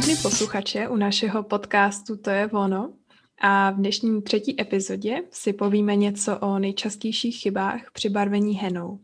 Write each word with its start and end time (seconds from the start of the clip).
všechny 0.00 0.16
posluchače 0.22 0.88
u 0.88 0.96
našeho 0.96 1.42
podcastu 1.42 2.16
To 2.16 2.30
je 2.30 2.46
ono. 2.50 2.92
A 3.40 3.70
v 3.70 3.74
dnešní 3.74 4.22
třetí 4.22 4.60
epizodě 4.60 5.22
si 5.30 5.52
povíme 5.52 5.96
něco 5.96 6.38
o 6.38 6.58
nejčastějších 6.58 7.36
chybách 7.36 7.80
při 7.92 8.08
barvení 8.08 8.54
henou. 8.54 8.98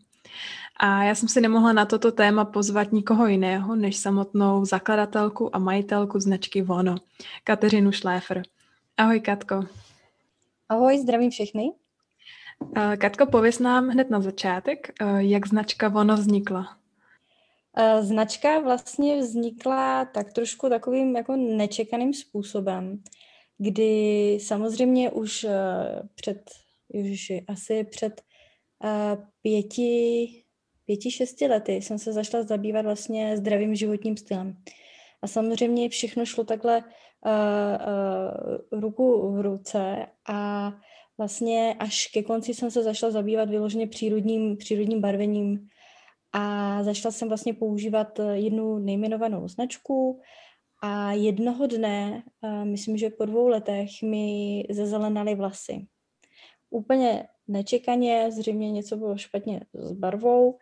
A 0.77 1.05
já 1.05 1.15
jsem 1.15 1.29
si 1.29 1.41
nemohla 1.41 1.73
na 1.73 1.87
toto 1.87 2.13
téma 2.13 2.45
pozvat 2.45 2.93
nikoho 2.93 3.27
jiného, 3.27 3.77
než 3.77 3.97
samotnou 3.97 4.65
zakladatelku 4.65 5.57
a 5.57 5.59
majitelku 5.59 6.21
značky 6.21 6.63
Vono, 6.63 6.95
Kateřinu 7.45 7.93
Šléfer. 7.93 8.43
Ahoj, 8.97 9.21
Katko. 9.21 9.65
Ahoj, 10.69 10.99
zdravím 10.99 11.31
všechny. 11.31 11.73
Katko, 12.99 13.27
pověs 13.27 13.59
nám 13.59 13.89
hned 13.89 14.11
na 14.11 14.21
začátek, 14.21 14.93
jak 15.19 15.47
značka 15.47 15.89
Vono 15.89 16.17
vznikla. 16.17 16.77
Značka 18.01 18.59
vlastně 18.59 19.17
vznikla 19.17 20.05
tak 20.05 20.33
trošku 20.33 20.69
takovým 20.69 21.17
jako 21.17 21.37
nečekaným 21.37 22.15
způsobem, 22.15 23.03
kdy 23.59 24.39
samozřejmě 24.41 25.11
už 25.11 25.47
před, 26.15 26.51
už 26.89 27.33
asi 27.49 27.85
před 27.85 28.23
pěti, 29.43 30.29
pěti, 30.87 31.11
šesti 31.11 31.47
lety 31.47 31.73
jsem 31.73 31.99
se 31.99 32.13
zašla 32.13 32.43
zabývat 32.43 32.83
vlastně 32.83 33.37
zdravým 33.37 33.75
životním 33.75 34.17
stylem. 34.17 34.57
A 35.23 35.27
samozřejmě 35.27 35.89
všechno 35.89 36.27
šlo 36.27 36.45
takhle 36.45 36.79
uh, 36.79 37.33
uh, 38.73 38.81
ruku 38.81 39.33
v 39.33 39.41
ruce 39.41 40.07
a 40.29 40.73
vlastně 41.19 41.77
až 41.79 42.07
ke 42.07 42.23
konci 42.23 42.55
jsem 42.55 42.71
se 42.71 42.83
zašla 42.83 43.11
zabývat 43.11 43.51
vyloženě 43.51 43.87
přírodním, 43.87 44.57
přírodním 44.57 45.01
barvením 45.01 45.69
a 46.33 46.83
začala 46.83 47.13
jsem 47.13 47.29
vlastně 47.29 47.55
používat 47.55 48.21
jednu 48.33 48.79
nejmenovanou 48.79 49.49
značku 49.49 50.21
a 50.83 51.13
jednoho 51.13 51.67
dne, 51.67 52.23
uh, 52.41 52.65
myslím, 52.65 52.97
že 52.97 53.11
po 53.11 53.25
dvou 53.25 53.49
letech, 53.49 54.03
mi 54.03 54.65
zezelenaly 54.71 55.35
vlasy. 55.35 55.87
Úplně 56.71 57.29
nečekaně, 57.49 58.33
zřejmě 58.33 58.71
něco 58.71 58.97
bylo 58.97 59.17
špatně 59.17 59.61
s 59.75 59.93
barvou 59.93 60.59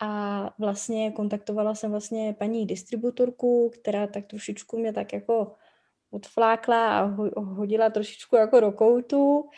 a 0.00 0.54
vlastně 0.58 1.12
kontaktovala 1.12 1.74
jsem 1.74 1.90
vlastně 1.90 2.34
paní 2.38 2.66
distributorku, 2.66 3.70
která 3.74 4.06
tak 4.06 4.26
trošičku 4.26 4.78
mě 4.78 4.92
tak 4.92 5.12
jako 5.12 5.54
odflákla 6.10 6.98
a 6.98 7.04
hodila 7.40 7.90
trošičku 7.90 8.36
jako 8.36 8.60
do 8.60 8.72
koutu 8.72 9.48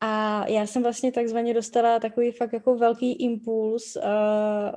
a 0.00 0.44
já 0.48 0.66
jsem 0.66 0.82
vlastně 0.82 1.12
takzvaně 1.12 1.54
dostala 1.54 1.98
takový 1.98 2.32
fakt 2.32 2.52
jako 2.52 2.74
velký 2.74 3.12
impuls 3.12 3.96
uh, 3.96 4.02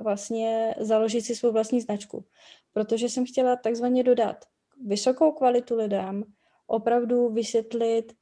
vlastně 0.02 0.76
založit 0.80 1.22
si 1.22 1.36
svou 1.36 1.52
vlastní 1.52 1.82
značku, 1.82 2.26
protože 2.74 3.10
jsem 3.10 3.26
chtěla 3.26 3.56
takzvaně 3.56 4.04
dodat 4.04 4.46
vysokou 4.86 5.32
kvalitu 5.32 5.76
lidem, 5.76 6.24
opravdu 6.68 7.30
vysvětlit, 7.30 8.14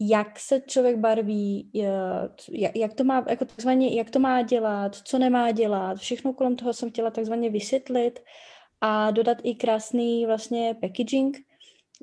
jak 0.00 0.38
se 0.38 0.60
člověk 0.60 0.96
barví, 0.96 1.70
jak, 1.74 2.76
jak, 2.76 2.94
to 2.94 3.04
má, 3.04 3.24
jako 3.28 3.44
takzvaně, 3.44 3.96
jak 3.96 4.10
to 4.10 4.18
má 4.18 4.42
dělat, 4.42 4.96
co 4.96 5.18
nemá 5.18 5.50
dělat. 5.50 5.98
Všechno 5.98 6.32
kolem 6.32 6.56
toho 6.56 6.72
jsem 6.72 6.90
chtěla 6.90 7.10
takzvaně 7.10 7.50
vysvětlit 7.50 8.20
a 8.80 9.10
dodat 9.10 9.38
i 9.42 9.54
krásný 9.54 10.26
vlastně 10.26 10.76
packaging. 10.80 11.38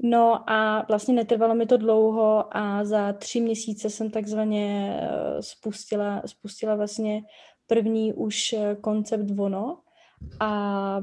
No 0.04 0.50
a 0.50 0.86
vlastně 0.88 1.14
netrvalo 1.14 1.56
mi 1.56 1.66
to 1.66 1.78
dlouho 1.78 2.58
a 2.58 2.86
za 2.86 3.14
tři 3.14 3.42
měsíce 3.42 3.90
jsem 3.90 4.12
takzvaně 4.12 5.00
eh, 5.02 5.42
spustila, 5.42 6.22
spustila 6.26 6.76
vlastně 6.76 7.22
první 7.68 8.14
už 8.14 8.54
eh, 8.54 8.76
koncept 8.82 9.32
Vono 9.32 9.80
a 10.40 11.02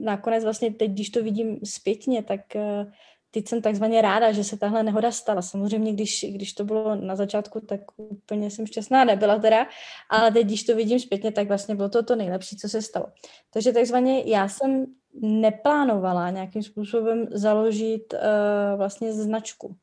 nakonec 0.00 0.44
vlastně 0.44 0.74
teď, 0.74 0.90
když 0.90 1.10
to 1.10 1.22
vidím 1.22 1.58
zpětně, 1.64 2.22
tak 2.22 2.56
eh, 2.56 2.92
teď 3.30 3.48
jsem 3.48 3.62
takzvaně 3.62 4.02
ráda, 4.02 4.32
že 4.32 4.44
se 4.44 4.56
tahle 4.56 4.82
nehoda 4.82 5.12
stala. 5.12 5.42
Samozřejmě, 5.42 5.92
když, 5.92 6.26
když 6.28 6.52
to 6.52 6.64
bylo 6.64 6.94
na 6.94 7.16
začátku, 7.16 7.60
tak 7.60 7.80
úplně 7.96 8.50
jsem 8.50 8.66
šťastná 8.66 9.04
nebyla 9.04 9.38
teda, 9.38 9.66
ale 10.10 10.30
teď, 10.30 10.46
když 10.46 10.62
to 10.64 10.76
vidím 10.76 11.00
zpětně, 11.00 11.32
tak 11.32 11.48
vlastně 11.48 11.74
bylo 11.74 11.88
to 11.88 12.02
to 12.02 12.16
nejlepší, 12.16 12.56
co 12.56 12.68
se 12.68 12.82
stalo. 12.82 13.06
Takže 13.52 13.72
takzvaně 13.72 14.22
já 14.26 14.48
jsem 14.48 14.86
neplánovala 15.20 16.30
nějakým 16.30 16.62
způsobem 16.62 17.26
založit 17.30 18.12
uh, 18.12 18.18
vlastně 18.76 19.12
značku. 19.12 19.76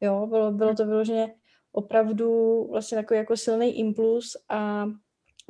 Jo, 0.00 0.26
bylo, 0.26 0.52
bylo 0.52 0.74
to 0.74 0.86
vyloženě 0.86 1.34
opravdu 1.72 2.64
vlastně 2.70 2.98
takový 2.98 3.18
jako 3.18 3.36
silný 3.36 3.78
impuls 3.78 4.36
a 4.48 4.86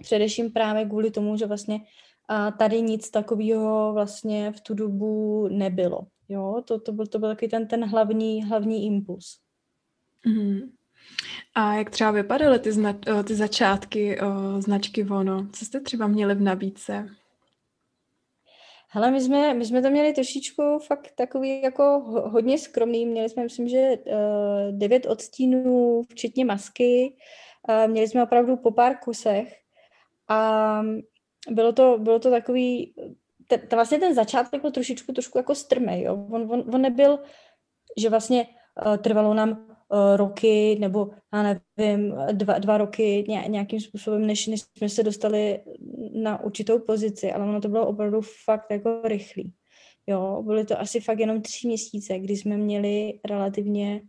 především 0.02 0.52
právě 0.52 0.84
kvůli 0.84 1.10
tomu, 1.10 1.36
že 1.36 1.46
vlastně 1.46 1.80
a 2.28 2.50
tady 2.50 2.82
nic 2.82 3.10
takového 3.10 3.90
vlastně 3.92 4.52
v 4.52 4.60
tu 4.60 4.74
dobu 4.74 5.48
nebylo. 5.48 6.00
Jo, 6.28 6.62
to, 6.64 6.80
to 6.80 6.92
byl, 6.92 7.06
to 7.06 7.18
byl 7.18 7.28
taky 7.28 7.48
ten, 7.48 7.66
ten 7.66 7.84
hlavní, 7.84 8.44
hlavní 8.44 8.86
impuls. 8.86 9.38
Mm-hmm. 10.26 10.68
A 11.54 11.74
jak 11.74 11.90
třeba 11.90 12.10
vypadaly 12.10 12.58
ty, 12.58 12.72
zna, 12.72 12.94
eh, 13.06 13.22
ty 13.22 13.34
začátky 13.34 14.20
o, 14.20 14.60
značky 14.60 15.02
Vono? 15.02 15.46
Co 15.52 15.64
jste 15.64 15.80
třeba 15.80 16.06
měli 16.06 16.34
v 16.34 16.40
nabídce? 16.40 17.08
Hele, 18.90 19.10
my 19.10 19.20
jsme, 19.20 19.54
my 19.54 19.64
jsme 19.64 19.82
to 19.82 19.90
měli 19.90 20.12
trošičku 20.12 20.78
fakt 20.78 21.12
takový 21.16 21.62
jako 21.62 21.82
hodně 22.06 22.58
skromný. 22.58 23.06
Měli 23.06 23.28
jsme, 23.28 23.42
myslím, 23.42 23.68
že 23.68 23.96
uh, 24.06 24.14
devět 24.70 25.06
odstínů, 25.06 26.02
včetně 26.10 26.44
masky. 26.44 27.16
Uh, 27.68 27.90
měli 27.90 28.08
jsme 28.08 28.22
opravdu 28.22 28.56
po 28.56 28.70
pár 28.70 28.96
kusech. 28.96 29.56
A 30.28 30.82
bylo 31.50 31.72
to, 31.72 31.98
bylo 31.98 32.18
to 32.18 32.30
takový 32.30 32.94
ten, 33.46 33.60
vlastně 33.72 33.98
ten 33.98 34.14
začátek 34.14 34.60
byl 34.60 34.70
trošičku 34.70 35.12
trošku 35.12 35.38
jako 35.38 35.54
strmý, 35.54 36.02
jo. 36.02 36.26
On, 36.30 36.52
on, 36.52 36.74
on 36.74 36.82
nebyl, 36.82 37.18
že 37.96 38.10
vlastně 38.10 38.46
uh, 38.86 38.96
trvalo 38.96 39.34
nám 39.34 39.77
roky 40.16 40.76
nebo 40.80 41.10
já 41.32 41.56
nevím, 41.76 42.14
dva, 42.32 42.58
dva 42.58 42.78
roky 42.78 43.24
nějakým 43.48 43.80
způsobem, 43.80 44.26
než, 44.26 44.46
než 44.46 44.60
jsme 44.78 44.88
se 44.88 45.02
dostali 45.02 45.60
na 46.12 46.44
určitou 46.44 46.78
pozici, 46.78 47.32
ale 47.32 47.44
ono 47.44 47.60
to 47.60 47.68
bylo 47.68 47.86
opravdu 47.86 48.20
fakt 48.44 48.70
jako 48.70 49.00
rychlý. 49.04 49.52
Jo, 50.06 50.42
byly 50.46 50.64
to 50.64 50.80
asi 50.80 51.00
fakt 51.00 51.18
jenom 51.18 51.42
tři 51.42 51.66
měsíce, 51.66 52.18
kdy 52.18 52.36
jsme 52.36 52.56
měli 52.56 53.20
relativně 53.28 54.02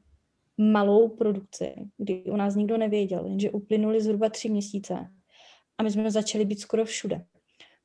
malou 0.57 1.09
produkci, 1.09 1.73
kdy 1.97 2.23
u 2.23 2.35
nás 2.35 2.56
nikdo 2.56 2.78
nevěděl, 2.78 3.25
jenže 3.25 3.51
uplynuli 3.51 4.01
zhruba 4.01 4.29
tři 4.29 4.50
měsíce 4.50 5.07
a 5.78 5.84
my 5.84 5.91
jsme 5.91 6.12
začali 6.12 6.45
být 6.45 6.59
skoro 6.59 6.85
všude 6.85 7.25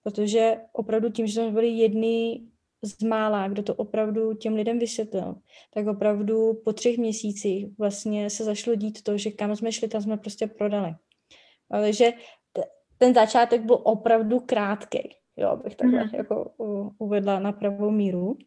protože 0.04 0.56
opravdu 0.72 1.10
tím, 1.10 1.26
že 1.26 1.32
jsme 1.32 1.50
byli 1.50 1.68
jedni 1.68 2.42
z 2.84 3.02
mála, 3.02 3.48
kdo 3.48 3.62
to 3.62 3.74
opravdu 3.74 4.34
těm 4.34 4.54
lidem 4.54 4.78
vysvětlil, 4.78 5.34
tak 5.74 5.86
opravdu 5.86 6.54
po 6.64 6.72
třech 6.72 6.98
měsících 6.98 7.66
vlastně 7.78 8.30
se 8.30 8.44
zašlo 8.44 8.74
dít 8.74 9.02
to, 9.02 9.18
že 9.18 9.30
kam 9.30 9.56
jsme 9.56 9.72
šli, 9.72 9.88
tam 9.88 10.02
jsme 10.02 10.16
prostě 10.16 10.46
prodali. 10.46 10.94
Takže 11.70 12.12
ten 12.98 13.14
začátek 13.14 13.60
byl 13.60 13.80
opravdu 13.82 14.40
krátký, 14.40 15.16
jo, 15.36 15.56
bych 15.64 15.76
takhle 15.76 16.04
mm. 16.04 16.10
jako 16.12 16.52
uvedla 16.98 17.38
na 17.38 17.52
pravou 17.52 17.90
míru. 17.90 18.38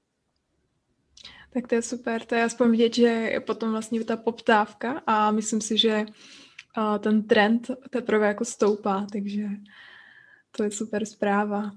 Tak 1.54 1.68
to 1.68 1.76
je 1.76 1.82
super, 1.82 2.26
to 2.26 2.36
je 2.36 2.44
aspoň 2.44 2.72
vidět, 2.72 2.96
že 2.96 3.08
je 3.08 3.40
potom 3.40 3.72
vlastně 3.72 4.04
ta 4.04 4.18
poptávka 4.18 5.02
a 5.08 5.32
myslím 5.32 5.62
si, 5.62 5.78
že 5.78 6.06
ten 7.00 7.28
trend 7.28 7.72
teprve 7.90 8.28
jako 8.28 8.46
stoupá, 8.46 9.08
takže 9.12 9.48
to 10.58 10.64
je 10.64 10.72
super 10.72 11.06
zpráva. 11.06 11.72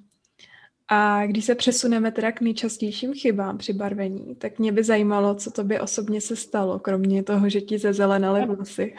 A 0.92 1.26
když 1.26 1.44
se 1.44 1.54
přesuneme 1.54 2.12
teda 2.12 2.32
k 2.32 2.40
nejčastějším 2.40 3.14
chybám 3.14 3.58
při 3.58 3.72
barvení, 3.72 4.34
tak 4.34 4.58
mě 4.58 4.72
by 4.72 4.84
zajímalo, 4.84 5.34
co 5.34 5.50
to 5.50 5.64
by 5.64 5.80
osobně 5.80 6.20
se 6.20 6.36
stalo, 6.36 6.78
kromě 6.78 7.22
toho, 7.22 7.48
že 7.48 7.60
ti 7.60 7.78
zezelenaly 7.78 8.46
vlasy. 8.46 8.94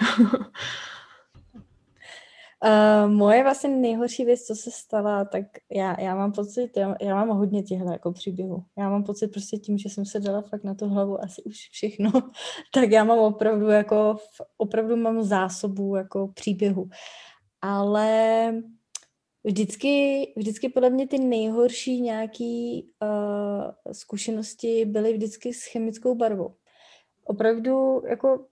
Uh, 2.66 3.12
moje 3.12 3.44
vlastně 3.44 3.70
nejhorší 3.70 4.26
věc, 4.26 4.42
co 4.42 4.56
se 4.56 4.72
stala, 4.72 5.26
tak 5.26 5.46
já, 5.72 6.02
já 6.02 6.16
mám 6.16 6.32
pocit, 6.32 6.78
já, 6.78 6.96
já 7.02 7.16
mám 7.16 7.38
hodně 7.38 7.64
těchto 7.64 7.92
jako 7.92 8.12
příběhů. 8.12 8.64
Já 8.78 8.90
mám 8.90 9.04
pocit 9.04 9.28
prostě 9.28 9.58
tím, 9.58 9.78
že 9.78 9.90
jsem 9.90 10.06
se 10.06 10.20
dala 10.20 10.42
fakt 10.42 10.64
na 10.64 10.76
tu 10.76 10.88
hlavu 10.90 11.24
asi 11.24 11.44
už 11.44 11.70
všechno, 11.72 12.12
tak 12.74 12.92
já 12.92 13.04
mám 13.04 13.20
opravdu 13.20 13.68
jako, 13.68 14.18
opravdu 14.58 14.96
mám 14.96 15.24
zásobu 15.24 15.96
jako 15.96 16.28
příběhu. 16.28 16.90
Ale 17.62 18.54
Vždycky, 19.44 20.34
vždycky 20.38 20.70
podle 20.70 20.90
mě 20.90 21.08
ty 21.08 21.18
nejhorší 21.18 22.02
nějaký 22.02 22.88
uh, 23.02 23.92
zkušenosti 23.92 24.86
byly 24.86 25.14
vždycky 25.14 25.54
s 25.54 25.66
chemickou 25.66 26.16
barvou. 26.16 26.56
Opravdu, 27.24 28.02
jako 28.10 28.46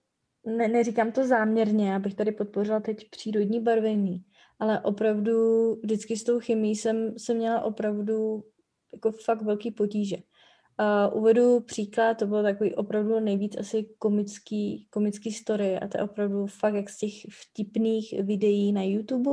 ne, 0.46 0.68
neříkám 0.68 1.12
to 1.12 1.26
záměrně, 1.26 1.94
abych 1.94 2.14
tady 2.14 2.32
podpořila 2.32 2.80
teď 2.80 3.10
přírodní 3.10 3.60
barvení, 3.60 4.24
ale 4.58 4.80
opravdu 4.80 5.74
vždycky 5.74 6.16
s 6.16 6.24
tou 6.24 6.40
chemií 6.40 6.76
jsem, 6.76 7.18
jsem 7.18 7.36
měla 7.36 7.62
opravdu 7.62 8.44
jako 8.92 9.12
fakt 9.12 9.42
velký 9.42 9.70
potíže. 9.70 10.16
Uh, 10.16 11.18
uvedu 11.18 11.60
příklad, 11.60 12.14
to 12.14 12.26
bylo 12.26 12.42
takový 12.42 12.74
opravdu 12.74 13.20
nejvíc 13.20 13.56
asi 13.56 13.88
komický, 13.98 14.86
komický 14.90 15.32
story 15.32 15.78
a 15.78 15.88
to 15.88 15.98
je 15.98 16.04
opravdu 16.04 16.46
fakt 16.46 16.74
jak 16.74 16.90
z 16.90 16.98
těch 16.98 17.12
vtipných 17.30 18.14
videí 18.22 18.72
na 18.72 18.82
YouTube, 18.82 19.30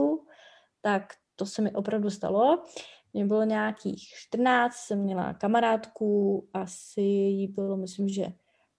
tak 0.82 1.04
to 1.38 1.46
se 1.46 1.62
mi 1.62 1.72
opravdu 1.72 2.10
stalo. 2.10 2.64
Mě 3.14 3.26
bylo 3.26 3.44
nějakých 3.44 4.04
14, 4.08 4.74
jsem 4.74 5.00
měla 5.00 5.34
kamarádku, 5.34 6.48
asi 6.54 7.02
jí 7.02 7.48
bylo, 7.48 7.78
myslím, 7.78 8.10
že 8.10 8.26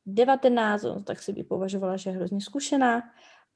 19, 0.06 0.84
tak 1.04 1.22
si 1.22 1.32
by 1.32 1.44
považovala, 1.44 1.96
že 1.96 2.10
je 2.10 2.16
hrozně 2.16 2.40
zkušená 2.40 3.02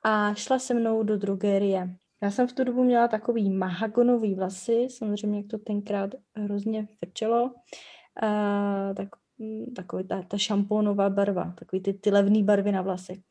a 0.04 0.34
šla 0.34 0.58
se 0.58 0.75
mnou 0.75 1.02
do 1.02 1.16
drogerie. 1.16 1.96
Já 2.22 2.31
jsem 2.31 2.49
v 2.49 2.52
tu 2.52 2.64
dobu 2.64 2.84
měla 2.84 3.08
takový 3.08 3.50
mahagonový 3.50 4.34
vlasy, 4.34 4.87
samozřejmě 4.90 5.38
jak 5.38 5.46
to 5.46 5.58
tenkrát 5.58 6.10
hrozně 6.37 6.87
frčelo, 6.99 7.44
uh, 7.44 8.94
tak, 8.96 9.08
mm, 9.38 9.75
takový 9.76 10.04
ta, 10.04 10.22
ta 10.22 10.38
šampónová 10.38 11.10
barva, 11.10 11.54
takový 11.58 11.82
ty, 11.82 11.94
ty 11.94 12.10
levné 12.10 12.43
barvy 12.43 12.72
na 12.72 12.82
vlasy. 12.82 13.22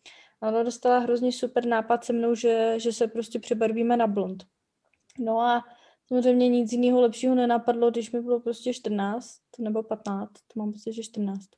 A 0.41 0.47
ona 0.47 0.63
dostala 0.63 0.99
hrozně 0.99 1.31
super 1.31 1.65
nápad 1.65 2.03
se 2.03 2.13
mnou, 2.13 2.35
že, 2.35 2.75
že 2.77 2.91
se 2.91 3.07
prostě 3.07 3.39
přebarvíme 3.39 3.97
na 3.97 4.07
blond. 4.07 4.43
No 5.19 5.41
a 5.41 5.63
samozřejmě 6.07 6.49
nic 6.49 6.71
jiného 6.71 7.01
lepšího 7.01 7.35
nenapadlo, 7.35 7.91
když 7.91 8.11
mi 8.11 8.21
bylo 8.21 8.39
prostě 8.39 8.73
14 8.73 9.39
nebo 9.59 9.83
15, 9.83 10.31
to 10.33 10.59
mám 10.59 10.71
pocit, 10.71 10.93
že 10.93 11.03
14 11.03 11.49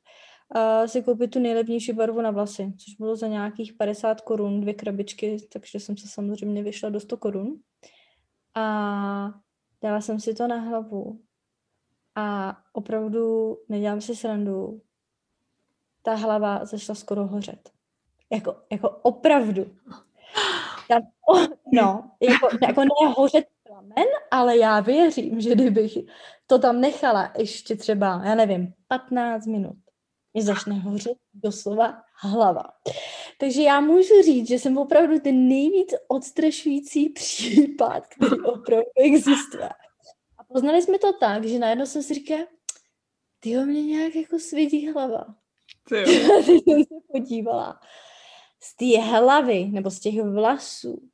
uh, 0.56 0.86
si 0.86 1.02
koupit 1.02 1.30
tu 1.30 1.38
nejlevnější 1.38 1.92
barvu 1.92 2.20
na 2.20 2.30
vlasy, 2.30 2.72
což 2.78 2.94
bylo 2.94 3.16
za 3.16 3.26
nějakých 3.26 3.72
50 3.72 4.20
korun, 4.20 4.60
dvě 4.60 4.74
krabičky, 4.74 5.36
takže 5.52 5.80
jsem 5.80 5.96
se 5.96 6.08
samozřejmě 6.08 6.62
vyšla 6.62 6.90
do 6.90 7.00
100 7.00 7.16
korun. 7.16 7.60
A 8.54 9.34
dala 9.82 10.00
jsem 10.00 10.20
si 10.20 10.34
to 10.34 10.46
na 10.46 10.56
hlavu 10.56 11.20
a 12.14 12.56
opravdu, 12.72 13.56
nedělám 13.68 14.00
si 14.00 14.16
srandu, 14.16 14.82
ta 16.02 16.14
hlava 16.14 16.64
začala 16.64 16.96
skoro 16.96 17.26
hořet. 17.26 17.70
Jako, 18.30 18.56
jako 18.72 18.90
opravdu. 18.90 19.64
Tam, 20.88 21.02
no, 21.72 22.10
jako, 22.20 22.48
jako 22.66 22.80
ne 22.80 23.12
hořet 23.16 23.46
plamen, 23.66 24.06
ale 24.30 24.58
já 24.58 24.80
věřím, 24.80 25.40
že 25.40 25.54
kdybych 25.54 25.98
to 26.46 26.58
tam 26.58 26.80
nechala 26.80 27.32
ještě 27.38 27.76
třeba, 27.76 28.22
já 28.24 28.34
nevím, 28.34 28.74
15 28.88 29.46
minut, 29.46 29.76
mi 30.34 30.42
začne 30.42 30.74
hořet 30.74 31.16
doslova 31.34 32.02
hlava. 32.14 32.64
Takže 33.40 33.62
já 33.62 33.80
můžu 33.80 34.22
říct, 34.24 34.48
že 34.48 34.58
jsem 34.58 34.78
opravdu 34.78 35.20
ten 35.20 35.48
nejvíc 35.48 35.94
odstrašující 36.08 37.08
případ, 37.08 38.06
který 38.06 38.40
opravdu 38.40 38.86
existuje. 38.96 39.68
A 40.38 40.44
poznali 40.52 40.82
jsme 40.82 40.98
to 40.98 41.12
tak, 41.12 41.44
že 41.44 41.58
najednou 41.58 41.86
jsem 41.86 42.02
si 42.02 42.14
říkala, 42.14 42.46
ty 43.40 43.56
mě 43.56 43.82
nějak 43.82 44.14
jako 44.14 44.38
svědí 44.38 44.92
hlava. 44.92 45.26
Ty 45.88 46.06
jsem 46.06 46.84
se 46.84 46.94
podívala. 47.12 47.80
Z 48.60 48.76
té 48.76 49.00
hlavy, 49.00 49.64
nebo 49.64 49.90
z 49.90 50.00
těch 50.00 50.22
vlasů, 50.22 51.08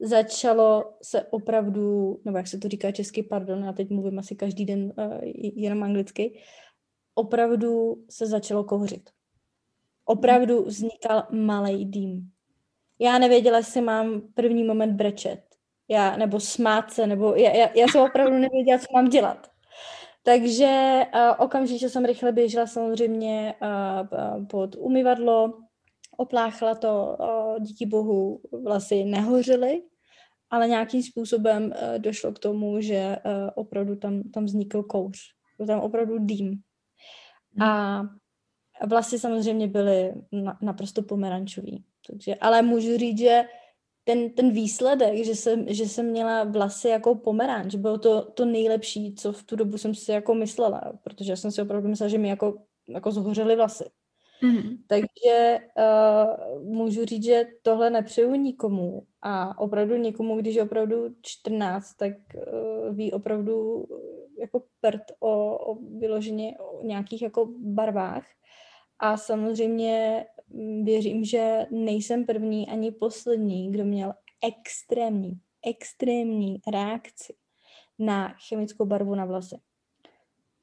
začalo 0.00 0.94
se 1.02 1.22
opravdu, 1.22 2.20
nebo 2.24 2.36
jak 2.36 2.46
se 2.46 2.58
to 2.58 2.68
říká 2.68 2.92
česky, 2.92 3.22
pardon, 3.22 3.64
já 3.64 3.72
teď 3.72 3.90
mluvím 3.90 4.18
asi 4.18 4.36
každý 4.36 4.64
den 4.64 4.92
uh, 4.98 5.18
jenom 5.54 5.82
anglicky, 5.82 6.40
opravdu 7.14 7.96
se 8.10 8.26
začalo 8.26 8.64
kouřit. 8.64 9.10
Opravdu 10.04 10.64
vznikal 10.64 11.22
malý 11.30 11.84
dým. 11.84 12.30
Já 12.98 13.18
nevěděla, 13.18 13.58
jestli 13.58 13.80
mám 13.80 14.22
první 14.34 14.64
moment 14.64 14.92
brečet, 14.92 15.40
já, 15.88 16.16
nebo 16.16 16.40
smát 16.40 16.92
se, 16.92 17.06
nebo 17.06 17.34
já, 17.34 17.50
já, 17.50 17.68
já 17.74 17.88
jsem 17.88 18.00
opravdu 18.00 18.38
nevěděla, 18.38 18.78
co 18.78 18.86
mám 18.92 19.08
dělat. 19.08 19.50
Takže 20.22 21.02
uh, 21.14 21.44
okamžitě 21.44 21.88
jsem 21.88 22.04
rychle 22.04 22.32
běžela 22.32 22.66
samozřejmě 22.66 23.54
uh, 23.62 24.46
pod 24.46 24.76
umyvadlo, 24.78 25.63
opláchla 26.16 26.74
to, 26.74 27.18
díky 27.60 27.86
bohu 27.86 28.40
vlasy 28.62 29.04
nehořily, 29.04 29.82
ale 30.50 30.68
nějakým 30.68 31.02
způsobem 31.02 31.64
uh, 31.64 31.98
došlo 31.98 32.32
k 32.32 32.38
tomu, 32.38 32.80
že 32.80 33.16
uh, 33.24 33.50
opravdu 33.54 33.96
tam, 33.96 34.22
tam 34.22 34.44
vznikl 34.44 34.82
kouř. 34.82 35.18
Byl 35.58 35.66
tam 35.66 35.80
opravdu 35.80 36.18
dým. 36.18 36.60
A 37.60 38.02
vlasy 38.86 39.18
samozřejmě 39.18 39.68
byly 39.68 40.14
na, 40.32 40.58
naprosto 40.62 41.02
pomerančový. 41.02 41.84
Takže, 42.06 42.34
ale 42.34 42.62
můžu 42.62 42.98
říct, 42.98 43.18
že 43.18 43.44
ten, 44.04 44.30
ten 44.30 44.50
výsledek, 44.50 45.24
že 45.24 45.34
jsem, 45.34 45.64
že 45.68 45.88
jsem 45.88 46.06
měla 46.06 46.44
vlasy 46.44 46.88
jako 46.88 47.14
pomeranč, 47.14 47.74
bylo 47.74 47.98
to, 47.98 48.24
to 48.24 48.44
nejlepší, 48.44 49.14
co 49.14 49.32
v 49.32 49.42
tu 49.42 49.56
dobu 49.56 49.78
jsem 49.78 49.94
si 49.94 50.12
jako 50.12 50.34
myslela, 50.34 50.92
protože 51.04 51.32
já 51.32 51.36
jsem 51.36 51.50
si 51.50 51.62
opravdu 51.62 51.88
myslela, 51.88 52.08
že 52.08 52.18
mi 52.18 52.28
jako, 52.28 52.62
jako 52.88 53.12
zhořely 53.12 53.56
vlasy. 53.56 53.84
Mm-hmm. 54.42 54.78
Takže 54.86 55.58
uh, 55.78 56.62
můžu 56.64 57.04
říct, 57.04 57.24
že 57.24 57.44
tohle 57.62 57.90
nepřeju 57.90 58.34
nikomu 58.34 59.06
a 59.22 59.58
opravdu 59.58 59.96
někomu, 59.96 60.36
když 60.36 60.54
je 60.54 60.62
opravdu 60.62 61.14
14, 61.22 61.94
tak 61.94 62.12
uh, 62.34 62.96
ví 62.96 63.12
opravdu 63.12 63.84
jako 64.40 64.62
pert 64.80 65.02
o, 65.20 65.58
o 65.58 65.74
vyloženě 65.98 66.58
o 66.58 66.86
nějakých 66.86 67.22
jako 67.22 67.48
barvách. 67.58 68.26
A 68.98 69.16
samozřejmě 69.16 70.24
mm, 70.48 70.84
věřím, 70.84 71.24
že 71.24 71.66
nejsem 71.70 72.26
první 72.26 72.68
ani 72.68 72.92
poslední, 72.92 73.72
kdo 73.72 73.84
měl 73.84 74.12
extrémní, 74.44 75.40
extrémní 75.66 76.60
reakci 76.72 77.34
na 77.98 78.34
chemickou 78.48 78.84
barvu 78.84 79.14
na 79.14 79.24
vlasy. 79.24 79.56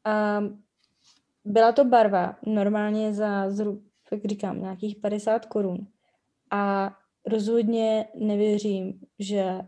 A 0.04 0.42
byla 1.46 1.72
to 1.72 1.86
barva 1.86 2.38
normálně 2.46 3.14
za 3.14 3.50
zhruba, 3.50 3.82
jak 4.12 4.26
říkám, 4.26 4.62
nějakých 4.62 4.96
50 4.96 5.46
korun. 5.46 5.88
A 6.52 6.92
rozhodně 7.26 8.08
nevěřím, 8.16 9.00
že 9.20 9.62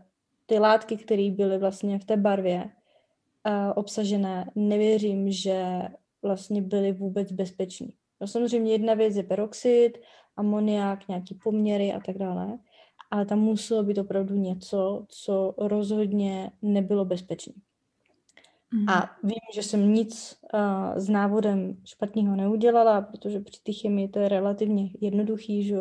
ty 0.46 0.58
látky, 0.58 0.96
které 0.96 1.30
byly 1.30 1.58
vlastně 1.58 1.98
v 1.98 2.04
té 2.04 2.16
barvě, 2.16 2.70
obsažené, 3.74 4.50
nevěřím, 4.54 5.30
že 5.30 5.82
vlastně 6.22 6.62
byly 6.62 6.92
vůbec 6.92 7.32
bezpeční. 7.32 7.94
No 8.20 8.26
samozřejmě 8.26 8.72
jedna 8.72 8.94
věc 8.94 9.16
je 9.16 9.22
peroxid, 9.22 9.98
amoniak, 10.36 11.08
nějaký 11.08 11.34
poměry 11.34 11.92
a 11.92 12.00
tak 12.00 12.18
dále, 12.18 12.58
ale 13.10 13.26
tam 13.26 13.38
muselo 13.38 13.82
být 13.82 13.98
opravdu 13.98 14.34
něco, 14.34 15.06
co 15.08 15.54
rozhodně 15.58 16.50
nebylo 16.62 17.04
bezpečné. 17.04 17.52
Mm. 18.74 18.88
A 18.88 19.10
vím, 19.22 19.40
že 19.54 19.62
jsem 19.62 19.92
nic 19.92 20.36
uh, 20.54 20.98
s 20.98 21.08
návodem 21.08 21.76
špatného 21.84 22.36
neudělala, 22.36 23.00
protože 23.00 23.40
při 23.40 23.60
té 23.62 23.72
chemii 23.72 24.08
to 24.08 24.18
je 24.18 24.28
relativně 24.28 24.90
jednoduchý, 25.00 25.64
že 25.64 25.76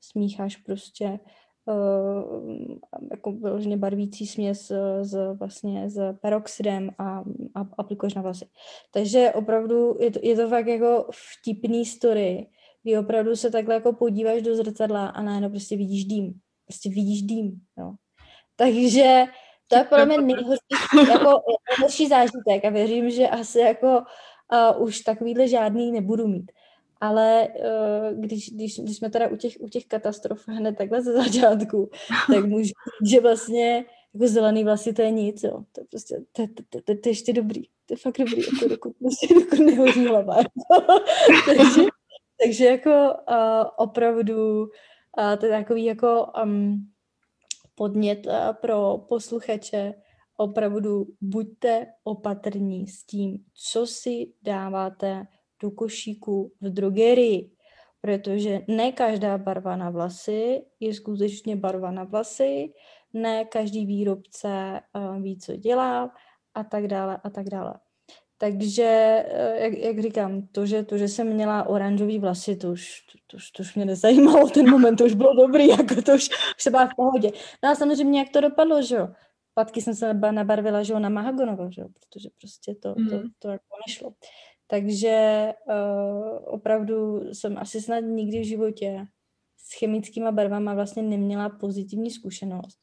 smícháš 0.00 0.56
prostě 0.56 1.18
uh, 1.66 2.42
jako 3.10 3.32
vyloženě 3.32 3.76
barvící 3.76 4.26
směs 4.26 4.72
s, 5.02 5.34
vlastně 5.38 5.90
s 5.90 6.14
peroxidem 6.20 6.90
a, 6.98 7.18
a 7.54 7.68
aplikuješ 7.78 8.14
na 8.14 8.22
vlasy. 8.22 8.46
Takže 8.92 9.32
opravdu 9.34 9.96
je 10.00 10.10
to, 10.10 10.18
je 10.22 10.36
to 10.36 10.48
fakt 10.48 10.66
jako 10.66 11.08
vtipný 11.12 11.86
story, 11.86 12.46
kdy 12.82 12.98
opravdu 12.98 13.36
se 13.36 13.50
takhle 13.50 13.74
jako 13.74 13.92
podíváš 13.92 14.42
do 14.42 14.56
zrcadla 14.56 15.06
a 15.06 15.22
najednou 15.22 15.50
prostě 15.50 15.76
vidíš 15.76 16.04
dým. 16.04 16.34
Prostě 16.66 16.88
vidíš 16.88 17.22
dým, 17.22 17.60
jo. 17.78 17.94
Takže 18.56 19.24
to 19.72 19.78
je 19.78 19.84
pro 19.84 20.06
mě 20.06 20.18
nejhorší, 20.18 20.60
jako, 21.08 21.42
nejhorší 21.70 22.08
zážitek 22.08 22.64
a 22.64 22.70
věřím, 22.70 23.10
že 23.10 23.28
asi 23.28 23.58
jako 23.58 24.02
uh, 24.76 24.82
už 24.82 25.00
takovýhle 25.00 25.48
žádný 25.48 25.92
nebudu 25.92 26.26
mít 26.26 26.52
ale 27.02 27.48
uh, 27.48 28.20
když, 28.20 28.50
když, 28.50 28.78
když 28.78 28.96
jsme 28.96 29.10
teda 29.10 29.28
u 29.28 29.36
těch, 29.36 29.52
u 29.60 29.68
těch 29.68 29.86
katastrof 29.86 30.48
hned 30.48 30.76
takhle 30.78 31.02
ze 31.02 31.12
začátku, 31.12 31.90
tak 32.34 32.44
můžu 32.44 32.64
říct, 32.64 33.10
že 33.10 33.20
vlastně 33.20 33.84
jako 34.14 34.28
zelený 34.28 34.64
vlasy 34.64 34.92
to 34.92 35.02
je 35.02 35.10
nic, 35.10 35.42
jo. 35.42 35.64
To 35.72 35.80
je 35.80 35.84
prostě, 35.90 36.18
to, 36.32 36.46
to, 36.46 36.62
to, 36.70 36.80
to, 36.80 36.94
to 36.94 37.08
je 37.08 37.10
ještě 37.10 37.32
dobrý. 37.32 37.62
To 37.62 37.94
je 37.94 37.96
fakt 37.96 38.18
dobrý, 38.18 38.42
jako 38.52 38.68
dokud, 38.68 38.96
prostě, 38.98 39.34
dokud 39.34 39.58
nehoří 39.58 40.06
hlava. 40.06 40.36
takže, 41.46 41.82
takže 42.44 42.64
jako 42.64 42.90
uh, 43.30 43.66
opravdu 43.76 44.60
uh, 44.60 45.36
to 45.38 45.46
je 45.46 45.52
takový 45.52 45.84
jako 45.84 46.26
um, 46.44 46.91
podnět 47.82 48.26
uh, 48.26 48.32
pro 48.60 48.98
posluchače, 49.08 49.94
opravdu 50.36 51.06
buďte 51.20 51.86
opatrní 52.04 52.86
s 52.88 53.04
tím, 53.04 53.44
co 53.54 53.86
si 53.86 54.32
dáváte 54.42 55.26
do 55.62 55.70
košíku 55.70 56.52
v 56.60 56.70
drogerii, 56.70 57.50
protože 58.00 58.60
ne 58.68 58.92
každá 58.92 59.38
barva 59.38 59.76
na 59.76 59.90
vlasy 59.90 60.62
je 60.80 60.94
skutečně 60.94 61.56
barva 61.56 61.90
na 61.90 62.04
vlasy, 62.04 62.72
ne 63.12 63.44
každý 63.44 63.86
výrobce 63.86 64.80
uh, 64.94 65.22
ví, 65.22 65.38
co 65.38 65.56
dělá 65.56 66.14
a 66.54 66.64
tak 66.64 66.86
dále 66.86 67.20
a 67.24 67.30
tak 67.30 67.46
dále. 67.48 67.74
Takže, 68.42 69.24
uh, 69.32 69.62
jak, 69.62 69.72
jak 69.72 69.98
říkám, 70.00 70.46
to 70.52 70.66
že, 70.66 70.82
to, 70.82 70.98
že 70.98 71.08
jsem 71.08 71.26
měla 71.26 71.68
oranžový 71.68 72.18
vlasy, 72.18 72.56
to 72.56 72.70
už, 72.70 73.00
to, 73.00 73.18
to, 73.26 73.36
to 73.56 73.62
už 73.62 73.74
mě 73.74 73.84
nezajímalo, 73.84 74.50
ten 74.50 74.70
moment 74.70 74.96
to 74.96 75.04
už 75.04 75.14
bylo 75.14 75.34
dobrý, 75.34 75.68
jako 75.78 76.02
to 76.02 76.14
už, 76.14 76.28
už 76.56 76.62
se 76.62 76.70
byla 76.70 76.86
v 76.86 76.94
pohodě. 76.96 77.30
No 77.62 77.70
a 77.70 77.74
samozřejmě, 77.74 78.18
jak 78.18 78.28
to 78.28 78.40
dopadlo, 78.40 78.82
že 78.82 78.96
jo. 78.96 79.08
Patky 79.54 79.82
jsem 79.82 79.94
se 79.94 80.14
nabarvila, 80.14 80.82
že 80.82 80.92
jo, 80.92 80.98
na 80.98 81.08
mahagonovo, 81.08 81.70
že 81.70 81.82
jo, 81.82 81.88
protože 81.88 82.28
prostě 82.40 82.74
to, 82.74 82.94
to, 82.94 83.10
to, 83.10 83.28
to 83.38 83.48
jako 83.48 83.76
nešlo. 83.86 84.14
Takže 84.66 85.48
uh, 85.68 86.54
opravdu 86.54 87.20
jsem 87.32 87.58
asi 87.58 87.80
snad 87.80 88.00
nikdy 88.00 88.40
v 88.40 88.46
životě 88.46 89.06
s 89.56 89.78
chemickými 89.78 90.32
barvama 90.32 90.74
vlastně 90.74 91.02
neměla 91.02 91.48
pozitivní 91.48 92.10
zkušenost. 92.10 92.78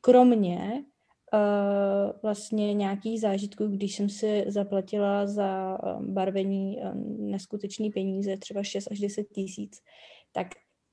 Kromě 0.00 0.84
uh, 1.32 2.20
vlastně 2.22 2.74
nějakých 2.74 3.20
zážitků, 3.20 3.66
když 3.66 3.96
jsem 3.96 4.08
si 4.08 4.44
zaplatila 4.48 5.26
za 5.26 5.78
barvení 6.00 6.78
neskutečný 7.18 7.90
peníze, 7.90 8.36
třeba 8.36 8.62
6 8.62 8.88
až 8.90 9.00
10 9.00 9.24
tisíc, 9.24 9.78
tak 10.32 10.46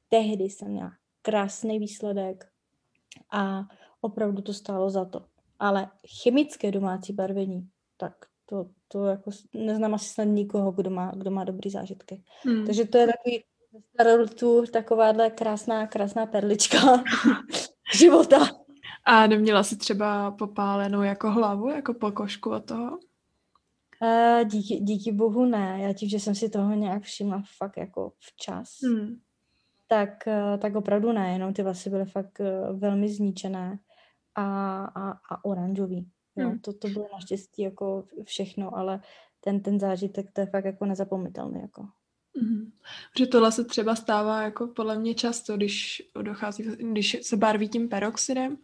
tehdy 0.10 0.44
jsem 0.44 0.68
měla 0.68 0.92
krásný 1.22 1.80
výsledek 1.80 2.46
a 3.32 3.62
opravdu 4.02 4.42
to 4.42 4.54
stálo 4.54 4.90
za 4.90 5.06
to. 5.06 5.26
Ale 5.60 5.88
chemické 6.24 6.72
domácí 6.72 7.14
barvení, 7.14 7.68
tak 7.98 8.14
to, 8.46 8.66
to 8.88 9.06
jako 9.06 9.32
neznám 9.54 9.94
asi 9.94 10.10
snad 10.10 10.24
nikoho, 10.24 10.72
kdo 10.72 10.90
má, 10.90 11.12
kdo 11.16 11.32
má 11.32 11.44
dobrý 11.44 11.70
zážitky. 11.70 12.24
Hmm. 12.44 12.66
Takže 12.66 12.86
to 12.86 12.98
je 12.98 13.08
takový 13.08 13.44
starotu 13.94 14.66
takováhle 14.74 15.30
krásná, 15.30 15.88
krásná 15.88 16.26
perlička 16.26 16.78
života. 17.96 18.59
A 19.06 19.28
neměla 19.28 19.64
jsi 19.64 19.78
třeba 19.78 20.32
popálenou 20.32 21.02
jako 21.02 21.32
hlavu, 21.32 21.70
jako 21.70 21.94
pokožku 21.94 22.50
od 22.50 22.66
toho? 22.66 23.00
Uh, 24.02 24.48
díky, 24.48 24.80
díky 24.80 25.12
bohu 25.12 25.46
ne. 25.46 25.80
Já 25.82 25.94
tím, 25.94 26.10
že 26.10 26.20
jsem 26.20 26.36
si 26.36 26.50
toho 26.50 26.74
nějak 26.74 27.04
všimla 27.04 27.44
fakt 27.58 27.78
jako 27.78 28.14
včas, 28.20 28.70
hmm. 28.84 29.20
tak, 29.88 30.10
uh, 30.28 30.60
tak 30.60 30.76
opravdu 30.76 31.12
ne. 31.12 31.34
Jenom 31.34 31.54
ty 31.54 31.64
vlasy 31.64 31.90
byly 31.90 32.06
fakt 32.06 32.40
uh, 32.40 32.80
velmi 32.80 33.10
zničené 33.10 33.80
a, 34.36 34.44
a, 34.86 35.12
a 35.12 35.46
oranžový. 35.46 36.10
Hmm. 36.38 36.60
To, 36.60 36.74
to 36.74 36.88
bylo 36.88 37.08
naštěstí 37.14 37.62
jako 37.62 38.04
všechno, 38.24 38.78
ale 38.78 39.02
ten, 39.40 39.62
ten 39.62 39.80
zážitek 39.80 40.32
to 40.34 40.42
je 40.42 40.48
fakt 40.48 40.66
jako 40.66 40.86
nezapometelný. 40.86 41.62
Jako. 41.62 41.88
Mm-hmm. 42.36 42.72
Protože 43.14 43.28
tohle 43.28 43.52
se 43.52 43.64
třeba 43.64 43.96
stává 43.96 44.42
jako 44.42 44.68
podle 44.68 45.00
mě 45.00 45.16
často, 45.16 45.58
když 45.58 46.02
dochází, 46.22 46.64
když 46.64 47.18
se 47.22 47.38
barví 47.38 47.70
tím 47.70 47.90
peroxidem, 47.90 48.58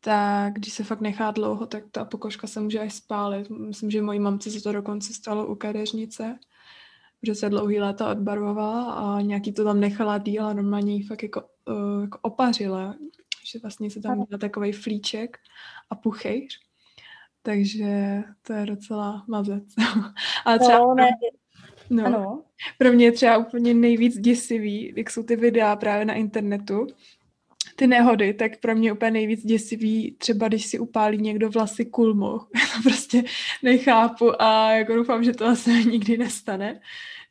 tak 0.00 0.52
když 0.52 0.72
se 0.72 0.84
fakt 0.84 1.00
nechá 1.00 1.30
dlouho, 1.30 1.66
tak 1.66 1.84
ta 1.90 2.04
pokožka 2.04 2.46
se 2.46 2.60
může 2.60 2.80
až 2.80 2.94
spálit. 2.94 3.50
Myslím, 3.50 3.90
že 3.90 4.02
mojí 4.02 4.18
mamce 4.18 4.50
se 4.50 4.60
to 4.60 4.72
dokonce 4.72 5.14
stalo 5.14 5.46
u 5.46 5.54
kadeřnice, 5.54 6.38
že 7.22 7.34
se 7.34 7.50
dlouhý 7.50 7.80
léta 7.80 8.10
odbarvovala 8.10 8.92
a 8.92 9.20
nějaký 9.20 9.52
to 9.52 9.64
tam 9.64 9.80
nechala 9.80 10.18
díl 10.18 10.46
a 10.46 10.52
normálně 10.52 10.94
ji 10.94 11.02
fakt 11.02 11.22
jako, 11.22 11.42
uh, 11.68 12.02
jako 12.02 12.18
opařila, 12.22 12.94
že 13.52 13.58
vlastně 13.58 13.90
se 13.90 14.00
tam 14.00 14.24
dělá 14.24 14.38
takový 14.38 14.72
flíček 14.72 15.38
a 15.90 15.94
puchejř. 15.94 16.60
Takže 17.42 18.22
to 18.42 18.52
je 18.52 18.66
docela 18.66 19.24
mazec. 19.28 19.64
Ale 20.44 20.58
třeba... 20.58 20.78
No, 20.78 20.94
ne, 20.94 21.10
No. 21.90 22.06
Ano. 22.06 22.42
Pro 22.78 22.92
mě 22.92 23.04
je 23.04 23.12
třeba 23.12 23.38
úplně 23.38 23.74
nejvíc 23.74 24.18
děsivý, 24.18 24.92
jak 24.96 25.10
jsou 25.10 25.22
ty 25.22 25.36
videa 25.36 25.76
právě 25.76 26.04
na 26.04 26.14
internetu, 26.14 26.86
ty 27.76 27.86
nehody, 27.86 28.34
tak 28.34 28.60
pro 28.60 28.74
mě 28.74 28.92
úplně 28.92 29.10
nejvíc 29.10 29.44
děsivý, 29.44 30.16
třeba 30.18 30.48
když 30.48 30.66
si 30.66 30.78
upálí 30.78 31.18
někdo 31.18 31.50
vlasy 31.50 31.84
kulmu. 31.86 32.26
Já 32.54 32.66
to 32.76 32.82
prostě 32.82 33.24
nechápu 33.62 34.42
a 34.42 34.72
jako 34.72 34.94
doufám, 34.94 35.24
že 35.24 35.32
to 35.32 35.46
asi 35.46 35.70
nikdy 35.70 36.18
nestane, 36.18 36.80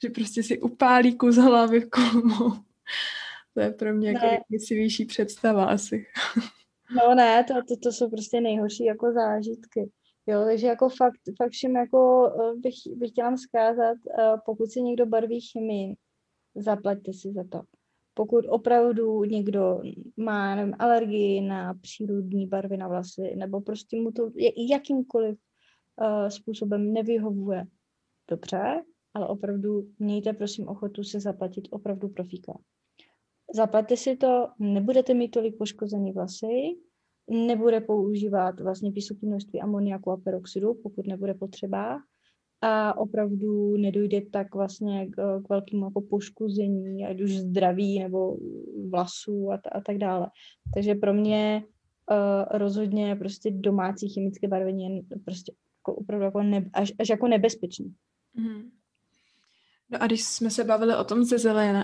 že 0.03 0.09
prostě 0.09 0.43
si 0.43 0.59
upálí 0.59 1.15
kus 1.17 1.35
hlavy 1.35 1.81
kulmu. 1.81 2.53
To 3.53 3.61
je 3.61 3.71
pro 3.71 3.93
mě 3.93 4.11
jako 4.11 4.25
nejděsivější 4.25 5.05
představa 5.05 5.65
asi. 5.65 6.05
No 6.95 7.15
ne, 7.15 7.43
to, 7.43 7.53
to, 7.53 7.77
to 7.83 7.91
jsou 7.91 8.09
prostě 8.09 8.41
nejhorší 8.41 8.85
jako 8.85 9.13
zážitky. 9.13 9.89
Jo, 10.27 10.43
takže 10.45 10.67
jako 10.67 10.89
fakt, 10.89 11.21
fakt 11.37 11.51
všem 11.51 11.75
jako 11.75 12.31
eh, 12.41 12.55
bych, 12.55 12.75
bych 12.95 13.09
chtěla 13.09 13.35
vzkázat, 13.35 13.97
eh, 14.19 14.33
pokud 14.45 14.71
si 14.71 14.81
někdo 14.81 15.05
barví 15.05 15.41
chemii, 15.41 15.95
zaplaťte 16.55 17.13
si 17.13 17.31
za 17.33 17.43
to. 17.43 17.61
Pokud 18.13 18.45
opravdu 18.49 19.23
někdo 19.23 19.81
má 20.17 20.55
nevím, 20.55 20.75
alergii 20.79 21.41
na 21.41 21.73
přírodní 21.73 22.47
barvy 22.47 22.77
na 22.77 22.87
vlasy, 22.87 23.35
nebo 23.35 23.61
prostě 23.61 24.01
mu 24.01 24.11
to 24.11 24.31
jakýmkoliv 24.69 25.37
uh, 26.01 26.27
způsobem 26.27 26.93
nevyhovuje, 26.93 27.65
dobře, 28.29 28.83
ale 29.13 29.27
opravdu 29.27 29.89
mějte 29.99 30.33
prosím 30.33 30.67
ochotu 30.67 31.03
se 31.03 31.19
zaplatit 31.19 31.67
opravdu 31.71 32.09
profíka. 32.09 32.53
Zaplaťte 33.55 33.97
si 33.97 34.17
to, 34.17 34.47
nebudete 34.59 35.13
mít 35.13 35.29
tolik 35.29 35.57
poškozený 35.57 36.11
vlasy, 36.11 36.77
nebude 37.29 37.81
používat 37.81 38.59
vlastně 38.59 38.91
vysoké 38.91 39.25
množství 39.27 39.61
amoniaku 39.61 40.11
a 40.11 40.17
peroxidu, 40.17 40.73
pokud 40.83 41.07
nebude 41.07 41.33
potřeba 41.33 41.99
a 42.61 42.97
opravdu 42.97 43.77
nedojde 43.77 44.21
tak 44.31 44.55
vlastně 44.55 45.07
k, 45.07 45.41
k 45.45 45.49
velkému 45.49 45.85
jako 45.85 46.01
poškození, 46.01 47.05
ať 47.05 47.21
už 47.21 47.37
zdraví 47.37 47.99
nebo 47.99 48.37
vlasů 48.89 49.51
a, 49.51 49.57
t- 49.57 49.69
a 49.69 49.81
tak 49.81 49.97
dále. 49.97 50.27
Takže 50.73 50.95
pro 50.95 51.13
mě 51.13 51.63
uh, 52.11 52.57
rozhodně 52.57 53.15
prostě 53.15 53.51
domácí 53.51 54.09
chemické 54.09 54.47
barvení 54.47 54.83
je 54.83 55.01
prostě 55.25 55.53
jako 55.79 55.95
opravdu 55.95 56.25
jako 56.25 56.43
ne, 56.43 56.69
až, 56.73 56.93
až 56.99 57.09
jako 57.09 57.27
nebezpečný. 57.27 57.93
Mm. 58.35 58.76
No 59.89 60.03
a 60.03 60.05
když 60.05 60.23
jsme 60.23 60.49
se 60.49 60.63
bavili 60.63 60.95
o 60.95 61.03
tom 61.03 61.23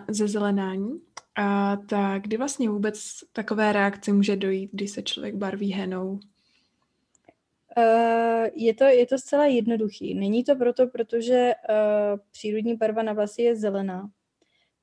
zezelenání, 0.10 1.02
a 1.36 1.76
tak 1.76 2.22
kdy 2.22 2.38
vlastně 2.38 2.70
vůbec 2.70 3.10
takové 3.34 3.74
reakce 3.74 4.14
může 4.14 4.36
dojít, 4.36 4.70
když 4.74 4.92
se 4.92 5.04
člověk 5.04 5.36
barví 5.36 5.72
henou? 5.72 6.20
Uh, 7.78 8.48
je, 8.54 8.74
to, 8.74 8.84
je 8.84 9.06
to 9.06 9.18
zcela 9.18 9.46
jednoduchý. 9.46 10.16
Není 10.16 10.44
to 10.44 10.56
proto, 10.56 10.88
protože 10.88 11.52
uh, 11.70 12.20
přírodní 12.32 12.76
barva 12.76 13.04
na 13.04 13.14
vlasy 13.14 13.42
je 13.42 13.56
zelená, 13.56 14.10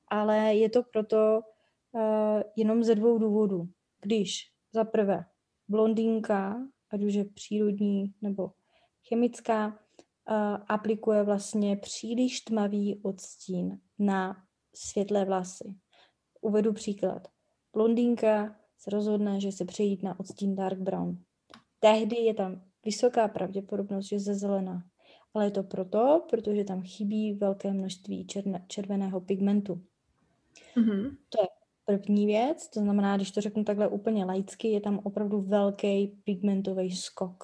ale 0.07 0.55
je 0.55 0.69
to 0.69 0.83
proto 0.83 1.41
uh, 1.91 2.41
jenom 2.55 2.83
ze 2.83 2.95
dvou 2.95 3.17
důvodů. 3.17 3.67
Když 4.01 4.51
za 4.73 4.83
prvé 4.83 5.25
blondýnka, 5.67 6.67
ať 6.89 7.03
už 7.03 7.13
je 7.13 7.25
přírodní 7.25 8.13
nebo 8.21 8.51
chemická, 9.07 9.79
aplikuje 10.67 11.23
vlastně 11.23 11.77
příliš 11.77 12.41
tmavý 12.41 13.01
odstín 13.03 13.79
na 13.99 14.37
světlé 14.75 15.25
vlasy. 15.25 15.75
Uvedu 16.41 16.73
příklad. 16.73 17.27
Blondýnka 17.73 18.55
se 18.77 18.89
rozhodne, 18.89 19.39
že 19.39 19.51
se 19.51 19.65
přejít 19.65 20.03
na 20.03 20.19
odstín 20.19 20.55
dark 20.55 20.79
brown. 20.79 21.17
Tehdy 21.79 22.15
je 22.15 22.33
tam 22.33 22.61
vysoká 22.85 23.27
pravděpodobnost, 23.27 24.05
že 24.05 24.19
ze 24.19 24.35
zelená. 24.35 24.83
Ale 25.33 25.45
je 25.45 25.51
to 25.51 25.63
proto, 25.63 26.25
protože 26.29 26.63
tam 26.63 26.81
chybí 26.81 27.33
velké 27.33 27.73
množství 27.73 28.27
černe, 28.27 28.65
červeného 28.67 29.21
pigmentu. 29.21 29.81
Mm-hmm. 30.75 31.17
To 31.29 31.41
je 31.41 31.47
první 31.85 32.25
věc, 32.25 32.69
to 32.69 32.79
znamená, 32.79 33.15
když 33.15 33.31
to 33.31 33.41
řeknu 33.41 33.63
takhle 33.63 33.87
úplně 33.87 34.25
laicky, 34.25 34.67
je 34.67 34.81
tam 34.81 34.99
opravdu 35.03 35.41
velký 35.41 36.07
pigmentový 36.07 36.91
skok. 36.91 37.43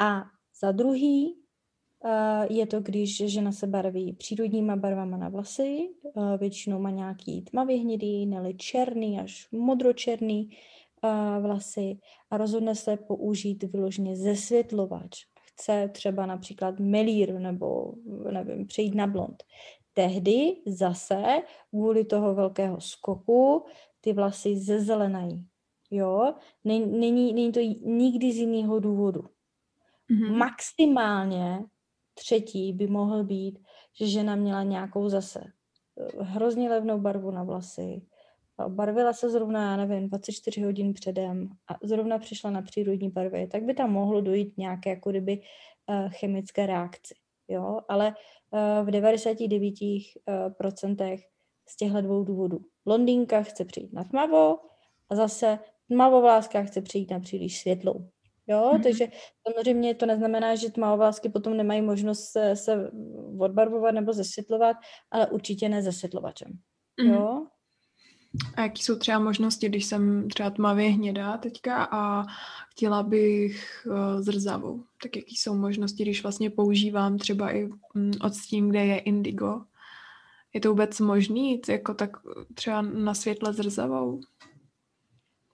A 0.00 0.24
za 0.60 0.72
druhý 0.72 1.45
je 2.50 2.66
to, 2.66 2.80
když 2.80 3.16
žena 3.16 3.52
se 3.52 3.66
barví 3.66 4.12
přírodníma 4.12 4.76
barvama 4.76 5.16
na 5.16 5.28
vlasy, 5.28 5.88
většinou 6.38 6.78
má 6.78 6.90
nějaký 6.90 7.42
tmavě 7.42 7.76
hnědý, 7.76 8.26
neli 8.26 8.54
černý 8.54 9.20
až 9.20 9.48
modročerný 9.52 10.50
vlasy 11.40 11.98
a 12.30 12.36
rozhodne 12.36 12.74
se 12.74 12.96
použít 12.96 13.62
vyloženě 13.62 14.16
zesvětlovač. 14.16 15.24
Chce 15.44 15.90
třeba 15.92 16.26
například 16.26 16.80
melír 16.80 17.38
nebo 17.38 17.92
nevím, 18.30 18.66
přejít 18.66 18.94
na 18.94 19.06
blond. 19.06 19.44
Tehdy 19.94 20.56
zase 20.66 21.22
kvůli 21.70 22.04
toho 22.04 22.34
velkého 22.34 22.80
skoku 22.80 23.64
ty 24.00 24.12
vlasy 24.12 24.56
zezelenají. 24.56 25.46
Jo, 25.90 26.34
není, 26.64 27.32
není 27.32 27.52
to 27.52 27.60
nikdy 27.84 28.32
z 28.32 28.36
jiného 28.36 28.80
důvodu. 28.80 29.20
Mm-hmm. 30.10 30.36
Maximálně 30.36 31.58
třetí 32.16 32.72
by 32.72 32.86
mohl 32.86 33.24
být, 33.24 33.58
že 33.98 34.06
žena 34.06 34.36
měla 34.36 34.62
nějakou 34.62 35.08
zase 35.08 35.40
eh, 35.40 36.22
hrozně 36.22 36.70
levnou 36.70 37.00
barvu 37.00 37.30
na 37.30 37.42
vlasy, 37.42 38.02
barvila 38.68 39.12
se 39.12 39.30
zrovna, 39.30 39.70
já 39.70 39.76
nevím, 39.86 40.08
24 40.08 40.62
hodin 40.62 40.94
předem 40.94 41.48
a 41.68 41.74
zrovna 41.82 42.18
přišla 42.18 42.50
na 42.50 42.62
přírodní 42.62 43.10
barvy, 43.10 43.46
tak 43.46 43.62
by 43.62 43.74
tam 43.74 43.92
mohlo 43.92 44.20
dojít 44.20 44.58
nějaké 44.58 44.90
jako 44.90 45.10
kdyby 45.10 45.40
uh, 45.40 45.44
chemické 46.08 46.66
reakci. 46.66 47.14
Jo? 47.48 47.80
Ale 47.88 48.14
uh, 48.50 48.86
v 48.86 48.90
99% 48.90 51.12
uh, 51.12 51.18
z 51.68 51.76
těchto 51.76 52.00
dvou 52.00 52.24
důvodů. 52.24 52.58
Londýnka 52.86 53.42
chce 53.42 53.64
přijít 53.64 53.92
na 53.92 54.04
tmavo 54.04 54.58
a 55.10 55.14
zase 55.14 55.58
tmavovláska 55.88 56.62
chce 56.62 56.82
přijít 56.82 57.10
na 57.10 57.20
příliš 57.20 57.60
světlou. 57.60 58.08
Jo, 58.46 58.70
mm-hmm. 58.72 58.82
takže 58.82 59.06
samozřejmě 59.48 59.94
to 59.94 60.06
neznamená, 60.06 60.54
že 60.54 60.70
tmavovlásky 60.70 61.28
potom 61.28 61.56
nemají 61.56 61.82
možnost 61.82 62.24
se, 62.24 62.56
se 62.56 62.90
odbarvovat 63.38 63.94
nebo 63.94 64.12
zesvětlovat, 64.12 64.76
ale 65.10 65.26
určitě 65.26 65.68
ne 65.68 65.82
zesvětlovačem. 65.82 66.52
Mm-hmm. 67.00 67.14
Jo? 67.14 67.46
A 68.54 68.60
jaký 68.60 68.82
jsou 68.82 68.96
třeba 68.98 69.18
možnosti, 69.18 69.68
když 69.68 69.84
jsem 69.84 70.28
třeba 70.28 70.50
tmavě 70.50 70.88
hnědá 70.88 71.36
teďka 71.36 71.88
a 71.90 72.26
chtěla 72.70 73.02
bych 73.02 73.86
uh, 73.90 74.20
zrzavou, 74.20 74.84
tak 75.02 75.16
jaký 75.16 75.36
jsou 75.36 75.54
možnosti, 75.54 76.02
když 76.02 76.22
vlastně 76.22 76.50
používám 76.50 77.18
třeba 77.18 77.50
i 77.50 77.64
um, 77.64 78.10
odstín, 78.22 78.68
kde 78.68 78.86
je 78.86 78.98
indigo? 78.98 79.60
Je 80.54 80.60
to 80.60 80.68
vůbec 80.68 81.00
možný 81.00 81.60
jako 81.68 81.94
tak 81.94 82.10
třeba 82.54 82.82
na 82.82 83.14
světle 83.14 83.52
zrzavou? 83.52 84.20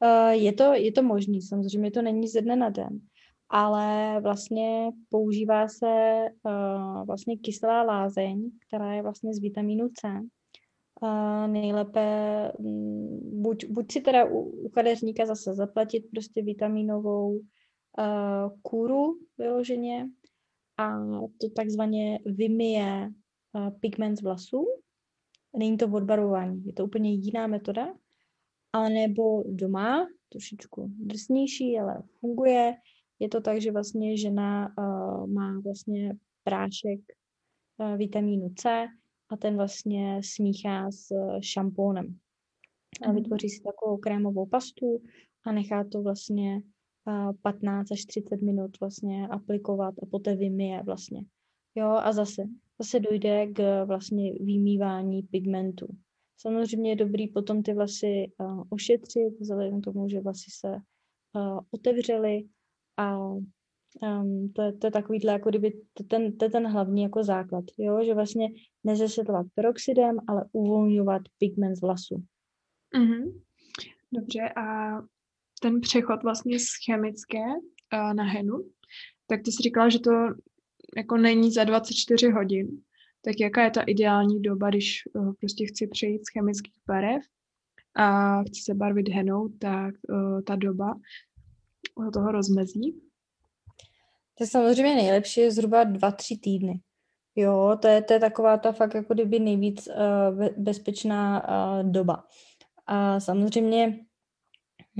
Uh, 0.02 0.30
je 0.30 0.52
to, 0.52 0.73
je 0.75 0.92
to 0.92 1.02
možný, 1.02 1.42
samozřejmě 1.42 1.90
to 1.90 2.02
není 2.02 2.28
ze 2.28 2.40
dne 2.40 2.56
na 2.56 2.68
den, 2.68 3.00
ale 3.49 4.21
vlastně 4.21 4.90
používá 5.09 5.68
se 5.68 6.25
uh, 6.42 7.06
vlastně 7.06 7.37
kyselá 7.37 7.82
lázeň, 7.82 8.50
která 8.66 8.94
je 8.94 9.02
vlastně 9.02 9.35
z 9.35 9.38
vitamínu 9.38 9.88
C. 9.88 10.09
Uh, 11.02 11.47
nejlépe 11.47 12.52
um, 12.59 13.42
buď, 13.42 13.64
buď 13.64 13.92
si 13.92 14.00
teda 14.00 14.25
u, 14.25 14.38
u 14.38 14.68
kadeřníka 14.68 15.26
zase 15.26 15.54
zaplatit 15.54 16.04
prostě 16.11 16.42
vitaminovou 16.42 17.40
kůru 18.62 19.18
vyloženě 19.38 20.09
a 20.78 20.99
to 21.40 21.50
takzvaně 21.56 22.18
vymije 22.26 23.11
pigment 23.80 24.18
z 24.18 24.23
vlasů. 24.23 24.66
Není 25.56 25.76
to 25.76 25.88
odbarování, 25.88 26.66
je 26.66 26.73
to 26.73 26.85
úplně 26.85 27.12
jiná 27.12 27.47
metoda, 27.47 27.94
ale 28.72 28.90
nebo 28.90 29.42
doma, 29.46 30.06
trošičku 30.28 30.86
drsnější, 30.98 31.78
ale 31.78 32.02
funguje. 32.20 32.74
Je 33.18 33.28
to 33.28 33.40
tak, 33.40 33.60
že 33.60 33.72
vlastně 33.72 34.16
žena 34.16 34.74
uh, 34.78 35.26
má 35.26 35.60
vlastně 35.64 36.16
prášek 36.44 37.00
uh, 37.78 37.96
vitamínu 37.96 38.52
C 38.56 38.86
a 39.28 39.36
ten 39.36 39.56
vlastně 39.56 40.20
smíchá 40.24 40.90
s 40.90 41.10
uh, 41.10 41.40
šampónem. 41.40 42.18
A 43.02 43.08
mhm. 43.08 43.16
vytvoří 43.16 43.48
si 43.48 43.62
takovou 43.62 43.96
krémovou 43.96 44.46
pastu 44.46 45.02
a 45.44 45.52
nechá 45.52 45.84
to 45.84 46.02
vlastně 46.02 46.62
uh, 47.06 47.32
15 47.42 47.92
až 47.92 48.04
30 48.04 48.42
minut 48.42 48.80
vlastně 48.80 49.28
aplikovat 49.28 49.94
a 50.02 50.06
poté 50.06 50.36
vymije 50.36 50.82
vlastně. 50.82 51.24
Jo, 51.74 51.88
a 51.88 52.12
zase, 52.12 52.42
zase 52.78 53.00
dojde 53.00 53.46
k 53.46 53.84
vlastně 53.84 54.32
vymývání 54.32 55.22
pigmentu. 55.22 55.86
Samozřejmě 56.42 56.90
je 56.90 56.96
dobrý 56.96 57.28
potom 57.28 57.62
ty 57.62 57.75
vlasy 57.75 58.32
uh, 58.38 58.62
ošetřit, 58.70 59.40
vzhledem 59.40 59.80
k 59.80 59.84
tomu, 59.84 60.08
že 60.08 60.20
vlasy 60.20 60.50
se 60.50 60.68
uh, 60.68 61.61
otevřely 61.70 62.44
a 62.96 63.18
um, 63.18 64.52
to, 64.54 64.62
je, 64.62 64.72
to 64.72 64.87
je 64.87 64.90
takovýhle, 64.90 65.32
jako 65.32 65.49
kdyby 65.50 65.80
to 65.94 66.04
ten, 66.04 66.37
to 66.37 66.44
je 66.44 66.50
ten 66.50 66.66
hlavní 66.66 67.02
jako 67.02 67.25
základ, 67.25 67.64
jo? 67.78 68.04
že 68.04 68.14
vlastně 68.14 68.49
nezesedlovat 68.84 69.46
peroxidem, 69.54 70.16
ale 70.28 70.44
uvolňovat 70.52 71.22
pigment 71.38 71.76
z 71.76 71.80
vlasu. 71.80 72.25
Mm-hmm. 72.96 73.40
Dobře, 74.12 74.49
a 74.56 74.96
ten 75.61 75.80
přechod 75.80 76.22
vlastně 76.22 76.58
z 76.58 76.68
chemické 76.87 77.38
uh, 77.38 78.14
na 78.14 78.25
henu, 78.25 78.64
tak 79.26 79.42
ty 79.42 79.52
jsi 79.52 79.62
říkala, 79.62 79.88
že 79.88 79.99
to 79.99 80.11
jako 80.96 81.16
není 81.16 81.52
za 81.52 81.64
24 81.64 82.30
hodin, 82.30 82.82
tak 83.24 83.40
jaká 83.40 83.64
je 83.64 83.70
ta 83.70 83.82
ideální 83.82 84.42
doba, 84.42 84.68
když 84.68 85.02
uh, 85.14 85.32
prostě 85.40 85.66
chci 85.66 85.86
přejít 85.86 86.26
z 86.26 86.32
chemických 86.32 86.82
barev 86.86 87.22
a 87.96 88.40
chci 88.42 88.62
se 88.62 88.74
barvit 88.74 89.08
henou, 89.08 89.48
tak 89.48 89.94
uh, 90.08 90.42
ta 90.42 90.56
doba 90.56 90.94
toho 92.12 92.32
rozmezí? 92.32 93.00
To 94.34 94.44
je 94.44 94.48
samozřejmě 94.48 94.94
nejlepší, 94.94 95.40
je 95.40 95.50
zhruba 95.50 95.84
dva, 95.84 96.10
tři 96.10 96.38
týdny. 96.38 96.80
Jo, 97.36 97.78
to 97.82 97.88
je, 97.88 98.02
to 98.02 98.12
je 98.12 98.20
taková 98.20 98.56
ta 98.56 98.72
fakt 98.72 98.94
jako 98.94 99.14
kdyby 99.14 99.38
nejvíc 99.38 99.88
uh, 99.88 100.46
bezpečná 100.56 101.48
uh, 101.48 101.90
doba. 101.90 102.24
A 102.86 103.20
samozřejmě 103.20 103.98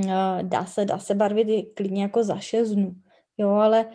uh, 0.05 0.43
dá 0.43 0.67
se, 0.67 0.85
dá 0.85 0.99
se 0.99 1.15
barvit 1.15 1.49
i 1.49 1.63
klidně 1.63 2.03
jako 2.03 2.25
za 2.25 2.39
šest 2.39 2.71
dnů. 2.71 2.95
Jo, 3.39 3.51
ale 3.51 3.91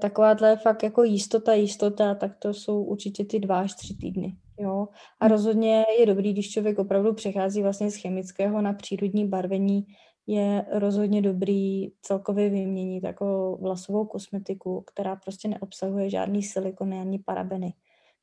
takováhle 0.00 0.56
fakt 0.56 0.82
jako 0.82 1.02
jistota, 1.02 1.54
jistota, 1.54 2.14
tak 2.14 2.36
to 2.38 2.54
jsou 2.54 2.82
určitě 2.82 3.24
ty 3.24 3.40
dva 3.40 3.60
až 3.60 3.74
tři 3.74 3.94
týdny. 3.94 4.36
Jo? 4.58 4.88
A 5.20 5.26
hmm. 5.26 5.32
rozhodně 5.32 5.84
je 5.98 6.06
dobrý, 6.06 6.32
když 6.32 6.50
člověk 6.50 6.78
opravdu 6.78 7.14
přechází 7.14 7.62
vlastně 7.62 7.90
z 7.90 7.96
chemického 7.96 8.62
na 8.62 8.72
přírodní 8.72 9.28
barvení, 9.28 9.86
je 10.26 10.66
rozhodně 10.72 11.22
dobrý 11.22 11.88
celkově 12.02 12.50
vyměnit 12.50 13.04
jako 13.04 13.58
vlasovou 13.60 14.04
kosmetiku, 14.04 14.84
která 14.86 15.16
prostě 15.16 15.48
neobsahuje 15.48 16.10
žádný 16.10 16.42
silikony 16.42 17.00
ani 17.00 17.18
parabeny. 17.18 17.74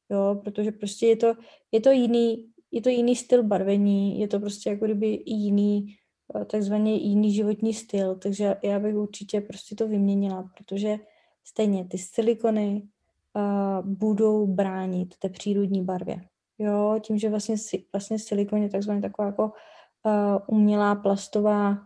Jo, 0.09 0.41
protože 0.43 0.71
prostě 0.71 1.07
je 1.07 1.15
to, 1.15 1.33
je 1.71 1.81
to 1.81 1.91
jiný, 1.91 2.45
je 2.71 2.81
to 2.81 2.89
jiný 2.89 3.15
styl 3.15 3.43
barvení, 3.43 4.19
je 4.19 4.27
to 4.27 4.39
prostě 4.39 4.69
jako 4.69 4.85
kdyby 4.85 5.23
jiný, 5.25 5.95
eh, 6.41 6.45
takzvaně 6.45 6.93
jiný 6.93 7.33
životní 7.33 7.73
styl, 7.73 8.15
takže 8.15 8.55
já 8.63 8.79
bych 8.79 8.95
určitě 8.95 9.41
prostě 9.41 9.75
to 9.75 9.87
vyměnila, 9.87 10.49
protože 10.57 10.97
stejně 11.47 11.85
ty 11.85 11.97
silikony 11.97 12.81
uh, 13.35 13.85
budou 13.85 14.47
bránit 14.47 15.15
té 15.19 15.29
přírodní 15.29 15.83
barvě. 15.83 16.21
Jo, 16.59 16.99
tím, 17.01 17.17
že 17.17 17.29
vlastně, 17.29 17.55
vlastně 17.93 18.19
silikon 18.19 18.63
je 18.63 18.69
takzvaně 18.69 19.01
taková 19.01 19.25
jako 19.25 19.43
uh, 19.43 20.57
umělá 20.57 20.95
plastová 20.95 21.77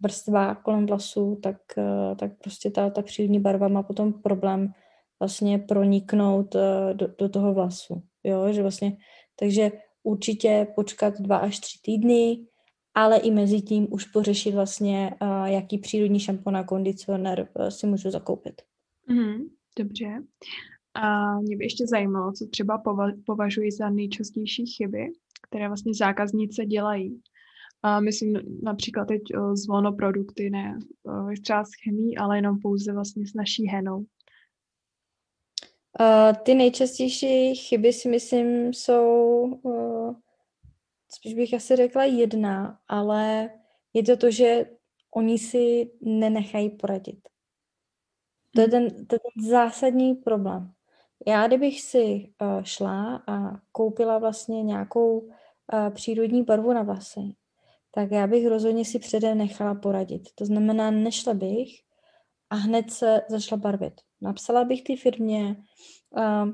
vrstva 0.00 0.54
kolem 0.54 0.86
vlasů, 0.86 1.38
tak, 1.42 1.56
uh, 1.76 2.16
tak 2.16 2.38
prostě 2.38 2.70
ta, 2.70 2.90
ta 2.90 3.02
přírodní 3.02 3.40
barva 3.40 3.68
má 3.68 3.82
potom 3.82 4.12
problém 4.12 4.72
vlastně 5.20 5.58
proniknout 5.58 6.54
uh, 6.54 6.60
do, 6.92 7.08
do 7.18 7.28
toho 7.28 7.54
vlasu. 7.54 8.02
Jo, 8.24 8.52
že 8.52 8.62
vlastně, 8.62 8.96
takže 9.38 9.72
určitě 10.02 10.66
počkat 10.74 11.20
dva 11.20 11.36
až 11.36 11.58
tři 11.58 11.78
týdny, 11.82 12.46
ale 12.94 13.18
i 13.18 13.30
mezi 13.30 13.60
tím 13.60 13.86
už 13.90 14.04
pořešit 14.04 14.54
vlastně, 14.54 15.14
jaký 15.44 15.78
přírodní 15.78 16.20
šampon 16.20 16.56
a 16.56 16.64
kondicionér 16.64 17.48
si 17.68 17.86
můžu 17.86 18.10
zakoupit. 18.10 18.62
Mm, 19.10 19.38
dobře. 19.78 20.22
A 20.94 21.34
mě 21.40 21.56
by 21.56 21.64
ještě 21.64 21.86
zajímalo, 21.86 22.32
co 22.32 22.46
třeba 22.46 22.82
pova- 22.82 23.22
považuji 23.26 23.72
za 23.72 23.90
nejčastější 23.90 24.66
chyby, 24.66 25.06
které 25.48 25.68
vlastně 25.68 25.94
zákaznice 25.94 26.66
dělají. 26.66 27.20
A 27.82 28.00
myslím 28.00 28.38
například 28.62 29.04
teď 29.04 29.22
o 29.36 29.56
zvonoprodukty, 29.56 30.50
ne 30.50 30.78
třeba 31.42 31.64
s 31.64 31.70
chemí, 31.84 32.18
ale 32.18 32.38
jenom 32.38 32.58
pouze 32.58 32.92
vlastně 32.92 33.26
s 33.26 33.34
naší 33.34 33.66
henou. 33.66 33.98
Uh, 36.00 36.36
ty 36.42 36.54
nejčastější 36.54 37.54
chyby 37.54 37.92
si 37.92 38.08
myslím 38.08 38.74
jsou, 38.74 39.42
uh, 39.62 40.14
spíš 41.12 41.34
bych 41.34 41.54
asi 41.54 41.76
řekla 41.76 42.04
jedna, 42.04 42.78
ale 42.88 43.50
je 43.94 44.02
to 44.02 44.16
to, 44.16 44.30
že 44.30 44.66
oni 45.14 45.38
si 45.38 45.90
nenechají 46.00 46.70
poradit. 46.70 47.29
To 48.54 48.60
je 48.60 48.68
ten, 48.68 49.06
to 49.06 49.14
je 49.14 49.18
ten 49.18 49.48
zásadní 49.50 50.14
problém. 50.14 50.72
Já 51.26 51.46
kdybych 51.46 51.80
si 51.80 52.32
uh, 52.42 52.62
šla 52.62 53.22
a 53.26 53.60
koupila 53.72 54.18
vlastně 54.18 54.62
nějakou 54.62 55.18
uh, 55.18 55.30
přírodní 55.90 56.42
barvu 56.42 56.72
na 56.72 56.82
vlasy, 56.82 57.20
tak 57.94 58.10
já 58.10 58.26
bych 58.26 58.46
rozhodně 58.46 58.84
si 58.84 58.98
předem 58.98 59.38
nechala 59.38 59.74
poradit. 59.74 60.22
To 60.34 60.44
znamená, 60.44 60.90
nešla 60.90 61.34
bych 61.34 61.68
a 62.50 62.54
hned 62.54 62.90
se 62.90 63.22
začala 63.28 63.60
barvit. 63.60 63.94
Napsala 64.20 64.64
bych 64.64 64.84
ty 64.84 64.96
firmě 64.96 65.56
uh, 66.16 66.50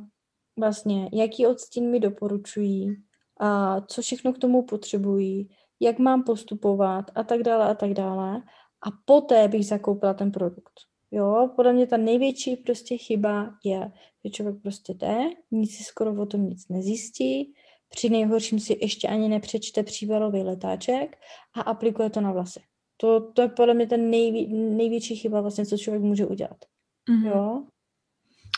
vlastně, 0.58 1.10
jaký 1.12 1.46
odstín 1.46 1.90
mi 1.90 2.00
doporučují, 2.00 2.88
uh, 2.88 3.86
co 3.86 4.02
všechno 4.02 4.32
k 4.32 4.38
tomu 4.38 4.62
potřebují, 4.62 5.48
jak 5.80 5.98
mám 5.98 6.24
postupovat 6.24 7.04
a 7.14 7.22
tak 7.22 7.42
dále 7.42 7.64
a 7.64 7.74
tak 7.74 7.94
dále. 7.94 8.42
A 8.86 8.88
poté 9.04 9.48
bych 9.48 9.66
zakoupila 9.66 10.14
ten 10.14 10.32
produkt. 10.32 10.72
Jo, 11.16 11.50
podle 11.56 11.72
mě 11.72 11.86
ta 11.86 11.96
největší 11.96 12.56
prostě 12.56 12.96
chyba 12.96 13.54
je, 13.64 13.92
že 14.24 14.30
člověk 14.30 14.62
prostě 14.62 14.94
jde, 14.94 15.16
nic 15.50 15.76
si 15.76 15.84
skoro 15.84 16.22
o 16.22 16.26
tom 16.26 16.48
nic 16.48 16.68
nezjistí, 16.68 17.54
při 17.88 18.10
nejhorším 18.10 18.60
si 18.60 18.78
ještě 18.80 19.08
ani 19.08 19.28
nepřečte 19.28 19.82
příbalový 19.82 20.42
letáček 20.42 21.16
a 21.54 21.60
aplikuje 21.60 22.10
to 22.10 22.20
na 22.20 22.32
vlasy. 22.32 22.60
To, 22.96 23.32
to 23.32 23.42
je 23.42 23.48
podle 23.48 23.74
mě 23.74 23.86
ten 23.86 24.10
nejvě, 24.10 24.48
největší 24.48 25.16
chyba 25.16 25.40
vlastně, 25.40 25.66
co 25.66 25.78
člověk 25.78 26.02
může 26.02 26.26
udělat. 26.26 26.64
Mm-hmm. 27.10 27.26
Jo? 27.26 27.62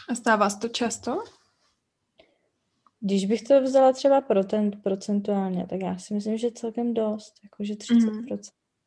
A 0.09 0.15
stává 0.15 0.51
se 0.51 0.59
to 0.59 0.69
často? 0.69 1.23
Když 3.01 3.27
bych 3.27 3.43
to 3.43 3.63
vzala 3.63 3.93
třeba 3.93 4.21
procent, 4.21 4.83
procentuálně, 4.83 5.67
tak 5.67 5.81
já 5.81 5.99
si 5.99 6.15
myslím, 6.15 6.37
že 6.37 6.51
celkem 6.51 6.95
dost, 6.95 7.35
jakože 7.45 7.75
30%. 7.75 7.99
Mm-hmm. 7.99 8.39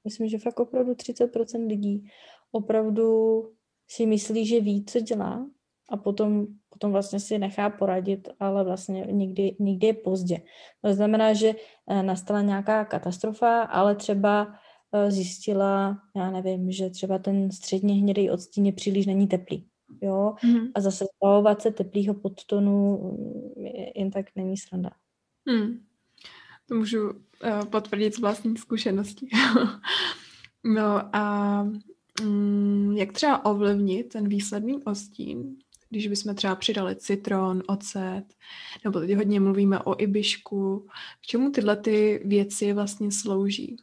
Myslím, 0.03 0.29
že 0.29 0.37
fakt 0.37 0.59
opravdu 0.59 0.93
30% 0.93 1.67
lidí 1.67 2.07
opravdu 2.51 3.43
si 3.91 4.05
myslí, 4.05 4.45
že 4.45 4.61
ví, 4.61 4.85
co 4.85 4.99
dělá 4.99 5.45
a 5.89 5.97
potom, 5.97 6.47
potom 6.69 6.91
vlastně 6.91 7.19
si 7.19 7.39
nechá 7.39 7.69
poradit, 7.69 8.29
ale 8.39 8.63
vlastně 8.63 9.07
nikdy, 9.11 9.55
nikdy 9.59 9.87
je 9.87 9.93
pozdě. 9.93 10.41
To 10.81 10.93
znamená, 10.93 11.33
že 11.33 11.55
eh, 11.89 12.03
nastala 12.03 12.41
nějaká 12.41 12.85
katastrofa, 12.85 13.61
ale 13.61 13.95
třeba 13.95 14.55
eh, 14.93 15.11
zjistila, 15.11 15.97
já 16.15 16.31
nevím, 16.31 16.71
že 16.71 16.89
třeba 16.89 17.17
ten 17.17 17.51
středně 17.51 17.93
hnědý 17.93 18.29
odstín 18.29 18.65
je 18.65 18.71
příliš 18.71 19.05
není 19.05 19.27
teplý. 19.27 19.67
Jo? 20.01 20.35
Mm. 20.43 20.67
A 20.75 20.81
zase 20.81 21.05
zbavovat 21.17 21.61
se 21.61 21.71
teplýho 21.71 22.13
podtonu 22.13 22.97
mm, 23.57 23.65
jen 23.95 24.11
tak 24.11 24.25
není 24.35 24.57
sranda. 24.57 24.91
Mm. 25.45 25.85
To 26.69 26.75
můžu 26.75 27.09
uh, 27.09 27.65
potvrdit 27.69 28.15
z 28.15 28.19
vlastní 28.19 28.57
zkušenosti. 28.57 29.27
no 30.63 31.15
a 31.15 31.67
um, 32.21 32.97
jak 32.97 33.11
třeba 33.11 33.45
ovlivnit 33.45 34.09
ten 34.09 34.27
výsledný 34.27 34.83
ostín, 34.83 35.57
když 35.89 36.07
bychom 36.07 36.35
třeba 36.35 36.55
přidali 36.55 36.95
citron, 36.95 37.63
ocet, 37.67 38.23
nebo 38.83 38.99
teď 38.99 39.15
hodně 39.15 39.39
mluvíme 39.39 39.79
o 39.79 40.01
ibišku, 40.01 40.87
k 41.21 41.25
čemu 41.25 41.51
tyhle 41.51 41.75
ty 41.75 42.21
věci 42.25 42.73
vlastně 42.73 43.11
slouží? 43.11 43.77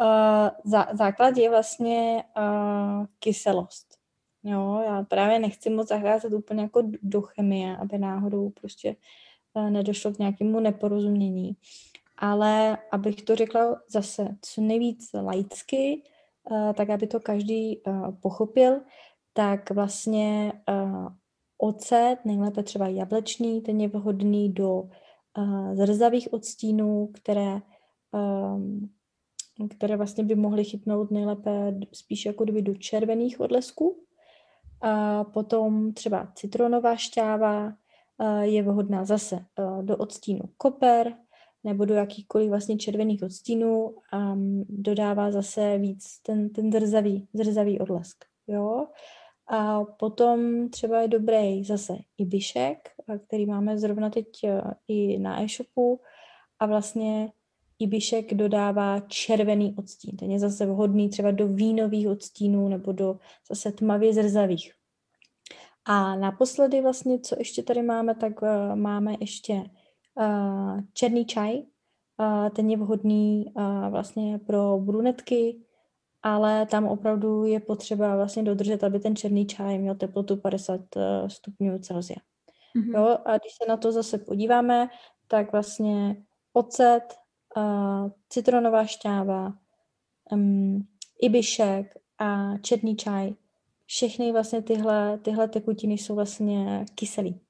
Uh, 0.00 0.48
zá, 0.64 0.88
základ 0.92 1.36
je 1.36 1.50
vlastně 1.50 2.24
uh, 2.36 3.06
kyselost. 3.18 3.98
Jo, 4.42 4.82
já 4.86 5.02
právě 5.02 5.38
nechci 5.38 5.70
moc 5.70 5.88
zacházet 5.88 6.32
úplně 6.32 6.62
jako 6.62 6.82
do 7.02 7.22
chemie, 7.22 7.76
aby 7.76 7.98
náhodou 7.98 8.50
prostě 8.50 8.96
uh, 9.54 9.70
nedošlo 9.70 10.12
k 10.12 10.18
nějakému 10.18 10.60
neporozumění. 10.60 11.56
Ale 12.16 12.78
abych 12.92 13.22
to 13.22 13.36
řekla 13.36 13.80
zase 13.88 14.28
co 14.42 14.60
nejvíc 14.60 15.10
laicky, 15.12 16.02
tak 16.74 16.90
aby 16.90 17.06
to 17.06 17.20
každý 17.20 17.82
uh, 17.82 18.14
pochopil, 18.20 18.80
tak 19.32 19.70
vlastně 19.70 20.52
uh, 20.68 21.08
ocet, 21.58 22.16
nejlépe 22.24 22.62
třeba 22.62 22.88
jablečný, 22.88 23.60
ten 23.60 23.80
je 23.80 23.88
vhodný 23.88 24.52
do 24.52 24.88
zrzavých 25.72 26.32
odstínů, 26.32 27.10
které, 27.14 27.60
které 29.70 29.96
vlastně 29.96 30.24
by 30.24 30.34
mohly 30.34 30.64
chytnout 30.64 31.10
nejlépe 31.10 31.74
spíš 31.92 32.26
jako 32.26 32.44
kdyby 32.44 32.62
do 32.62 32.74
červených 32.74 33.40
odlesků. 33.40 34.04
A 34.80 35.24
potom 35.24 35.92
třeba 35.92 36.32
citronová 36.34 36.96
šťáva 36.96 37.72
je 38.40 38.62
vhodná 38.62 39.04
zase 39.04 39.44
do 39.82 39.96
odstínu 39.96 40.40
koper 40.56 41.14
nebo 41.64 41.84
do 41.84 41.94
jakýchkoliv 41.94 42.48
vlastně 42.48 42.76
červených 42.76 43.22
odstínů 43.22 43.94
a 44.12 44.32
um, 44.32 44.64
dodává 44.68 45.30
zase 45.30 45.78
víc 45.78 46.18
ten, 46.22 46.50
ten 46.50 46.72
zrzavý, 46.72 47.28
zrzavý 47.34 47.80
odlesk. 47.80 48.24
Jo? 48.46 48.86
A 49.46 49.84
potom 49.84 50.68
třeba 50.68 51.00
je 51.00 51.08
dobrý 51.08 51.64
zase 51.64 51.96
i 52.18 52.24
bišek, 52.24 52.88
který 53.26 53.46
máme 53.46 53.78
zrovna 53.78 54.10
teď 54.10 54.44
e, 54.44 54.62
i 54.88 55.18
na 55.18 55.42
e-shopu 55.42 56.00
a 56.58 56.66
vlastně 56.66 57.32
Ibišek 57.80 58.34
dodává 58.34 59.00
červený 59.00 59.74
odstín. 59.78 60.16
Ten 60.16 60.30
je 60.30 60.38
zase 60.38 60.66
vhodný 60.66 61.08
třeba 61.08 61.30
do 61.30 61.48
vínových 61.48 62.08
odstínů 62.08 62.68
nebo 62.68 62.92
do 62.92 63.18
zase 63.48 63.72
tmavě 63.72 64.14
zrzavých. 64.14 64.72
A 65.84 66.16
naposledy 66.16 66.80
vlastně, 66.80 67.20
co 67.20 67.36
ještě 67.38 67.62
tady 67.62 67.82
máme, 67.82 68.14
tak 68.14 68.42
uh, 68.42 68.48
máme 68.74 69.14
ještě 69.20 69.62
černý 70.92 71.24
čaj. 71.24 71.62
Uh, 72.20 72.48
ten 72.48 72.70
je 72.70 72.76
vhodný 72.76 73.52
uh, 73.54 73.88
vlastně 73.90 74.38
pro 74.38 74.78
brunetky, 74.78 75.60
ale 76.22 76.66
tam 76.66 76.86
opravdu 76.86 77.44
je 77.44 77.60
potřeba 77.60 78.16
vlastně 78.16 78.42
dodržet, 78.42 78.84
aby 78.84 79.00
ten 79.00 79.16
černý 79.16 79.46
čaj 79.46 79.78
měl 79.78 79.94
teplotu 79.94 80.36
50 80.36 80.80
uh, 80.96 81.28
stupňů 81.28 81.78
Celsia. 81.78 82.18
Mm-hmm. 82.76 82.94
Jo, 82.94 83.18
a 83.24 83.38
když 83.38 83.52
se 83.62 83.68
na 83.68 83.76
to 83.76 83.92
zase 83.92 84.18
podíváme, 84.18 84.88
tak 85.28 85.52
vlastně 85.52 86.16
ocet, 86.52 87.14
uh, 87.56 88.10
citronová 88.28 88.84
šťáva, 88.84 89.52
um, 90.32 90.86
ibišek 91.22 91.94
a 92.18 92.58
černý 92.58 92.96
čaj, 92.96 93.32
všechny 93.86 94.32
vlastně 94.32 94.62
tyhle, 94.62 95.18
tyhle 95.18 95.48
tekutiny 95.48 95.94
jsou 95.94 96.14
vlastně 96.14 96.84
kyselý. 96.94 97.40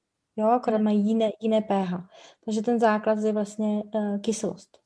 Jo, 0.40 0.46
akorát 0.46 0.76
mhm. 0.76 0.84
mají 0.84 1.06
jiné, 1.06 1.30
jiné 1.40 1.60
pH. 1.60 2.08
Takže 2.44 2.62
ten 2.62 2.80
základ 2.80 3.18
je 3.18 3.32
vlastně 3.32 3.82
uh, 3.94 4.20
kyselost. 4.20 4.78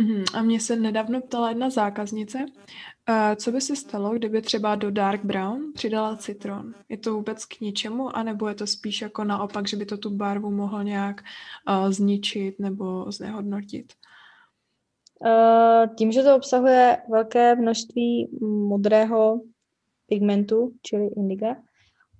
Mm-hmm. 0.00 0.24
A 0.34 0.42
mě 0.42 0.60
se 0.60 0.76
nedávno 0.76 1.20
ptala 1.20 1.48
jedna 1.48 1.70
zákaznice, 1.70 2.38
uh, 2.38 3.34
co 3.36 3.52
by 3.52 3.60
se 3.60 3.76
stalo, 3.76 4.14
kdyby 4.14 4.42
třeba 4.42 4.74
do 4.74 4.90
dark 4.90 5.24
brown 5.24 5.72
přidala 5.74 6.16
citron. 6.16 6.74
Je 6.88 6.98
to 6.98 7.14
vůbec 7.14 7.44
k 7.44 7.60
ničemu, 7.60 8.16
anebo 8.16 8.48
je 8.48 8.54
to 8.54 8.66
spíš 8.66 9.00
jako 9.00 9.24
naopak, 9.24 9.68
že 9.68 9.76
by 9.76 9.86
to 9.86 9.96
tu 9.98 10.10
barvu 10.10 10.50
mohlo 10.50 10.82
nějak 10.82 11.22
uh, 11.68 11.90
zničit 11.90 12.58
nebo 12.58 13.12
znehodnotit? 13.12 13.92
Tím, 15.96 16.12
že 16.12 16.22
to 16.22 16.36
obsahuje 16.36 16.98
velké 17.10 17.54
množství 17.54 18.38
modrého 18.40 19.40
pigmentu, 20.06 20.72
čili 20.82 21.06
indiga, 21.06 21.56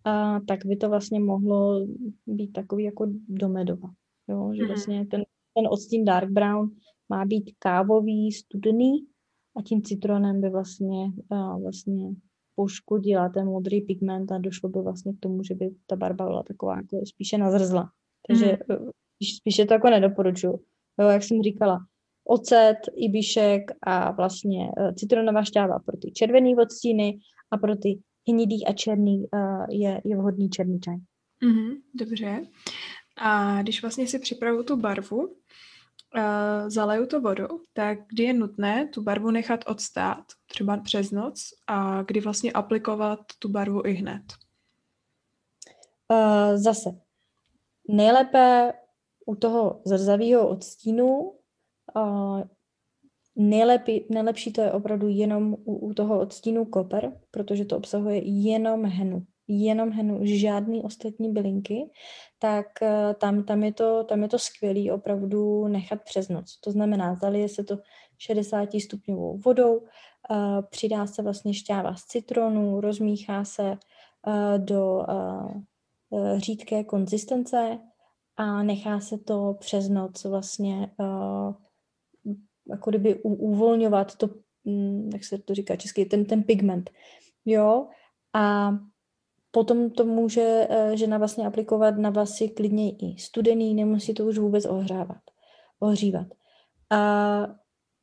uh, 0.08 0.44
tak 0.46 0.66
by 0.66 0.76
to 0.76 0.88
vlastně 0.88 1.20
mohlo 1.20 1.86
být 2.26 2.52
takový 2.52 2.84
jako 2.84 3.06
domedova. 3.28 3.88
Jo? 4.28 4.52
Že 4.54 4.62
mm-hmm. 4.62 4.66
vlastně 4.66 5.06
ten, 5.06 5.24
ten 5.54 5.68
odstín 5.70 6.04
dark 6.04 6.30
brown 6.30 6.70
má 7.08 7.24
být 7.24 7.50
kávový, 7.58 8.32
studený 8.32 9.06
a 9.56 9.62
tím 9.62 9.82
citronem 9.82 10.40
by 10.40 10.50
vlastně, 10.50 11.12
vlastně 11.62 12.14
poškodila 12.54 13.28
ten 13.28 13.46
modrý 13.46 13.80
pigment 13.80 14.32
a 14.32 14.38
došlo 14.38 14.68
by 14.68 14.80
vlastně 14.82 15.12
k 15.12 15.18
tomu, 15.20 15.42
že 15.42 15.54
by 15.54 15.74
ta 15.86 15.96
barva 15.96 16.26
byla 16.26 16.42
taková 16.42 16.76
jako 16.76 17.06
spíše 17.06 17.38
nazrzla. 17.38 17.90
Takže 18.28 18.58
mm. 18.68 18.90
spíše 19.38 19.64
to 19.64 19.74
jako 19.74 19.90
nedoporučuju. 19.90 20.60
Jo, 21.00 21.08
jak 21.08 21.22
jsem 21.22 21.42
říkala, 21.42 21.78
ocet, 22.24 22.76
ibišek 22.96 23.70
a 23.82 24.12
vlastně 24.12 24.70
uh, 24.80 24.94
citronová 24.94 25.44
šťáva 25.44 25.78
pro 25.78 25.96
ty 25.96 26.12
červený 26.12 26.56
odstíny 26.56 27.18
a 27.50 27.56
pro 27.56 27.76
ty 27.76 28.00
hnědý 28.28 28.66
a 28.66 28.72
černý 28.72 29.24
uh, 29.32 29.66
je, 29.70 30.00
je 30.04 30.16
vhodný 30.16 30.50
černý 30.50 30.80
čaj. 30.80 30.96
Mm-hmm, 31.42 31.76
dobře. 31.94 32.42
A 33.16 33.62
když 33.62 33.82
vlastně 33.82 34.06
si 34.06 34.18
připravu 34.18 34.62
tu 34.62 34.76
barvu, 34.76 35.18
uh, 35.18 35.32
zaleju 36.68 37.06
to 37.06 37.20
vodou, 37.20 37.60
tak 37.72 37.98
kdy 38.08 38.22
je 38.22 38.32
nutné 38.32 38.88
tu 38.88 39.02
barvu 39.02 39.30
nechat 39.30 39.60
odstát, 39.66 40.24
třeba 40.46 40.76
přes 40.76 41.10
noc, 41.10 41.48
a 41.66 42.02
kdy 42.02 42.20
vlastně 42.20 42.52
aplikovat 42.52 43.20
tu 43.38 43.48
barvu 43.48 43.86
i 43.86 43.92
hned? 43.92 44.22
Uh, 46.08 46.56
zase, 46.56 46.90
nejlépe 47.88 48.72
u 49.26 49.34
toho 49.34 49.82
zrzavého 49.86 50.48
odstínu 50.48 51.32
uh, 51.96 52.42
nejlepší, 53.38 54.04
nejlepší 54.10 54.52
to 54.52 54.60
je 54.60 54.72
opravdu 54.72 55.08
jenom 55.08 55.56
u, 55.64 55.76
u 55.76 55.94
toho 55.94 56.20
odstínu 56.20 56.64
koper, 56.64 57.12
protože 57.30 57.64
to 57.64 57.76
obsahuje 57.76 58.18
jenom 58.24 58.84
henu 58.84 59.26
jenom 59.48 59.90
henu, 59.90 60.18
žádný 60.22 60.82
ostatní 60.82 61.32
bylinky, 61.32 61.90
tak 62.38 62.66
eh, 62.82 63.14
tam, 63.14 63.44
tam, 63.44 63.62
je 63.62 63.72
to, 63.72 64.04
tam 64.04 64.22
je 64.22 64.28
to 64.28 64.38
skvělý 64.38 64.90
opravdu 64.90 65.68
nechat 65.68 66.02
přes 66.02 66.28
noc. 66.28 66.60
To 66.60 66.70
znamená, 66.70 67.14
zalije 67.14 67.48
se 67.48 67.64
to 67.64 67.78
60 68.18 68.68
stupňovou 68.84 69.38
vodou, 69.38 69.80
eh, 69.80 70.62
přidá 70.70 71.06
se 71.06 71.22
vlastně 71.22 71.54
šťáva 71.54 71.94
z 71.94 72.04
citronu, 72.04 72.80
rozmíchá 72.80 73.44
se 73.44 73.72
eh, 74.26 74.58
do 74.58 75.06
řídké 76.36 76.84
konzistence 76.84 77.78
a 78.36 78.62
nechá 78.62 79.00
se 79.00 79.18
to 79.18 79.56
přes 79.58 79.88
noc 79.88 80.24
vlastně 80.24 80.90
jako 82.70 82.90
kdyby 82.90 83.14
uvolňovat 83.22 84.16
to, 84.16 84.28
hm, 84.64 85.10
jak 85.12 85.24
se 85.24 85.38
to 85.38 85.54
říká 85.54 85.76
česky, 85.76 86.04
ten, 86.04 86.24
ten 86.24 86.42
pigment. 86.42 86.90
Jo, 87.44 87.88
a 88.32 88.72
Potom 89.50 89.90
to 89.90 90.04
může 90.04 90.66
eh, 90.70 90.96
žena 90.96 91.18
vlastně 91.18 91.46
aplikovat 91.46 91.96
na 91.96 92.10
vlasy 92.10 92.48
klidně 92.48 92.90
i 92.90 93.18
studený, 93.18 93.74
nemusí 93.74 94.14
to 94.14 94.26
už 94.26 94.38
vůbec 94.38 94.64
ohřávat, 94.64 95.20
ohřívat. 95.80 96.26
A 96.90 97.46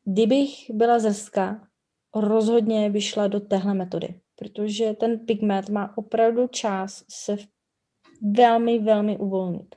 kdybych 0.06 0.51
byla 0.69 0.99
zrská, 0.99 1.67
rozhodně 2.15 2.89
by 2.89 3.01
šla 3.01 3.28
do 3.28 3.39
téhle 3.39 3.73
metody, 3.73 4.19
protože 4.36 4.93
ten 4.93 5.19
pigment 5.19 5.69
má 5.69 5.97
opravdu 5.97 6.47
čas 6.47 7.04
se 7.10 7.38
velmi, 8.21 8.80
velmi 8.80 9.17
uvolnit 9.17 9.75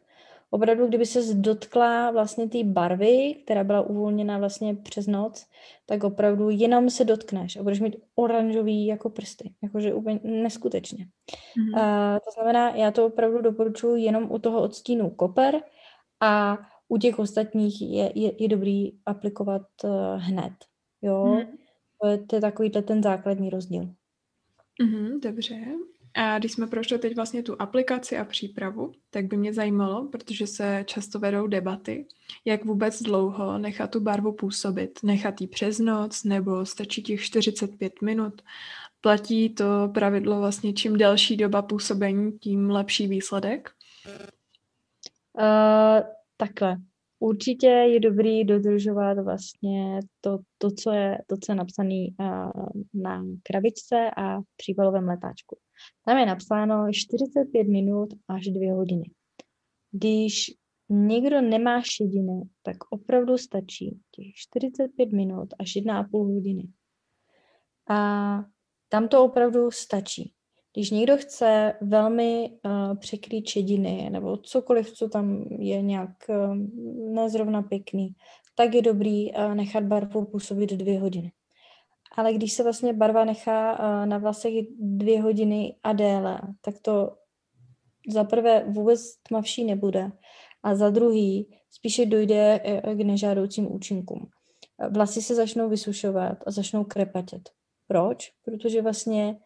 opravdu, 0.51 0.87
kdyby 0.87 1.07
se 1.07 1.35
dotkla 1.35 2.11
vlastně 2.11 2.49
té 2.49 2.65
barvy, 2.65 3.35
která 3.45 3.65
byla 3.65 3.81
uvolněna 3.81 4.39
vlastně 4.39 4.75
přes 4.75 5.07
noc, 5.07 5.47
tak 5.87 6.05
opravdu 6.05 6.51
jenom 6.51 6.91
se 6.91 7.05
dotkneš 7.05 7.57
a 7.57 7.63
budeš 7.63 7.81
mít 7.81 7.97
oranžový 8.15 8.87
jako 8.87 9.11
prsty, 9.11 9.55
jakože 9.63 9.95
úplně 9.95 10.21
neskutečně. 10.23 11.05
Mm-hmm. 11.05 12.13
Uh, 12.13 12.19
to 12.19 12.31
znamená, 12.35 12.71
já 12.71 12.91
to 12.91 13.07
opravdu 13.07 13.43
doporučuji 13.43 13.97
jenom 13.97 14.33
u 14.33 14.39
toho 14.39 14.63
odstínu 14.63 15.11
koper 15.11 15.63
a 16.21 16.59
u 16.89 16.99
těch 16.99 17.19
ostatních 17.19 17.83
je, 17.83 18.13
je, 18.15 18.43
je 18.43 18.49
dobrý 18.49 18.93
aplikovat 19.07 19.63
uh, 19.85 19.91
hned. 20.17 20.53
Jo, 21.03 21.25
mm-hmm. 21.25 21.47
to, 22.03 22.09
je, 22.09 22.19
to 22.19 22.37
je 22.37 22.41
takový 22.41 22.71
ten 22.71 23.03
základní 23.03 23.51
rozdíl. 23.51 23.89
Mm-hmm, 24.83 25.21
dobře. 25.21 25.55
A 26.15 26.39
když 26.39 26.53
jsme 26.53 26.67
prošli 26.67 26.99
teď 26.99 27.17
vlastně 27.17 27.43
tu 27.43 27.63
aplikaci 27.63 28.19
a 28.19 28.25
přípravu, 28.25 28.93
tak 29.11 29.27
by 29.27 29.37
mě 29.37 29.53
zajímalo, 29.53 30.09
protože 30.13 30.47
se 30.47 30.85
často 30.87 31.19
vedou 31.19 31.47
debaty, 31.47 32.07
jak 32.45 32.65
vůbec 32.65 33.03
dlouho 33.03 33.59
nechat 33.59 33.91
tu 33.91 34.01
barvu 34.01 34.33
působit. 34.33 34.99
Nechat 35.03 35.41
ji 35.41 35.47
přes 35.47 35.79
noc 35.79 36.25
nebo 36.25 36.67
stačí 36.67 37.03
těch 37.03 37.23
45 37.23 38.03
minut. 38.03 38.43
Platí 39.01 39.55
to 39.55 39.65
pravidlo 39.95 40.39
vlastně 40.39 40.73
čím 40.73 40.99
delší 40.99 41.37
doba 41.37 41.63
působení, 41.63 42.33
tím 42.39 42.71
lepší 42.71 43.07
výsledek? 43.07 43.71
Uh, 45.33 46.01
takhle. 46.37 46.77
Určitě 47.21 47.67
je 47.67 48.01
dobrý 48.01 48.45
dodržovat 48.45 49.19
vlastně 49.19 50.01
to, 50.21 50.39
to, 50.59 50.71
co, 50.71 50.91
je, 50.91 51.19
to, 51.27 51.37
co 51.37 51.53
je 51.53 51.57
napsané 51.57 52.07
uh, 52.21 52.51
na 52.95 53.25
krabičce 53.43 54.11
a 54.17 54.39
příbalovém 54.57 55.09
letáčku. 55.09 55.59
Tam 56.05 56.19
je 56.19 56.27
napsáno 56.27 56.87
45 56.93 57.69
minut 57.69 58.09
až 58.29 58.47
2 58.49 58.75
hodiny. 58.75 59.11
Když 59.91 60.51
někdo 60.89 61.41
nemá 61.41 61.83
šediny, 61.83 62.43
tak 62.63 62.77
opravdu 62.91 63.39
stačí 63.39 64.01
těch 64.11 64.35
45 64.35 65.13
minut 65.13 65.49
až 65.59 65.77
1,5 65.77 66.35
hodiny. 66.35 66.69
A 67.91 68.39
tam 68.89 69.09
to 69.09 69.25
opravdu 69.25 69.71
stačí. 69.71 70.33
Když 70.79 70.91
někdo 70.91 71.17
chce 71.17 71.75
velmi 71.81 72.51
uh, 72.65 72.97
překrýt 72.97 73.47
šediny 73.47 74.09
nebo 74.11 74.37
cokoliv, 74.37 74.93
co 74.93 75.09
tam 75.09 75.45
je 75.59 75.83
nějak 75.83 76.11
uh, 76.29 76.57
nezrovna 77.15 77.63
pěkný, 77.63 78.09
tak 78.57 78.75
je 78.75 78.83
dobrý 78.83 79.33
uh, 79.33 79.55
nechat 79.55 79.85
barvu 79.85 80.25
působit 80.25 80.73
dvě 80.73 81.01
hodiny. 81.01 81.33
Ale 82.17 82.33
když 82.33 82.53
se 82.53 82.63
vlastně 82.63 82.93
barva 82.93 83.25
nechá 83.25 83.73
uh, 83.73 84.07
na 84.07 84.19
vlasech 84.19 84.53
dvě 84.79 85.23
hodiny 85.23 85.77
a 85.83 85.93
déle, 85.93 86.41
tak 86.61 86.75
to 86.83 87.11
za 88.09 88.25
prvé 88.25 88.65
vůbec 88.69 89.01
tmavší 89.29 89.65
nebude 89.65 90.11
a 90.63 90.75
za 90.75 90.91
druhý 90.91 91.51
spíše 91.71 92.07
dojde 92.07 92.61
k 92.95 93.05
nežádoucím 93.05 93.75
účinkům. 93.75 94.29
Vlasy 94.91 95.23
se 95.23 95.35
začnou 95.35 95.69
vysušovat 95.69 96.39
a 96.47 96.51
začnou 96.51 96.85
krepatět. 96.85 97.51
Proč? 97.89 98.33
Protože 98.45 98.83
vlastně 98.83 99.39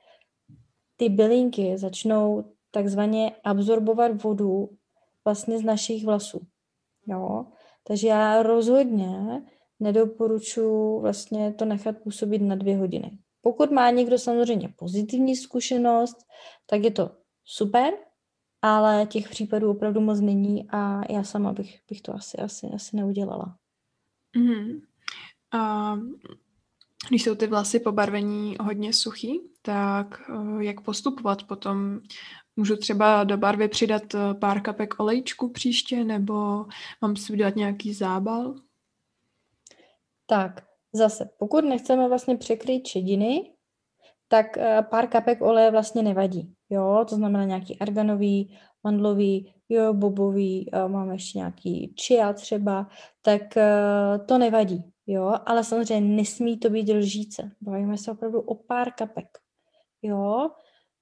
ty 1.03 1.09
bylinky 1.09 1.79
začnou 1.79 2.45
takzvaně 2.71 3.33
absorbovat 3.45 4.23
vodu 4.23 4.71
vlastně 5.25 5.59
z 5.59 5.63
našich 5.63 6.05
vlasů. 6.05 6.47
Jo? 7.07 7.47
Takže 7.85 8.09
já 8.09 8.43
rozhodně 8.43 9.43
nedoporučuji 9.81 11.01
vlastně 11.01 11.53
to 11.53 11.65
nechat 11.65 11.99
působit 11.99 12.39
na 12.39 12.57
dvě 12.57 12.77
hodiny. 12.77 13.19
Pokud 13.41 13.71
má 13.71 13.91
někdo 13.91 14.19
samozřejmě 14.19 14.69
pozitivní 14.77 15.37
zkušenost, 15.37 16.17
tak 16.67 16.85
je 16.85 16.91
to 16.91 17.11
super, 17.45 17.95
ale 18.63 19.07
těch 19.07 19.29
případů 19.29 19.71
opravdu 19.71 20.01
moc 20.01 20.21
není 20.21 20.71
a 20.71 21.13
já 21.13 21.25
sama 21.25 21.53
bych, 21.53 21.81
bych 21.91 22.01
to 22.01 22.15
asi, 22.15 22.37
asi, 22.37 22.67
asi 22.67 22.97
neudělala. 22.97 23.57
Mm-hmm. 24.37 24.81
A 25.53 25.95
když 27.09 27.23
jsou 27.23 27.35
ty 27.35 27.47
vlasy 27.47 27.81
po 27.81 27.93
barvení 27.93 28.57
hodně 28.61 28.93
suchý, 28.93 29.41
tak 29.63 30.31
eh, 30.31 30.65
jak 30.65 30.81
postupovat 30.81 31.43
potom? 31.43 32.01
Můžu 32.57 32.77
třeba 32.77 33.25
do 33.25 33.37
barvy 33.37 33.69
přidat 33.69 34.15
eh, 34.15 34.35
pár 34.35 34.61
kapek 34.61 35.01
olejčku 35.01 35.49
příště, 35.49 36.05
nebo 36.05 36.67
mám 37.01 37.17
si 37.17 37.33
udělat 37.33 37.57
nějaký 37.57 37.95
zábal? 37.95 38.55
Tak, 40.27 40.65
zase, 40.93 41.31
pokud 41.39 41.65
nechceme 41.65 42.09
vlastně 42.09 42.37
překrýt 42.37 42.87
šediny, 42.87 43.53
tak 44.29 44.59
eh, 44.59 44.83
pár 44.91 45.07
kapek 45.07 45.43
oleje 45.43 45.71
vlastně 45.71 46.03
nevadí. 46.03 46.55
Jo, 46.71 47.05
to 47.09 47.17
znamená 47.17 47.45
nějaký 47.45 47.79
arganový, 47.79 48.59
mandlový, 48.85 49.55
jo, 49.69 49.95
bobový, 49.95 50.71
máme 50.87 51.15
ještě 51.15 51.39
nějaký 51.39 51.95
chia 52.07 52.33
třeba, 52.33 52.89
tak 53.23 53.43
to 54.27 54.39
nevadí. 54.39 54.92
Jo, 55.07 55.35
ale 55.47 55.65
samozřejmě 55.65 56.17
nesmí 56.17 56.59
to 56.59 56.71
být 56.71 56.89
lžíce. 56.89 57.51
Bavíme 57.61 57.99
se 57.99 58.11
opravdu 58.11 58.41
o 58.41 58.55
pár 58.55 58.93
kapek. 58.93 59.39
Jo, 60.03 60.51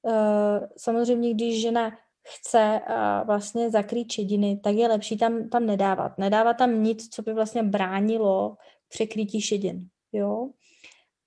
uh, 0.02 0.66
samozřejmě, 0.76 1.34
když 1.34 1.62
žena 1.62 1.90
chce 2.28 2.80
uh, 2.88 3.26
vlastně 3.26 3.70
zakrýt 3.70 4.12
šediny, 4.12 4.60
tak 4.64 4.74
je 4.74 4.88
lepší 4.88 5.18
tam, 5.18 5.48
tam 5.48 5.66
nedávat. 5.66 6.18
Nedávat 6.18 6.56
tam 6.56 6.82
nic, 6.82 7.08
co 7.08 7.22
by 7.22 7.34
vlastně 7.34 7.62
bránilo 7.62 8.56
překrýtí 8.88 9.40
šedin. 9.40 9.88
Jo, 10.12 10.50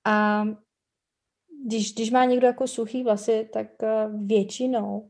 a 0.06 0.44
když, 1.66 1.94
když 1.94 2.12
má 2.12 2.26
někdo 2.26 2.48
jako 2.48 2.68
suchý 2.68 3.04
vlasy, 3.04 3.50
tak 3.54 3.68
uh, 3.84 4.28
většinou 4.28 5.10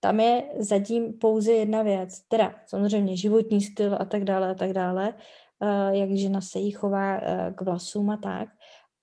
tam 0.00 0.20
je 0.20 0.44
zatím 0.58 1.12
pouze 1.18 1.52
jedna 1.52 1.82
věc, 1.82 2.20
teda 2.28 2.54
samozřejmě 2.66 3.16
životní 3.16 3.60
styl 3.60 3.96
a 4.00 4.04
tak 4.04 4.24
dále 4.24 4.50
a 4.50 4.54
tak 4.54 4.72
dále, 4.72 5.14
Eh, 5.14 5.18
jak 5.92 6.10
žena 6.10 6.40
se 6.40 6.58
jí 6.58 6.70
chová 6.70 7.16
eh, 7.16 7.54
k 7.56 7.60
vlasům 7.60 8.10
a 8.10 8.16
tak, 8.16 8.48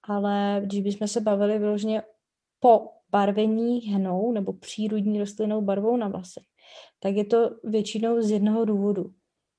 ale 0.04 0.62
když 0.66 0.84
bychom 0.84 1.08
se 1.08 1.22
bavili 1.22 1.60
vyloženě 1.60 2.04
po 2.60 2.90
barvení 3.10 3.80
hnou 3.80 4.32
nebo 4.32 4.54
přírodní 4.54 5.20
rostlinnou 5.20 5.62
barvou 5.62 5.98
na 5.98 6.08
vlasy, 6.08 6.42
tak 7.00 7.16
je 7.16 7.26
to 7.26 7.50
většinou 7.64 8.22
z 8.22 8.32
jednoho 8.32 8.66
důvodu. 8.66 9.14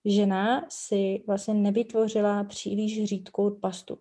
Žena 0.04 0.66
si 0.68 1.24
vlastně 1.26 1.54
nevytvořila 1.54 2.44
příliš 2.44 3.04
řídkou 3.04 3.50
pastu. 3.50 3.98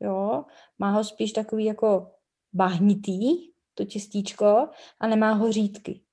Jo? 0.00 0.44
Má 0.78 0.90
ho 0.90 1.04
spíš 1.04 1.32
takový 1.32 1.64
jako 1.64 2.10
bahnitý, 2.52 3.50
to 3.74 3.84
tistíčko, 3.84 4.68
a 5.00 5.06
nemá 5.06 5.32
ho 5.32 5.52
řídky. 5.52 6.03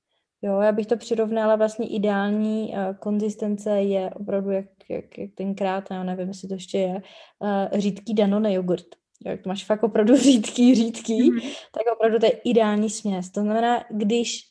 Jo, 0.41 0.59
já 0.59 0.71
bych 0.71 0.87
to 0.87 0.97
přirovnala 0.97 1.55
vlastně 1.55 1.87
ideální 1.87 2.73
uh, 2.73 2.95
konzistence 2.99 3.69
je 3.81 4.09
opravdu 4.09 4.51
jak, 4.51 4.65
jak, 4.89 5.17
jak 5.17 5.29
tenkrát, 5.35 5.91
já 5.91 6.03
nevím, 6.03 6.27
jestli 6.27 6.47
to 6.47 6.53
ještě 6.53 6.77
je, 6.77 7.01
uh, 7.39 7.79
řídký 7.79 8.13
Danone 8.13 8.53
jogurt. 8.53 8.85
Jak 9.25 9.41
to 9.41 9.49
máš 9.49 9.65
fakt 9.65 9.83
opravdu 9.83 10.15
řídký, 10.17 10.75
řídký, 10.75 11.31
mm. 11.31 11.39
tak 11.71 11.93
opravdu 11.93 12.19
to 12.19 12.25
je 12.25 12.31
ideální 12.31 12.89
směs. 12.89 13.31
To 13.31 13.41
znamená, 13.41 13.83
když 13.89 14.41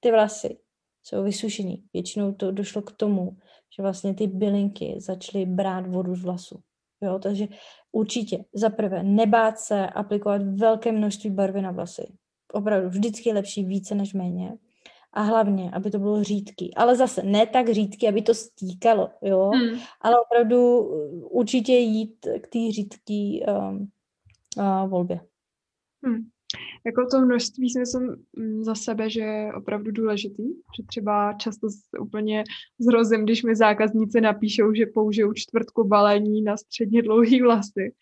ty 0.00 0.10
vlasy 0.10 0.58
jsou 1.02 1.22
vysušený, 1.22 1.84
většinou 1.92 2.32
to 2.32 2.50
došlo 2.50 2.82
k 2.82 2.92
tomu, 2.92 3.36
že 3.76 3.82
vlastně 3.82 4.14
ty 4.14 4.26
bylinky 4.26 4.94
začaly 4.98 5.46
brát 5.46 5.86
vodu 5.86 6.14
z 6.14 6.22
vlasu. 6.22 6.58
Jo, 7.02 7.18
takže 7.18 7.46
určitě 7.92 8.44
za 8.54 8.70
prvé 8.70 9.02
nebát 9.02 9.58
se 9.58 9.86
aplikovat 9.86 10.42
velké 10.42 10.92
množství 10.92 11.30
barvy 11.30 11.62
na 11.62 11.70
vlasy. 11.70 12.12
Opravdu 12.52 12.88
vždycky 12.88 13.28
je 13.28 13.34
lepší 13.34 13.64
více 13.64 13.94
než 13.94 14.14
méně 14.14 14.52
a 15.14 15.22
hlavně, 15.22 15.70
aby 15.70 15.90
to 15.90 15.98
bylo 15.98 16.24
řídký. 16.24 16.74
Ale 16.74 16.96
zase 16.96 17.22
ne 17.22 17.46
tak 17.46 17.68
řídký, 17.68 18.08
aby 18.08 18.22
to 18.22 18.34
stíkalo, 18.34 19.10
jo, 19.22 19.50
hmm. 19.54 19.78
ale 20.00 20.20
opravdu 20.20 20.78
uh, 20.78 21.38
určitě 21.38 21.72
jít 21.72 22.26
k 22.40 22.46
té 22.46 22.72
řídký 22.72 23.44
um, 23.48 23.88
uh, 24.58 24.90
volbě. 24.90 25.20
Hmm. 26.04 26.26
Jako 26.86 27.06
to 27.06 27.20
množství 27.20 27.70
si 27.70 27.78
myslím 27.78 28.16
mm, 28.36 28.64
za 28.64 28.74
sebe, 28.74 29.10
že 29.10 29.20
je 29.20 29.54
opravdu 29.54 29.90
důležitý, 29.90 30.42
že 30.76 30.82
třeba 30.86 31.32
často 31.32 31.66
úplně 32.00 32.44
zrozím, 32.78 33.24
když 33.24 33.42
mi 33.42 33.56
zákazníci 33.56 34.20
napíšou, 34.20 34.74
že 34.74 34.86
použijou 34.86 35.32
čtvrtku 35.32 35.84
balení 35.84 36.42
na 36.42 36.56
středně 36.56 37.02
dlouhý 37.02 37.42
vlasy, 37.42 37.94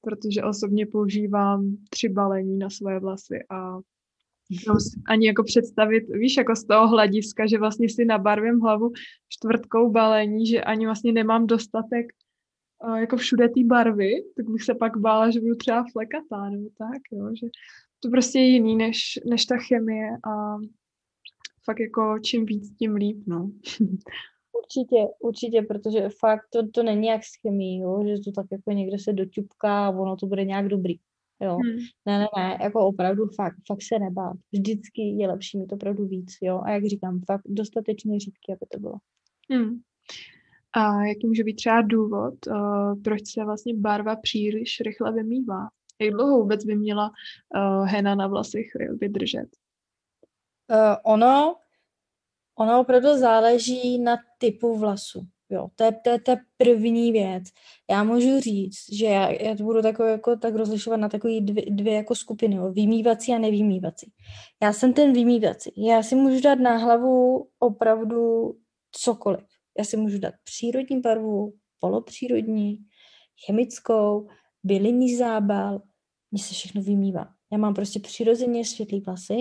protože 0.00 0.42
osobně 0.42 0.86
používám 0.86 1.76
tři 1.90 2.08
balení 2.08 2.58
na 2.58 2.70
svoje 2.70 3.00
vlasy 3.00 3.38
a 3.50 3.78
ani 5.08 5.26
jako 5.26 5.42
představit, 5.42 6.04
víš, 6.08 6.36
jako 6.36 6.56
z 6.56 6.64
toho 6.64 6.88
hlediska, 6.88 7.46
že 7.46 7.58
vlastně 7.58 7.88
si 7.88 8.04
nabarvím 8.04 8.60
hlavu 8.60 8.92
čtvrtkou 9.28 9.90
balení, 9.90 10.46
že 10.46 10.60
ani 10.60 10.86
vlastně 10.86 11.12
nemám 11.12 11.46
dostatek 11.46 12.06
uh, 12.84 12.96
jako 12.96 13.16
všude 13.16 13.48
té 13.48 13.64
barvy, 13.64 14.12
tak 14.36 14.50
bych 14.50 14.62
se 14.62 14.74
pak 14.74 14.96
bála, 14.96 15.30
že 15.30 15.40
budu 15.40 15.54
třeba 15.54 15.84
flekatá 15.92 16.50
nebo 16.50 16.68
tak, 16.78 17.02
jo, 17.12 17.30
že 17.40 17.46
to 18.00 18.10
prostě 18.10 18.38
je 18.38 18.46
jiný 18.46 18.76
než, 18.76 19.18
než 19.26 19.44
ta 19.44 19.56
chemie 19.56 20.08
a 20.28 20.56
fakt 21.64 21.80
jako 21.80 22.18
čím 22.18 22.46
víc, 22.46 22.76
tím 22.78 22.94
líp, 22.94 23.22
no. 23.26 23.50
Určitě, 24.52 25.06
určitě, 25.20 25.62
protože 25.62 26.08
fakt 26.20 26.42
to, 26.52 26.68
to 26.68 26.82
není 26.82 27.06
jak 27.06 27.24
s 27.24 27.40
chemií, 27.42 27.78
jo, 27.78 28.04
že 28.06 28.14
to 28.24 28.32
tak 28.32 28.46
jako 28.52 28.70
někde 28.70 28.98
se 28.98 29.12
doťupká 29.12 29.86
a 29.86 29.90
ono 29.90 30.16
to 30.16 30.26
bude 30.26 30.44
nějak 30.44 30.68
dobrý. 30.68 30.94
Jo. 31.42 31.56
Hmm. 31.56 31.78
Ne, 32.06 32.18
ne, 32.18 32.26
ne, 32.36 32.58
jako 32.62 32.86
opravdu 32.86 33.26
fakt, 33.26 33.56
fakt 33.66 33.82
se 33.82 33.98
nebát. 33.98 34.36
Vždycky 34.52 35.02
je 35.02 35.28
lepší 35.28 35.58
mít 35.58 35.72
opravdu 35.72 36.06
víc, 36.06 36.36
jo. 36.42 36.60
A 36.64 36.70
jak 36.70 36.84
říkám, 36.84 37.20
fakt 37.26 37.42
dostatečně 37.46 38.20
řídky, 38.20 38.52
aby 38.52 38.66
to 38.72 38.78
bylo. 38.78 38.94
Hmm. 39.50 39.80
A 40.72 41.04
jaký 41.04 41.26
může 41.26 41.44
být 41.44 41.54
třeba 41.54 41.82
důvod, 41.82 42.34
uh, 42.46 43.02
proč 43.02 43.20
se 43.32 43.44
vlastně 43.44 43.74
barva 43.74 44.16
příliš 44.16 44.80
rychle 44.80 45.12
vymývá? 45.12 45.68
Jak 46.00 46.14
dlouho 46.14 46.38
vůbec 46.38 46.64
by 46.64 46.76
měla 46.76 47.10
uh, 47.10 47.86
hena 47.86 48.14
na 48.14 48.26
vlasech 48.26 48.66
vydržet? 49.00 49.48
Uh, 50.70 51.12
ono, 51.14 51.56
ono 52.58 52.80
opravdu 52.80 53.18
záleží 53.18 53.98
na 53.98 54.16
typu 54.38 54.78
vlasu. 54.78 55.26
Jo, 55.50 55.68
to 55.76 55.84
je, 55.84 55.92
to, 56.04 56.10
je, 56.10 56.20
to 56.20 56.30
je 56.30 56.36
první 56.56 57.12
věc. 57.12 57.44
Já 57.90 58.04
můžu 58.04 58.40
říct, 58.40 58.92
že 58.92 59.06
já, 59.06 59.30
já 59.30 59.56
to 59.56 59.62
budu 59.64 59.82
takové, 59.82 60.10
jako, 60.10 60.36
tak 60.36 60.54
rozlišovat 60.54 61.00
na 61.00 61.08
takové 61.08 61.40
dvě, 61.40 61.64
dvě 61.70 61.94
jako 61.94 62.14
skupiny, 62.14 62.56
jo, 62.56 62.72
vymývací 62.72 63.32
a 63.32 63.38
nevymývací. 63.38 64.12
Já 64.62 64.72
jsem 64.72 64.92
ten 64.92 65.12
vymývací. 65.12 65.72
Já 65.76 66.02
si 66.02 66.14
můžu 66.14 66.40
dát 66.40 66.58
na 66.58 66.76
hlavu 66.76 67.46
opravdu 67.58 68.52
cokoliv. 68.92 69.46
Já 69.78 69.84
si 69.84 69.96
můžu 69.96 70.18
dát 70.18 70.34
přírodní 70.44 71.00
barvu, 71.00 71.52
polopřírodní, 71.80 72.78
chemickou, 73.46 74.28
bylinný 74.64 75.16
zábal, 75.16 75.82
mně 76.30 76.42
se 76.42 76.54
všechno 76.54 76.82
vymývá. 76.82 77.28
Já 77.52 77.58
mám 77.58 77.74
prostě 77.74 78.00
přirozeně 78.00 78.64
světlý 78.64 79.00
vlasy 79.00 79.36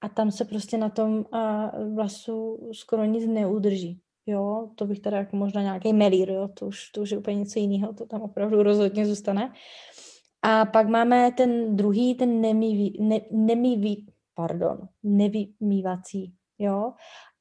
a 0.00 0.08
tam 0.08 0.30
se 0.30 0.44
prostě 0.44 0.78
na 0.78 0.88
tom 0.88 1.14
uh, 1.14 1.94
vlasu 1.94 2.70
skoro 2.72 3.04
nic 3.04 3.26
neudrží. 3.26 4.00
Jo, 4.26 4.70
to 4.74 4.86
bych 4.86 5.00
teda 5.00 5.16
jako 5.16 5.36
možná 5.36 5.62
nějaký 5.62 5.92
melír, 5.92 6.30
jo, 6.30 6.48
to 6.48 6.66
už, 6.66 6.90
to 6.90 7.02
už 7.02 7.10
je 7.10 7.18
úplně 7.18 7.36
něco 7.36 7.58
jiného, 7.58 7.94
to 7.94 8.06
tam 8.06 8.22
opravdu 8.22 8.62
rozhodně 8.62 9.06
zůstane. 9.06 9.52
A 10.42 10.64
pak 10.64 10.88
máme 10.88 11.32
ten 11.36 11.76
druhý, 11.76 12.14
ten 12.14 12.40
nemývý, 12.40 12.96
ne, 13.00 13.20
nemývý, 13.30 14.06
pardon, 14.34 14.78
nevymývací, 15.02 16.34
jo. 16.58 16.92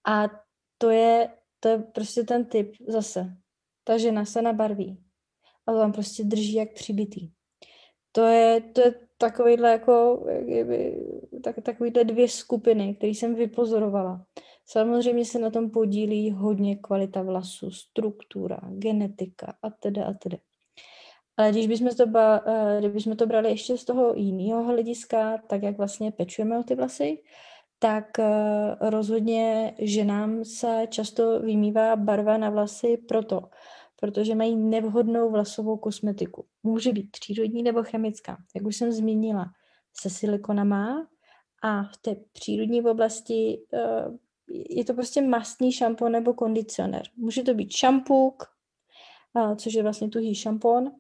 A 0.08 0.30
to 0.78 0.89
je 0.89 1.30
to 1.62 1.70
je 1.70 1.78
prostě 1.80 2.24
ten 2.24 2.46
typ 2.46 2.76
zase. 2.88 3.38
Ta 3.84 3.98
žena 3.98 4.26
se 4.26 4.41
nabarví 4.41 5.04
a 5.67 5.74
tam 5.74 5.91
prostě 5.91 6.24
drží 6.24 6.54
jak 6.54 6.74
přibitý. 6.74 7.32
To 8.12 8.26
je, 8.26 8.62
to 8.62 8.82
je 8.82 8.94
takovýhle 9.17 9.72
jako, 9.72 10.26
jakby, 10.46 11.02
tak, 11.44 11.56
takovýhle 11.63 12.04
dvě 12.04 12.28
skupiny, 12.28 12.96
které 12.96 13.10
jsem 13.10 13.36
vypozorovala. 13.36 14.26
Samozřejmě 14.71 15.25
se 15.25 15.39
na 15.39 15.49
tom 15.49 15.69
podílí 15.69 16.31
hodně 16.31 16.75
kvalita 16.75 17.21
vlasu, 17.21 17.71
struktura, 17.71 18.60
genetika 18.69 19.55
a 19.62 19.69
teda 19.69 20.05
a 20.05 20.13
teda. 20.13 20.38
Ale 21.38 21.51
když 21.51 21.67
bychom 21.67 21.89
to, 21.97 22.07
ba, 22.07 22.41
eh, 22.45 22.79
kdybychom 22.79 23.15
to 23.15 23.25
brali 23.25 23.49
ještě 23.49 23.77
z 23.77 23.86
toho 23.86 24.13
jiného 24.15 24.63
hlediska, 24.63 25.38
tak 25.38 25.63
jak 25.63 25.77
vlastně 25.77 26.12
pečujeme 26.12 26.60
o 26.60 26.63
ty 26.63 26.75
vlasy, 26.75 27.23
tak 27.79 28.19
eh, 28.19 28.75
rozhodně 28.81 29.73
ženám 29.79 30.45
se 30.45 30.88
často 30.89 31.39
vymývá 31.39 31.95
barva 31.95 32.38
na 32.38 32.49
vlasy 32.49 32.97
proto, 32.97 33.41
protože 33.95 34.36
mají 34.36 34.55
nevhodnou 34.55 35.31
vlasovou 35.31 35.77
kosmetiku. 35.77 36.45
Může 36.63 36.93
být 36.93 37.12
přírodní 37.12 37.63
nebo 37.63 37.84
chemická, 37.84 38.38
jak 38.55 38.65
už 38.65 38.75
jsem 38.75 38.91
zmínila, 38.91 39.45
se 39.93 40.10
silikonama 40.10 41.07
a 41.63 41.84
v 41.84 41.97
té 41.97 42.15
přírodní 42.34 42.81
oblasti 42.81 43.62
eh, 43.73 44.05
je 44.69 44.86
to 44.86 44.93
prostě 44.93 45.21
mastný 45.21 45.71
šampon 45.71 46.12
nebo 46.12 46.34
kondicionér. 46.34 47.01
Může 47.17 47.43
to 47.43 47.54
být 47.54 47.71
šampuk, 47.71 48.43
což 49.56 49.73
je 49.73 49.84
vlastně 49.84 50.10
tuhý 50.10 50.36
šampon, 50.36 50.91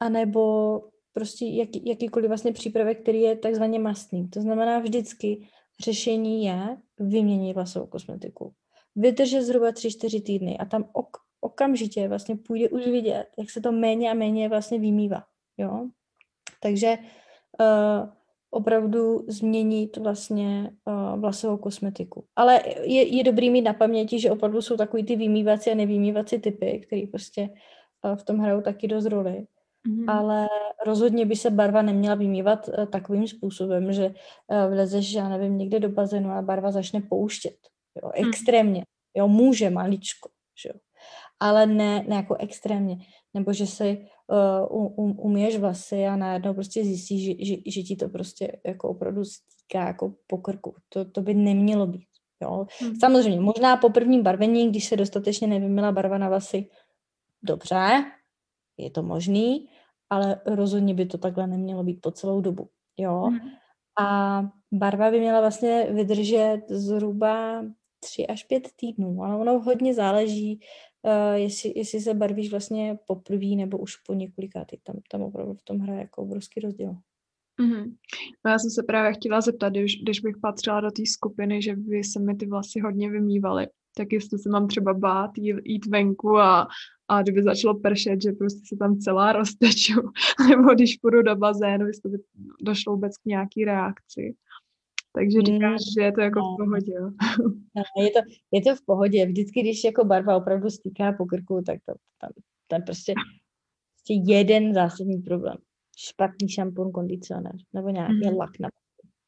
anebo 0.00 0.80
prostě 1.12 1.46
jaký, 1.46 1.88
jakýkoliv 1.88 2.28
vlastně 2.28 2.52
přípravek, 2.52 3.02
který 3.02 3.20
je 3.20 3.36
takzvaně 3.36 3.78
mastný. 3.78 4.28
To 4.28 4.40
znamená 4.40 4.78
vždycky 4.78 5.48
řešení 5.80 6.44
je 6.44 6.76
vyměnit 6.98 7.54
vlasovou 7.54 7.86
kosmetiku. 7.86 8.54
Vydržet 8.96 9.42
zhruba 9.42 9.70
3-4 9.70 10.22
týdny 10.22 10.58
a 10.58 10.64
tam 10.64 10.84
ok, 10.92 11.16
okamžitě 11.40 12.08
vlastně 12.08 12.36
půjde 12.36 12.68
už 12.68 12.86
vidět, 12.86 13.26
jak 13.38 13.50
se 13.50 13.60
to 13.60 13.72
méně 13.72 14.10
a 14.10 14.14
méně 14.14 14.48
vlastně 14.48 14.78
vymývá. 14.78 15.24
Jo? 15.58 15.88
Takže 16.60 16.98
uh, 17.60 18.19
opravdu 18.50 19.24
změnit 19.28 19.96
vlastně 19.96 20.70
uh, 20.84 21.20
vlasovou 21.20 21.56
kosmetiku. 21.56 22.24
Ale 22.36 22.60
je, 22.82 23.16
je 23.16 23.24
dobrý 23.24 23.50
mít 23.50 23.62
na 23.62 23.72
paměti, 23.72 24.20
že 24.20 24.30
opravdu 24.30 24.62
jsou 24.62 24.76
takový 24.76 25.04
ty 25.04 25.16
vymývací 25.16 25.70
a 25.70 25.74
nevymývací 25.74 26.38
typy, 26.38 26.82
který 26.86 27.06
prostě 27.06 27.48
uh, 28.04 28.16
v 28.16 28.24
tom 28.24 28.38
hrajou 28.38 28.60
taky 28.60 28.88
dost 28.88 29.06
roli. 29.06 29.46
Mm-hmm. 29.88 30.04
Ale 30.08 30.48
rozhodně 30.86 31.26
by 31.26 31.36
se 31.36 31.50
barva 31.50 31.82
neměla 31.82 32.14
vymývat 32.14 32.68
uh, 32.68 32.86
takovým 32.86 33.28
způsobem, 33.28 33.92
že 33.92 34.06
uh, 34.06 34.72
vlezeš, 34.72 35.12
já 35.12 35.28
nevím, 35.28 35.58
někde 35.58 35.80
do 35.80 35.88
bazénu 35.88 36.30
a 36.30 36.42
barva 36.42 36.70
začne 36.70 37.00
pouštět. 37.00 37.56
Jo, 38.02 38.10
mhm. 38.18 38.28
extrémně. 38.28 38.84
Jo, 39.14 39.28
může 39.28 39.70
maličko. 39.70 40.28
Že 40.62 40.68
jo. 40.68 40.74
Ale 41.40 41.66
ne, 41.66 42.04
ne 42.08 42.16
jako 42.16 42.36
extrémně. 42.36 42.96
Nebo 43.34 43.52
že 43.52 43.66
si 43.66 44.06
um, 44.30 45.14
umíješ 45.18 45.56
vlasy 45.56 46.06
a 46.06 46.16
najednou 46.16 46.54
prostě 46.54 46.84
zjistíš, 46.84 47.24
že, 47.24 47.44
že, 47.44 47.56
že 47.66 47.82
ti 47.82 47.96
to 47.96 48.08
prostě 48.08 48.60
jako 48.66 48.88
opravdu 48.88 49.24
stýká 49.24 49.86
jako 49.86 50.14
po 50.26 50.38
krku. 50.38 50.74
To, 50.88 51.04
to 51.04 51.20
by 51.22 51.34
nemělo 51.34 51.86
být. 51.86 52.06
Jo. 52.42 52.66
Hmm. 52.80 52.96
Samozřejmě, 53.00 53.40
možná 53.40 53.76
po 53.76 53.90
prvním 53.90 54.22
barvení, 54.22 54.70
když 54.70 54.84
se 54.84 54.96
dostatečně 54.96 55.46
nevymila 55.46 55.92
barva 55.92 56.18
na 56.18 56.28
vlasy, 56.28 56.68
dobře, 57.42 58.04
je 58.76 58.90
to 58.90 59.02
možný, 59.02 59.68
ale 60.10 60.40
rozhodně 60.46 60.94
by 60.94 61.06
to 61.06 61.18
takhle 61.18 61.46
nemělo 61.46 61.84
být 61.84 62.00
po 62.00 62.10
celou 62.10 62.40
dobu. 62.40 62.68
Jo. 62.96 63.20
Hmm. 63.20 63.38
A 64.00 64.42
barva 64.72 65.10
by 65.10 65.20
měla 65.20 65.40
vlastně 65.40 65.86
vydržet 65.90 66.60
zhruba 66.68 67.64
tři 68.00 68.26
až 68.26 68.44
pět 68.44 68.68
týdnů, 68.76 69.22
ale 69.22 69.36
ono 69.36 69.60
hodně 69.60 69.94
záleží, 69.94 70.60
uh, 71.02 71.34
jestli, 71.34 71.72
jestli 71.76 72.00
se 72.00 72.14
barvíš 72.14 72.50
vlastně 72.50 72.98
poprvé 73.06 73.46
nebo 73.46 73.78
už 73.78 73.96
po 73.96 74.14
několikátý. 74.14 74.76
Tam, 74.82 74.96
tam 75.10 75.22
opravdu 75.22 75.54
v 75.54 75.62
tom 75.62 75.78
hraje 75.78 76.00
jako 76.00 76.22
obrovský 76.22 76.60
rozdíl. 76.60 76.96
Mm-hmm. 77.60 77.94
Já 78.46 78.58
jsem 78.58 78.70
se 78.70 78.82
právě 78.82 79.12
chtěla 79.12 79.40
zeptat, 79.40 79.68
když, 79.68 80.02
když 80.02 80.20
bych 80.20 80.36
patřila 80.42 80.80
do 80.80 80.90
té 80.90 81.02
skupiny, 81.06 81.62
že 81.62 81.76
by 81.76 82.04
se 82.04 82.20
mi 82.20 82.34
ty 82.34 82.46
vlasy 82.46 82.80
hodně 82.80 83.10
vymývaly, 83.10 83.66
tak 83.96 84.12
jestli 84.12 84.38
se 84.38 84.48
mám 84.48 84.68
třeba 84.68 84.94
bát 84.94 85.30
jít, 85.36 85.56
jít 85.64 85.86
venku 85.86 86.38
a, 86.38 86.68
a 87.08 87.22
kdyby 87.22 87.42
začalo 87.42 87.80
pršet, 87.80 88.22
že 88.22 88.32
prostě 88.32 88.60
se 88.68 88.76
tam 88.76 88.98
celá 88.98 89.32
rozteču, 89.32 90.00
nebo 90.48 90.74
když 90.74 90.96
půjdu 90.96 91.22
do 91.22 91.36
bazénu, 91.36 91.86
jestli 91.86 92.10
by 92.10 92.18
došlo 92.60 92.92
vůbec 92.92 93.16
k 93.16 93.24
nějaký 93.24 93.64
reakci. 93.64 94.34
Takže 95.12 95.38
mm. 95.38 95.44
říkáš, 95.44 95.80
že 95.98 96.04
je 96.04 96.12
to 96.12 96.20
jako 96.20 96.38
no. 96.38 96.54
v 96.54 96.56
pohodě, 96.64 96.92
jo? 96.92 97.10
No, 97.76 98.02
je, 98.02 98.10
to, 98.10 98.20
je 98.52 98.62
to 98.62 98.76
v 98.76 98.84
pohodě. 98.86 99.26
Vždycky, 99.26 99.60
když 99.60 99.84
jako 99.84 100.04
barva 100.04 100.36
opravdu 100.36 100.70
stýká 100.70 101.12
po 101.12 101.26
krku, 101.26 101.62
tak 101.66 101.78
to 101.86 101.94
tam, 102.20 102.30
tam 102.68 102.82
prostě, 102.82 103.14
prostě 103.94 104.32
jeden 104.32 104.74
zásadní 104.74 105.18
problém. 105.18 105.56
Špatný 105.98 106.48
šampon, 106.48 106.92
kondicionér 106.92 107.56
nebo 107.72 107.88
nějaký 107.88 108.30
mm. 108.30 108.36
lak 108.36 108.58
na 108.60 108.68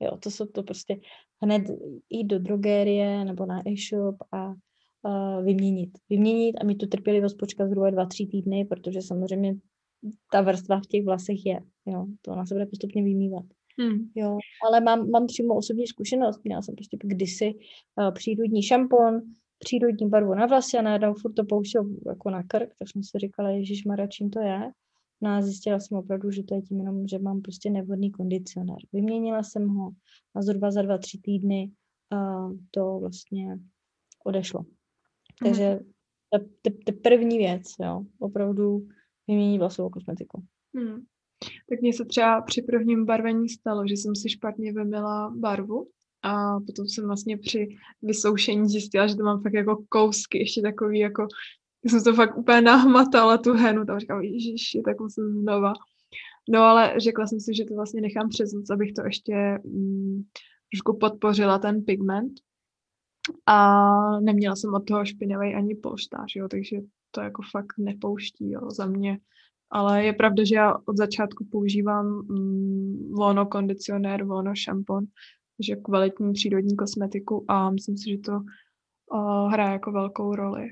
Jo, 0.02 0.16
to 0.16 0.30
jsou 0.30 0.46
to 0.46 0.62
prostě 0.62 1.00
hned 1.42 1.62
jít 2.10 2.24
do 2.24 2.38
drogérie 2.38 3.24
nebo 3.24 3.46
na 3.46 3.62
e-shop 3.68 4.16
a 4.32 4.48
uh, 4.48 5.44
vyměnit. 5.44 5.90
Vyměnit 6.10 6.56
a 6.60 6.64
mít 6.64 6.78
tu 6.78 6.86
trpělivost 6.86 7.34
počkat 7.34 7.68
zhruba 7.68 7.90
dva, 7.90 8.06
tři 8.06 8.26
týdny, 8.26 8.64
protože 8.64 9.02
samozřejmě 9.02 9.54
ta 10.32 10.40
vrstva 10.40 10.80
v 10.80 10.86
těch 10.86 11.04
vlasech 11.04 11.46
je. 11.46 11.60
Jo, 11.86 12.06
to 12.22 12.32
ona 12.32 12.46
se 12.46 12.54
bude 12.54 12.66
postupně 12.66 13.02
vymývat. 13.02 13.44
Hmm. 13.80 14.10
Jo, 14.14 14.38
ale 14.68 14.80
mám, 14.80 15.10
mám 15.10 15.26
přímo 15.26 15.54
osobní 15.54 15.86
zkušenost. 15.86 16.40
Měla 16.44 16.62
jsem 16.62 16.74
prostě 16.74 16.96
kdysi 17.00 17.54
uh, 17.96 18.14
přírodní 18.14 18.62
šampon, 18.62 19.22
přírodní 19.58 20.08
barvu 20.08 20.34
na 20.34 20.46
vlasy 20.46 20.78
a 20.78 20.82
najednou 20.82 21.14
furt 21.14 21.32
to 21.32 21.44
pouštěl 21.44 21.84
jako 22.06 22.30
na 22.30 22.42
krk, 22.42 22.74
tak 22.78 22.88
jsem 22.88 23.02
si 23.02 23.18
říkala, 23.18 23.50
Ježíš 23.50 23.84
Mara, 23.84 24.06
čím 24.06 24.30
to 24.30 24.40
je? 24.40 24.70
No 25.20 25.30
a 25.30 25.42
zjistila 25.42 25.80
jsem 25.80 25.98
opravdu, 25.98 26.30
že 26.30 26.42
to 26.42 26.54
je 26.54 26.62
tím 26.62 26.78
jenom, 26.78 27.08
že 27.08 27.18
mám 27.18 27.42
prostě 27.42 27.70
nevhodný 27.70 28.10
kondicionér. 28.10 28.76
Vyměnila 28.92 29.42
jsem 29.42 29.68
ho 29.68 29.90
a 30.34 30.42
zhruba 30.42 30.70
za 30.70 30.82
dva, 30.82 30.98
tři 30.98 31.18
týdny 31.18 31.70
uh, 32.12 32.56
to 32.70 32.98
vlastně 33.00 33.58
odešlo. 34.24 34.60
Hmm. 34.60 34.70
Takže 35.44 35.80
to, 36.30 36.70
to 36.86 36.92
první 37.02 37.38
věc, 37.38 37.62
jo, 37.80 38.04
opravdu 38.18 38.86
vyměnit 39.28 39.58
vlasovou 39.58 39.90
kosmetiku. 39.90 40.44
Hmm. 40.74 41.04
Tak 41.68 41.80
mně 41.80 41.92
se 41.92 42.04
třeba 42.04 42.40
při 42.40 42.62
prvním 42.62 43.04
barvení 43.04 43.48
stalo, 43.48 43.86
že 43.86 43.94
jsem 43.94 44.16
si 44.16 44.28
špatně 44.28 44.72
vymila 44.72 45.32
barvu 45.36 45.88
a 46.22 46.60
potom 46.60 46.88
jsem 46.88 47.06
vlastně 47.06 47.38
při 47.38 47.68
vysoušení 48.02 48.68
zjistila, 48.68 49.06
že 49.06 49.16
to 49.16 49.24
mám 49.24 49.42
fakt 49.42 49.52
jako 49.52 49.84
kousky, 49.88 50.38
ještě 50.38 50.62
takový 50.62 50.98
jako, 50.98 51.26
jsem 51.84 52.04
to 52.04 52.14
fakt 52.14 52.38
úplně 52.38 52.60
nahmatala 52.60 53.38
tu 53.38 53.52
henu, 53.52 53.84
tam 53.84 53.98
říkám, 53.98 54.22
ježiši, 54.22 54.82
tak 54.84 55.00
musím 55.00 55.24
znova. 55.24 55.72
No 56.48 56.60
ale 56.60 56.94
řekla 57.00 57.26
jsem 57.26 57.40
si, 57.40 57.54
že 57.54 57.64
to 57.64 57.74
vlastně 57.74 58.00
nechám 58.00 58.28
přes 58.28 58.52
noc, 58.52 58.70
abych 58.70 58.92
to 58.92 59.02
ještě 59.04 59.58
mm, 59.64 60.22
trošku 60.72 60.98
podpořila 60.98 61.58
ten 61.58 61.84
pigment. 61.84 62.32
A 63.46 64.20
neměla 64.20 64.56
jsem 64.56 64.74
od 64.74 64.80
toho 64.80 65.04
špinavý 65.04 65.54
ani 65.54 65.74
polštář, 65.74 66.36
jo, 66.36 66.48
takže 66.48 66.76
to 67.10 67.20
jako 67.20 67.42
fakt 67.50 67.78
nepouští, 67.78 68.50
jo, 68.50 68.70
za 68.70 68.86
mě 68.86 69.18
ale 69.72 70.04
je 70.04 70.12
pravda, 70.12 70.44
že 70.44 70.54
já 70.54 70.74
od 70.84 70.96
začátku 70.96 71.44
používám 71.50 72.06
mm, 72.06 73.12
vono 73.12 73.46
kondicionér, 73.46 74.24
vono 74.24 74.54
šampon, 74.54 75.04
že 75.60 75.76
kvalitní 75.76 76.32
přírodní 76.32 76.76
kosmetiku 76.76 77.44
a 77.48 77.70
myslím 77.70 77.96
si, 77.96 78.10
že 78.10 78.18
to 78.18 78.32
uh, 78.32 79.52
hraje 79.52 79.72
jako 79.72 79.92
velkou 79.92 80.34
roli. 80.34 80.68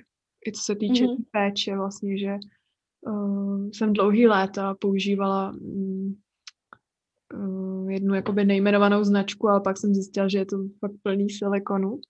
I 0.47 0.53
co 0.53 0.63
se 0.63 0.77
týče 0.77 1.05
mm-hmm. 1.05 1.25
péče 1.31 1.77
vlastně, 1.77 2.19
že 2.19 2.37
uh, 3.07 3.69
jsem 3.71 3.93
dlouhý 3.93 4.27
léta 4.27 4.75
používala 4.75 5.51
um, 5.51 6.17
uh, 7.35 7.91
jednu 7.91 8.15
jakoby 8.15 8.45
nejmenovanou 8.45 9.05
značku, 9.05 9.49
ale 9.49 9.61
pak 9.61 9.79
jsem 9.79 9.95
zjistila, 9.95 10.29
že 10.29 10.39
je 10.39 10.47
to 10.47 10.57
fakt 10.81 10.95
plný 11.03 11.31
silikonu. 11.31 12.01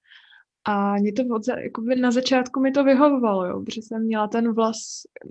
A 0.64 0.94
mě 0.94 1.12
to 1.12 1.22
od, 1.34 1.42
jakoby 1.48 1.96
na 1.96 2.10
začátku 2.10 2.60
mi 2.60 2.70
to 2.70 2.84
vyhovovalo, 2.84 3.46
jo, 3.46 3.62
protože 3.62 3.82
jsem 3.82 4.04
měla 4.04 4.28
ten 4.28 4.52
vlas 4.52 4.76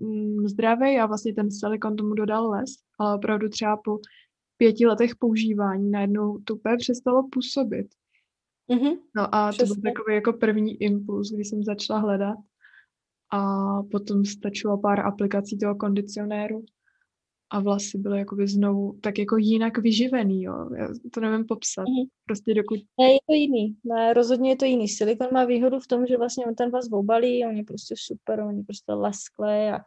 mm, 0.02 0.48
zdravý 0.48 1.00
a 1.00 1.06
vlastně 1.06 1.34
ten 1.34 1.52
silikon 1.52 1.96
tomu 1.96 2.14
dodal 2.14 2.50
les, 2.50 2.70
ale 3.00 3.16
opravdu 3.16 3.50
třeba 3.50 3.78
po 3.78 4.00
pěti 4.58 4.86
letech 4.86 5.16
používání 5.16 5.92
najednou 5.92 6.38
to 6.44 6.56
úplně 6.56 6.78
přestalo 6.78 7.28
působit. 7.32 7.88
Mm-hmm, 8.70 8.98
no 9.16 9.36
a 9.36 9.52
přesně. 9.52 9.76
to 9.76 9.82
byl 9.82 9.92
takový 9.92 10.16
jako 10.16 10.34
první 10.34 10.84
impuls, 10.84 11.32
když 11.32 11.50
jsem 11.50 11.64
začala 11.64 12.00
hledat 12.00 12.38
a 13.32 13.58
potom 13.92 14.26
stačilo 14.26 14.78
pár 14.78 15.00
aplikací 15.00 15.58
toho 15.58 15.76
kondicionéru 15.76 16.66
a 17.50 17.60
vlasy 17.60 17.98
byly 17.98 18.20
jakoby 18.20 18.48
znovu 18.48 19.00
tak 19.02 19.20
jako 19.20 19.38
jinak 19.38 19.78
vyživený, 19.78 20.44
jo. 20.44 20.70
Já 20.76 20.88
to 21.14 21.20
nevím 21.20 21.46
popsat. 21.46 21.88
Mm. 21.88 22.08
Prostě 22.26 22.54
dokud... 22.54 22.80
Ne, 23.00 23.14
je 23.14 23.20
to 23.28 23.34
jiný. 23.34 23.76
Ne, 23.84 24.14
rozhodně 24.14 24.50
je 24.50 24.56
to 24.56 24.66
jiný. 24.66 24.88
Silikon 24.88 25.28
má 25.34 25.46
výhodu 25.46 25.80
v 25.80 25.88
tom, 25.88 26.06
že 26.06 26.18
vlastně 26.18 26.46
on 26.46 26.56
ten 26.56 26.72
vás 26.72 26.86
obalí, 26.92 27.46
on 27.46 27.58
je 27.58 27.64
prostě 27.64 27.96
super, 27.98 28.40
on 28.40 28.58
je 28.58 28.64
prostě 28.64 28.94
lesklé 28.94 29.74
a 29.74 29.80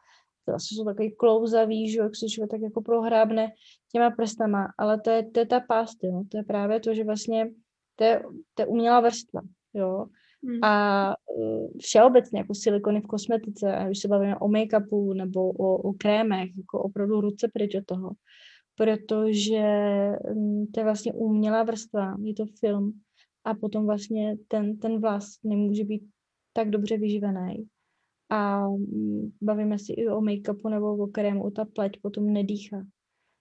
vlastně 0.47 0.77
jsou 0.77 0.85
takový 0.85 1.17
klouzavý, 1.17 1.91
že 1.91 1.99
jak 1.99 2.17
se 2.17 2.29
člověk 2.29 2.51
tak 2.51 2.61
jako 2.61 2.83
prohrábne 2.83 3.49
těma 3.93 4.11
prstama, 4.11 4.69
ale 4.79 5.01
to 5.01 5.11
je, 5.11 5.31
to 5.31 5.41
je 5.41 5.47
ta 5.47 5.61
pást, 5.61 6.05
jo. 6.05 6.23
To 6.29 6.37
je 6.37 6.43
právě 6.45 6.81
to, 6.81 6.95
že 6.95 7.05
vlastně 7.05 7.51
to 7.97 8.05
je, 8.05 8.23
to 8.55 8.63
je 8.63 8.67
umělá 8.67 9.01
vrstva, 9.01 9.41
jo. 9.75 10.07
Hmm. 10.45 10.65
A 10.65 11.15
uh, 11.37 11.71
všeobecně 11.81 12.39
jako 12.39 12.55
silikony 12.55 13.01
v 13.01 13.07
kosmetice, 13.07 13.83
když 13.87 13.99
se 13.99 14.09
bavíme 14.09 14.39
o 14.39 14.49
make-upu 14.49 15.15
nebo 15.15 15.51
o, 15.51 15.77
o 15.77 15.93
krémech, 15.93 16.51
jako 16.57 16.83
opravdu 16.83 17.21
ruce 17.21 17.49
pryč 17.55 17.75
od 17.75 17.85
toho. 17.87 18.11
Protože 18.77 19.63
um, 20.35 20.67
to 20.75 20.81
je 20.81 20.85
vlastně 20.85 21.13
umělá 21.13 21.63
vrstva, 21.63 22.17
je 22.23 22.35
to 22.35 22.45
film 22.61 22.93
a 23.45 23.55
potom 23.55 23.87
vlastně 23.87 24.37
ten, 24.49 24.79
ten 24.79 25.01
vlas 25.01 25.25
nemůže 25.45 25.85
být 25.85 26.03
tak 26.53 26.71
dobře 26.71 26.99
vyživený. 26.99 27.69
A 28.31 28.69
um, 28.69 29.33
bavíme 29.43 29.79
si 29.79 29.93
i 29.93 30.09
o 30.09 30.21
make-upu 30.21 30.69
nebo 30.69 30.97
o 30.97 31.07
krému, 31.07 31.51
ta 31.51 31.65
pleť 31.65 31.93
potom 32.03 32.33
nedýchá. 32.33 32.77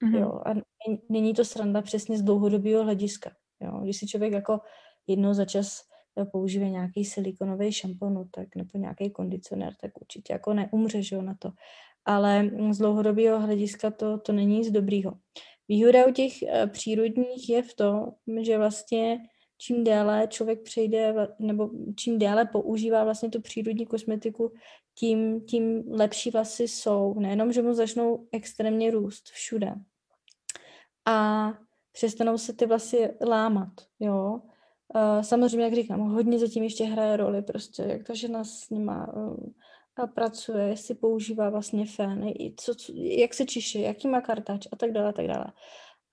Mm-hmm. 0.03 0.19
Jo, 0.19 0.41
a 0.45 0.53
není 1.09 1.33
to 1.33 1.45
sranda 1.45 1.81
přesně 1.81 2.17
z 2.17 2.21
dlouhodobého 2.21 2.83
hlediska. 2.83 3.31
Jo. 3.61 3.79
Když 3.83 3.97
si 3.97 4.07
člověk 4.07 4.33
jako 4.33 4.59
jednou 5.07 5.33
za 5.33 5.45
čas 5.45 5.90
použije 6.31 6.69
nějaký 6.69 7.05
silikonový 7.05 7.71
šampon, 7.71 8.13
no 8.13 8.25
tak 8.31 8.55
nebo 8.55 8.69
nějaký 8.75 9.09
kondicionér, 9.09 9.73
tak 9.81 9.91
určitě 10.01 10.33
jako 10.33 10.53
neumře, 10.53 11.03
že 11.03 11.15
jo, 11.15 11.21
na 11.21 11.35
to. 11.39 11.49
Ale 12.05 12.49
z 12.71 12.77
dlouhodobého 12.77 13.39
hlediska 13.39 13.91
to, 13.91 14.17
to 14.17 14.33
není 14.33 14.57
nic 14.57 14.71
dobrýho. 14.71 15.13
Výhoda 15.67 16.05
u 16.05 16.11
těch 16.11 16.33
uh, 16.41 16.69
přírodních 16.69 17.49
je 17.49 17.63
v 17.63 17.73
tom, 17.73 18.05
že 18.41 18.57
vlastně 18.57 19.19
čím 19.57 19.83
déle 19.83 20.27
člověk 20.27 20.63
přejde, 20.63 21.13
nebo 21.39 21.69
čím 21.95 22.19
déle 22.19 22.45
používá 22.45 23.03
vlastně 23.03 23.29
tu 23.29 23.41
přírodní 23.41 23.85
kosmetiku, 23.85 24.53
tím, 24.95 25.41
tím 25.41 25.83
lepší 25.91 26.31
vlasy 26.31 26.67
jsou. 26.67 27.19
Nejenom, 27.19 27.53
že 27.53 27.61
mu 27.61 27.73
začnou 27.73 28.27
extrémně 28.31 28.91
růst 28.91 29.29
všude. 29.29 29.73
A 31.05 31.47
přestanou 31.91 32.37
se 32.37 32.53
ty 32.53 32.65
vlasy 32.65 33.09
lámat, 33.27 33.73
jo. 33.99 34.41
Uh, 34.95 35.21
samozřejmě, 35.21 35.65
jak 35.65 35.73
říkám, 35.73 35.99
hodně 35.99 36.39
zatím 36.39 36.63
ještě 36.63 36.85
hraje 36.85 37.17
roli 37.17 37.41
prostě, 37.41 37.83
jak 37.83 38.03
ta 38.03 38.13
žena 38.13 38.43
s 38.43 38.69
nima 38.69 39.13
uh, 39.13 39.47
pracuje, 40.13 40.67
jestli 40.67 40.95
používá 40.95 41.49
vlastně 41.49 41.85
fén, 41.85 42.31
co, 42.57 42.75
co, 42.75 42.93
jak 42.95 43.33
se 43.33 43.45
čiší, 43.45 43.81
jaký 43.81 44.07
má 44.07 44.21
kartač 44.21 44.67
a 44.71 44.75
tak 44.75 44.91
dále, 44.91 45.09
a 45.09 45.11
tak 45.11 45.27
dále. 45.27 45.45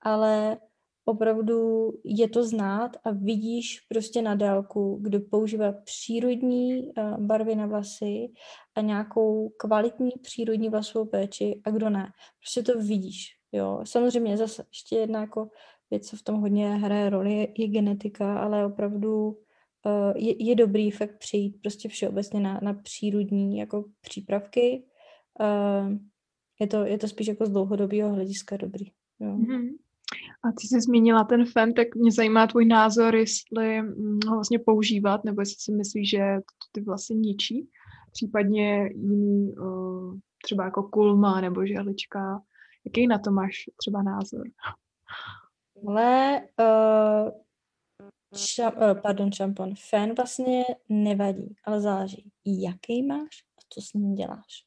Ale 0.01 0.57
opravdu 1.05 1.89
je 2.03 2.29
to 2.29 2.43
znát 2.43 2.97
a 3.03 3.11
vidíš 3.11 3.79
prostě 3.79 4.21
na 4.21 4.35
dálku, 4.35 4.99
kdo 5.01 5.19
používá 5.19 5.71
přírodní 5.71 6.83
uh, 6.83 7.17
barvy 7.17 7.55
na 7.55 7.65
vlasy 7.65 8.31
a 8.75 8.81
nějakou 8.81 9.49
kvalitní 9.49 10.11
přírodní 10.21 10.69
vlasovou 10.69 11.05
péči 11.05 11.61
a 11.65 11.69
kdo 11.69 11.89
ne. 11.89 12.11
Prostě 12.39 12.63
to 12.63 12.79
vidíš, 12.79 13.35
jo. 13.51 13.79
Samozřejmě 13.83 14.37
zase 14.37 14.65
ještě 14.69 14.95
jedna 14.95 15.21
jako 15.21 15.49
věc, 15.91 16.07
co 16.07 16.17
v 16.17 16.23
tom 16.23 16.41
hodně 16.41 16.75
hraje 16.75 17.09
roli, 17.09 17.47
je, 17.57 17.67
genetika, 17.67 18.39
ale 18.39 18.65
opravdu 18.65 19.27
uh, 19.27 20.13
je, 20.15 20.49
je 20.49 20.55
dobrý 20.55 20.91
fakt 20.91 21.17
přijít 21.17 21.61
prostě 21.61 21.89
všeobecně 21.89 22.39
na, 22.39 22.59
na 22.63 22.73
přírodní 22.73 23.57
jako 23.57 23.85
přípravky. 24.01 24.83
Uh, 25.39 25.97
je, 26.59 26.67
to, 26.67 26.85
je 26.85 26.97
to 26.97 27.07
spíš 27.07 27.27
jako 27.27 27.45
z 27.45 27.49
dlouhodobého 27.49 28.13
hlediska 28.13 28.57
dobrý. 28.57 28.85
Jo. 29.19 29.37
Mm-hmm. 29.37 29.69
A 30.43 30.51
ty 30.51 30.67
jsi 30.67 30.81
zmínila 30.81 31.23
ten 31.23 31.45
fen, 31.45 31.73
tak 31.73 31.95
mě 31.95 32.11
zajímá 32.11 32.47
tvůj 32.47 32.65
názor, 32.65 33.15
jestli 33.15 33.81
mm, 33.81 34.19
ho 34.27 34.35
vlastně 34.35 34.59
používat, 34.59 35.23
nebo 35.23 35.41
jestli 35.41 35.55
si 35.59 35.71
myslíš, 35.71 36.09
že 36.09 36.19
to 36.37 36.65
ty 36.71 36.81
vlastně 36.81 37.15
ničí, 37.15 37.69
případně 38.11 38.89
jiný, 38.95 39.53
uh, 39.57 40.17
třeba 40.43 40.65
jako 40.65 40.83
kulma 40.83 41.41
nebo 41.41 41.65
žehlička. 41.65 42.41
Jaký 42.85 43.07
na 43.07 43.19
to 43.19 43.31
máš 43.31 43.55
třeba 43.77 44.03
názor? 44.03 44.47
Ale 45.87 46.41
uh, 46.59 47.31
šam, 48.35 48.73
uh, 48.73 49.01
pardon, 49.01 49.31
šampon, 49.31 49.73
fen 49.89 50.15
vlastně 50.15 50.63
nevadí, 50.89 51.55
ale 51.65 51.81
záleží, 51.81 52.31
jaký 52.45 53.03
máš 53.03 53.43
a 53.57 53.61
co 53.69 53.81
s 53.81 53.93
ním 53.93 54.15
děláš. 54.15 54.63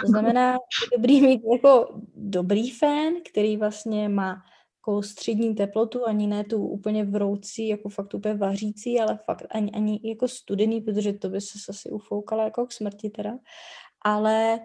To 0.00 0.06
znamená, 0.06 0.52
je 0.52 0.98
dobrý 0.98 1.20
mít 1.20 1.42
jako 1.52 2.00
dobrý 2.14 2.70
fén, 2.70 3.14
který 3.30 3.56
vlastně 3.56 4.08
má 4.08 4.42
jako 4.86 5.02
střední 5.02 5.54
teplotu, 5.54 6.06
ani 6.06 6.26
ne 6.26 6.44
tu 6.44 6.66
úplně 6.66 7.04
vroucí, 7.04 7.68
jako 7.68 7.88
fakt 7.88 8.14
úplně 8.14 8.34
vařící, 8.34 9.00
ale 9.00 9.18
fakt 9.24 9.46
ani, 9.50 9.70
ani 9.70 10.00
jako 10.04 10.28
studený, 10.28 10.80
protože 10.80 11.12
to 11.12 11.28
by 11.28 11.40
se 11.40 11.58
asi 11.68 11.90
ufoukala 11.90 12.44
jako 12.44 12.66
k 12.66 12.72
smrti 12.72 13.10
teda. 13.10 13.38
Ale 14.04 14.60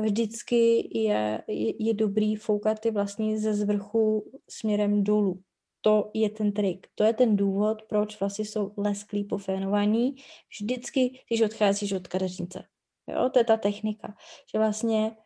vždycky 0.00 0.90
je, 0.98 1.42
je, 1.48 1.84
je 1.84 1.94
dobrý 1.94 2.36
foukat 2.36 2.80
ty 2.80 2.90
vlastně 2.90 3.38
ze 3.38 3.54
zvrchu 3.54 4.32
směrem 4.48 5.04
dolů. 5.04 5.40
To 5.80 6.10
je 6.14 6.30
ten 6.30 6.52
trik. 6.52 6.86
To 6.94 7.04
je 7.04 7.12
ten 7.12 7.36
důvod, 7.36 7.82
proč 7.82 8.20
vlastně 8.20 8.44
jsou 8.44 8.72
lesklí 8.76 9.24
po 9.24 9.38
fénování. 9.38 10.14
Vždycky, 10.50 11.20
když 11.28 11.40
odcházíš 11.40 11.92
od 11.92 12.08
kadeřnice. 12.08 12.64
Jo, 13.06 13.30
to 13.30 13.38
je 13.38 13.44
ta 13.44 13.56
technika. 13.56 14.14
Že 14.52 14.58
vlastně 14.58 15.16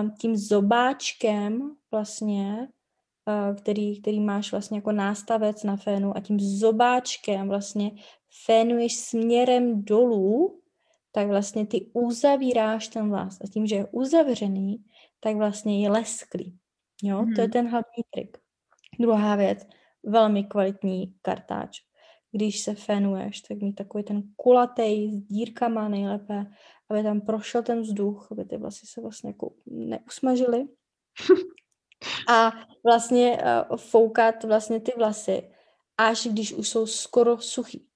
um, 0.00 0.14
tím 0.20 0.36
zobáčkem 0.36 1.76
vlastně 1.90 2.68
který, 3.56 4.00
který 4.00 4.20
máš 4.20 4.50
vlastně 4.50 4.78
jako 4.78 4.92
nástavec 4.92 5.62
na 5.62 5.76
fénu 5.76 6.16
a 6.16 6.20
tím 6.20 6.40
zobáčkem 6.40 7.48
vlastně 7.48 7.90
fénuješ 8.46 8.96
směrem 8.96 9.84
dolů, 9.84 10.59
tak 11.12 11.28
vlastně 11.28 11.66
ty 11.66 11.90
uzavíráš 11.92 12.88
ten 12.88 13.10
vlas. 13.10 13.38
A 13.44 13.46
tím, 13.52 13.66
že 13.66 13.76
je 13.76 13.86
uzavřený, 13.86 14.84
tak 15.20 15.36
vlastně 15.36 15.82
je 15.82 15.90
lesklý. 15.90 16.58
Jo, 17.02 17.18
hmm. 17.18 17.34
to 17.34 17.40
je 17.40 17.46
mhm. 17.46 17.52
ten 17.52 17.68
hlavní 17.68 18.02
trik. 18.10 18.38
Druhá 19.00 19.36
věc, 19.36 19.66
velmi 20.02 20.44
kvalitní 20.44 21.14
kartáč. 21.22 21.78
Když 22.32 22.60
se 22.60 22.74
fénuješ, 22.74 23.40
tak 23.40 23.58
mít 23.58 23.72
takový 23.72 24.04
ten 24.04 24.22
kulatý 24.36 25.10
s 25.10 25.16
dírkama 25.16 25.88
nejlépe, 25.88 26.46
aby 26.90 27.02
tam 27.02 27.20
prošel 27.20 27.62
ten 27.62 27.80
vzduch, 27.80 28.28
aby 28.32 28.44
ty 28.44 28.56
vlasy 28.56 28.86
se 28.86 29.00
vlastně 29.00 29.30
jako 29.30 29.52
neusmažily. 29.66 30.68
a 32.28 32.52
vlastně 32.84 33.38
uh, 33.70 33.76
foukat 33.76 34.44
vlastně 34.44 34.80
ty 34.80 34.92
vlasy, 34.96 35.50
až 35.98 36.26
když 36.26 36.52
už 36.52 36.68
jsou 36.68 36.86
skoro 36.86 37.38
suchý. 37.38 37.89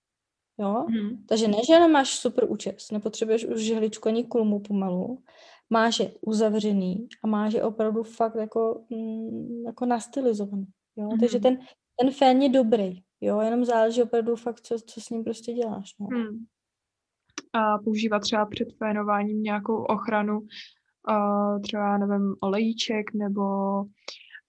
Jo? 0.59 0.87
Mm. 0.89 1.27
Takže 1.29 1.49
ne, 1.49 1.57
že 1.67 1.73
jenom 1.73 1.93
máš 1.93 2.19
super 2.19 2.45
účes, 2.49 2.91
nepotřebuješ 2.91 3.45
už 3.45 3.61
žehličku 3.61 4.09
ani 4.09 4.25
kulmu 4.25 4.61
pomalu, 4.61 5.23
máš 5.71 6.01
je 6.01 6.13
uzavřený 6.21 7.09
a 7.25 7.27
máš 7.27 7.53
je 7.53 7.63
opravdu 7.63 8.03
fakt 8.03 8.35
jako, 8.35 8.85
mm, 8.91 9.63
jako 9.67 9.87
nastylizovaný. 9.87 10.67
Jo? 10.97 11.09
Mm. 11.13 11.19
Takže 11.21 11.39
ten, 11.41 11.59
ten 12.01 12.11
fén 12.11 12.43
je 12.43 12.49
dobrý, 12.49 12.93
jo? 13.21 13.41
jenom 13.41 13.65
záleží 13.65 14.03
opravdu 14.03 14.37
fakt, 14.37 14.61
co, 14.61 14.77
co 14.87 15.01
s 15.01 15.11
ním 15.11 15.25
prostě 15.25 15.53
děláš. 15.53 15.91
No. 16.01 16.07
Mm. 16.19 16.45
A 17.53 17.79
používat 17.79 18.19
třeba 18.19 18.47
před 18.47 18.69
fénováním 18.79 19.43
nějakou 19.43 19.85
ochranu, 19.85 20.41
uh, 20.41 21.61
třeba, 21.63 21.99
nevím, 21.99 22.35
olejíček 22.41 23.15
nebo 23.15 23.43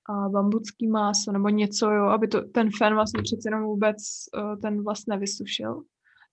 uh, 0.10 0.32
bambucký 0.32 0.88
máso 0.88 1.32
nebo 1.32 1.50
něco, 1.50 1.92
jo, 1.92 2.06
aby 2.06 2.28
to, 2.28 2.42
ten 2.42 2.70
fen 2.78 2.94
vlastně 2.94 3.22
přece 3.24 3.48
jenom 3.48 3.64
vůbec 3.64 3.98
uh, 4.38 4.62
ten 4.62 4.84
vlast 4.84 5.08
nevysušil. 5.08 5.84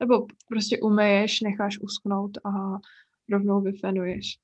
Nebo 0.03 0.27
prostě 0.49 0.79
umeješ, 0.79 1.41
necháš 1.41 1.79
uschnout 1.79 2.39
a 2.45 2.51
rovnou 3.31 3.61
vyfenuješ. 3.61 4.39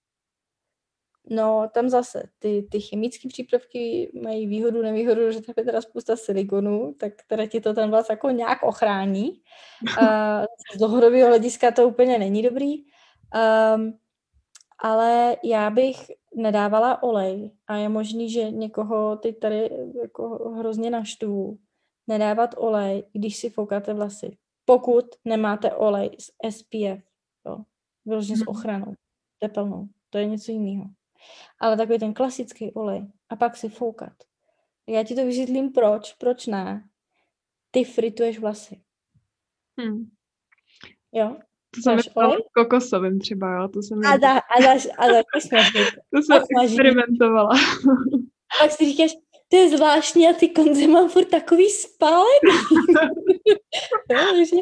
No, 1.30 1.68
tam 1.74 1.88
zase 1.88 2.22
ty, 2.38 2.68
ty 2.70 2.80
chemické 2.80 3.28
přípravky 3.28 4.10
mají 4.22 4.46
výhodu, 4.46 4.82
nevýhodu, 4.82 5.32
že 5.32 5.40
tam 5.40 5.54
je 5.56 5.64
teda 5.64 5.80
spousta 5.80 6.16
silikonu, 6.16 6.94
tak 6.98 7.12
teda 7.26 7.46
ti 7.46 7.60
to 7.60 7.74
ten 7.74 7.90
vlast 7.90 8.10
jako 8.10 8.30
nějak 8.30 8.62
ochrání. 8.62 9.30
Uh, 10.00 10.44
z 10.74 10.78
dlouhodobého 10.78 11.28
hlediska 11.28 11.70
to 11.70 11.88
úplně 11.88 12.18
není 12.18 12.42
dobrý. 12.42 12.74
Um, 13.76 13.98
ale 14.78 15.36
já 15.44 15.70
bych 15.70 15.96
nedávala 16.36 17.02
olej 17.02 17.50
a 17.66 17.76
je 17.76 17.88
možný, 17.88 18.30
že 18.30 18.50
někoho 18.50 19.16
teď 19.16 19.38
tady 19.38 19.70
jako 20.02 20.54
hrozně 20.58 20.90
naštvu 20.90 21.58
nedávat 22.06 22.54
olej, 22.56 23.04
když 23.12 23.36
si 23.36 23.50
foukáte 23.50 23.94
vlasy. 23.94 24.36
Pokud 24.68 25.04
nemáte 25.24 25.72
olej 25.72 26.10
s 26.18 26.56
SPF, 26.56 27.04
jo, 27.46 27.64
vyloženě 28.06 28.36
s 28.36 28.40
mhm. 28.40 28.48
ochranou, 28.48 28.94
tepelnou, 29.38 29.88
to 30.10 30.18
je 30.18 30.26
něco 30.26 30.52
jiného. 30.52 30.84
Ale 31.60 31.76
takový 31.76 31.98
ten 31.98 32.14
klasický 32.14 32.72
olej 32.72 33.06
a 33.28 33.36
pak 33.36 33.56
si 33.56 33.68
foukat. 33.68 34.12
Já 34.86 35.04
ti 35.04 35.14
to 35.14 35.24
vysvětlím 35.24 35.72
proč, 35.72 36.12
proč 36.12 36.46
ne. 36.46 36.88
Ty 37.70 37.84
frituješ 37.84 38.38
vlasy. 38.38 38.80
Hmm. 39.80 40.10
Jo? 41.12 41.36
To 41.74 41.80
jsem 41.82 41.96
myslela 41.96 42.36
kokosovým 42.54 43.18
třeba, 43.20 43.54
jo? 43.54 43.68
To 43.68 43.82
jsem 43.82 44.06
a, 44.06 44.16
da, 44.16 44.38
a, 44.38 44.60
dáš, 44.60 44.88
a 44.98 45.06
dáš 45.06 45.24
To 46.14 46.22
jsem 46.22 46.42
experimentovala. 46.64 47.54
Pak 48.60 48.70
si 48.70 48.84
říkáš, 48.84 49.10
to 49.48 49.56
je 49.56 49.76
zvláštní 49.76 50.28
a 50.28 50.32
ty 50.32 50.48
konzy 50.48 50.86
mám 50.86 51.08
furt 51.08 51.28
takový 51.28 51.70
spálený. 51.70 52.28
takže, 54.08 54.56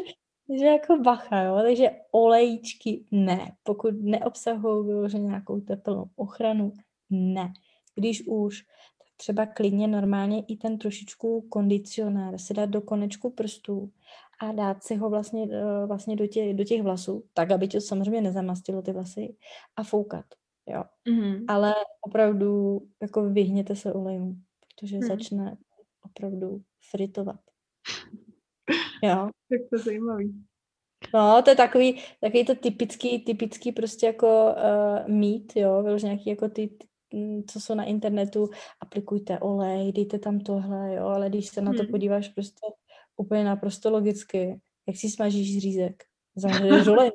takže 0.47 0.65
jako 0.65 0.97
bacha, 0.97 1.41
jo? 1.41 1.59
Takže 1.63 1.89
olejčky 2.11 3.05
ne. 3.11 3.51
Pokud 3.63 3.93
neobsahují 4.01 4.87
vyloženě 4.87 5.27
nějakou 5.27 5.59
teplnou 5.59 6.05
ochranu, 6.15 6.73
ne. 7.09 7.53
Když 7.95 8.27
už, 8.27 8.61
tak 8.97 9.07
třeba 9.17 9.45
klidně 9.45 9.87
normálně 9.87 10.43
i 10.47 10.55
ten 10.55 10.77
trošičku 10.77 11.41
kondicionér 11.49 12.37
si 12.37 12.53
dát 12.53 12.69
do 12.69 12.81
konečku 12.81 13.29
prstů 13.29 13.91
a 14.39 14.51
dát 14.51 14.83
si 14.83 14.95
ho 14.95 15.09
vlastně, 15.09 15.47
eh, 15.51 15.85
vlastně 15.85 16.15
do, 16.15 16.27
tě, 16.27 16.53
do 16.53 16.63
těch 16.63 16.83
vlasů, 16.83 17.23
tak, 17.33 17.51
aby 17.51 17.67
to 17.67 17.81
samozřejmě 17.81 18.21
nezamastilo 18.21 18.81
ty 18.81 18.91
vlasy 18.91 19.35
a 19.75 19.83
foukat, 19.83 20.25
jo. 20.67 20.83
Mm-hmm. 21.07 21.45
Ale 21.47 21.73
opravdu 22.01 22.79
jako 23.01 23.29
vyhněte 23.29 23.75
se 23.75 23.93
olejům, 23.93 24.43
protože 24.79 24.95
mm. 24.95 25.01
začne 25.01 25.57
opravdu 26.05 26.61
fritovat. 26.91 27.39
Jo. 29.03 29.29
Tak 29.49 29.59
to 29.69 29.77
zajímavý. 29.77 30.45
No, 31.13 31.41
to 31.41 31.49
je 31.49 31.55
takový, 31.55 32.01
takový 32.21 32.45
to 32.45 32.55
typický, 32.55 33.19
typický 33.19 33.71
prostě 33.71 34.05
jako 34.05 34.55
uh, 34.55 35.13
mít, 35.13 35.55
jo, 35.55 35.83
vyloženě 35.83 36.13
nějaký 36.13 36.29
jako 36.29 36.49
ty, 36.49 36.77
mm, 37.13 37.43
co 37.43 37.59
jsou 37.59 37.75
na 37.75 37.83
internetu, 37.83 38.49
aplikujte 38.81 39.39
olej, 39.39 39.91
dejte 39.91 40.19
tam 40.19 40.39
tohle, 40.39 40.93
jo, 40.93 41.05
ale 41.05 41.29
když 41.29 41.47
se 41.47 41.61
na 41.61 41.73
to 41.73 41.81
hmm. 41.81 41.91
podíváš 41.91 42.27
prostě 42.27 42.67
úplně 43.17 43.43
naprosto 43.43 43.89
logicky, 43.89 44.61
jak 44.87 44.97
si 44.97 45.09
smažíš 45.09 45.61
řízek, 45.61 46.03
zaměřuješ 46.35 46.87
olej, 46.87 47.11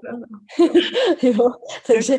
jo, 1.22 1.50
takže 1.86 2.16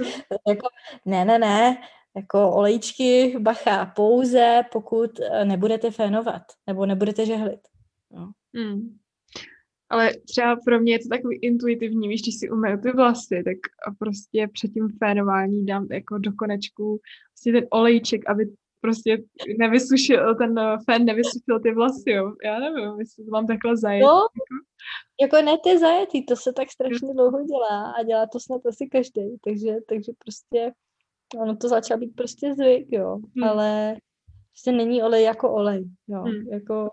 jako, 0.47 0.67
ne, 1.05 1.25
ne, 1.25 1.39
ne, 1.39 1.77
jako 2.15 2.51
olejčky, 2.51 3.35
bacha, 3.39 3.85
pouze 3.85 4.61
pokud 4.71 5.19
eh, 5.19 5.45
nebudete 5.45 5.91
fénovat, 5.91 6.41
nebo 6.67 6.85
nebudete 6.85 7.25
žehlit. 7.25 7.59
Jo. 8.11 8.27
Hmm. 8.55 8.97
Ale 9.89 10.11
třeba 10.27 10.55
pro 10.65 10.79
mě 10.79 10.93
je 10.93 10.99
to 10.99 11.09
takový 11.09 11.37
intuitivní, 11.37 12.07
víš, 12.07 12.21
když 12.21 12.39
si 12.39 12.49
umeju 12.49 12.77
ty 12.77 12.91
vlasy, 12.91 13.43
tak 13.45 13.57
prostě 13.99 14.47
před 14.53 14.73
tím 14.73 14.89
fénování 15.03 15.65
dám 15.65 15.87
jako 15.91 16.17
do 16.17 16.31
konečku 16.33 16.99
prostě 17.31 17.51
ten 17.51 17.67
olejček, 17.71 18.29
aby 18.29 18.45
prostě 18.81 19.17
nevysušil, 19.57 20.35
ten 20.35 20.55
fén 20.85 21.05
nevysušil 21.05 21.59
ty 21.63 21.73
vlasy, 21.73 22.11
jo. 22.11 22.33
Já 22.43 22.59
nevím, 22.59 22.99
jestli 22.99 23.25
to 23.25 23.31
mám 23.31 23.47
takhle 23.47 23.77
zajet. 23.77 24.03
No, 24.03 24.19
jako 25.21 25.35
ne, 25.35 25.57
to 25.63 25.69
je 25.69 25.79
zajetý, 25.79 26.25
to 26.25 26.35
se 26.35 26.53
tak 26.53 26.71
strašně 26.71 27.13
dlouho 27.13 27.45
dělá 27.45 27.91
a 27.91 28.03
dělá 28.03 28.27
to 28.27 28.39
snad 28.39 28.65
asi 28.65 28.87
každý, 28.87 29.37
takže, 29.43 29.75
takže 29.89 30.11
prostě 30.23 30.71
ono 31.41 31.55
to 31.55 31.69
začal 31.69 31.97
být 31.97 32.15
prostě 32.15 32.53
zvyk, 32.53 32.87
jo, 32.91 33.15
hmm. 33.15 33.43
ale 33.43 33.95
prostě 34.51 34.71
není 34.71 35.03
olej 35.03 35.23
jako 35.23 35.53
olej, 35.53 35.89
jo, 36.07 36.21
hmm. 36.21 36.47
jako 36.47 36.89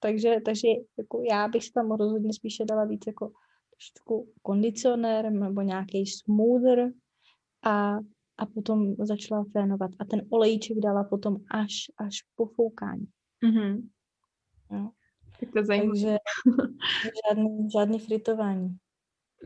takže, 0.00 0.36
takže 0.44 0.68
jako 0.98 1.22
já 1.30 1.48
bych 1.48 1.64
si 1.64 1.72
tam 1.72 1.90
rozhodně 1.90 2.32
spíše 2.32 2.64
dala 2.64 2.84
víc 2.84 3.06
jako 3.06 3.30
trošku 3.80 4.32
kondicionér 4.42 5.32
nebo 5.32 5.60
nějaký 5.60 6.06
smoother 6.06 6.92
a, 7.64 7.96
a 8.38 8.46
potom 8.54 8.94
začala 8.96 9.44
fénovat. 9.52 9.90
A 9.98 10.04
ten 10.04 10.26
olejček 10.30 10.78
dala 10.78 11.04
potom 11.04 11.36
až, 11.50 11.72
až 11.98 12.16
po 12.34 12.46
foukání. 12.46 13.06
Mm-hmm. 13.44 13.88
Jo. 14.70 14.90
Tak 15.40 15.48
to 15.52 15.64
zajímavé. 15.64 15.90
Takže 15.90 16.16
žádný, 17.28 17.70
žádný 17.70 17.98
fritování. 17.98 18.76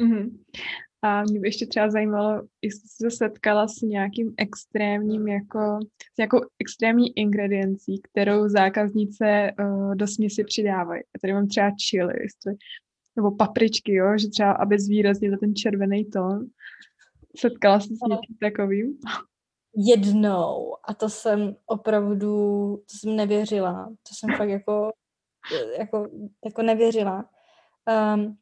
Mm-hmm. 0.00 0.38
A 1.04 1.22
mě 1.22 1.40
by 1.40 1.48
ještě 1.48 1.66
třeba 1.66 1.90
zajímalo, 1.90 2.42
jestli 2.62 2.88
jsi 2.88 2.96
se 3.10 3.10
setkala 3.10 3.68
s 3.68 3.80
nějakým 3.82 4.34
extrémním, 4.36 5.28
jako, 5.28 5.78
s 6.14 6.16
nějakou 6.18 6.40
extrémní 6.60 7.18
ingrediencí, 7.18 8.00
kterou 8.02 8.48
zákaznice 8.48 9.52
uh, 9.60 9.94
do 9.94 10.06
směsi 10.06 10.44
přidávají. 10.44 11.00
Já 11.00 11.18
tady 11.20 11.32
mám 11.32 11.48
třeba 11.48 11.70
chili, 11.90 12.14
jestli, 12.22 12.54
nebo 13.16 13.36
papričky, 13.36 13.94
jo, 13.94 14.18
že 14.18 14.28
třeba, 14.28 14.52
aby 14.52 14.78
zvýraznila 14.78 15.36
ten 15.40 15.54
červený 15.54 16.04
tón. 16.04 16.46
Setkala 17.36 17.80
jsi 17.80 17.88
s 17.88 18.00
někým 18.08 18.36
takovým? 18.40 18.98
Jednou. 19.76 20.76
A 20.84 20.94
to 20.94 21.08
jsem 21.08 21.56
opravdu, 21.66 22.28
to 22.90 22.96
jsem 22.98 23.16
nevěřila. 23.16 23.88
To 23.88 24.14
jsem 24.14 24.36
fakt 24.36 24.48
jako, 24.48 24.92
jako, 25.78 26.08
jako 26.44 26.62
nevěřila. 26.62 27.30
Um, 28.14 28.36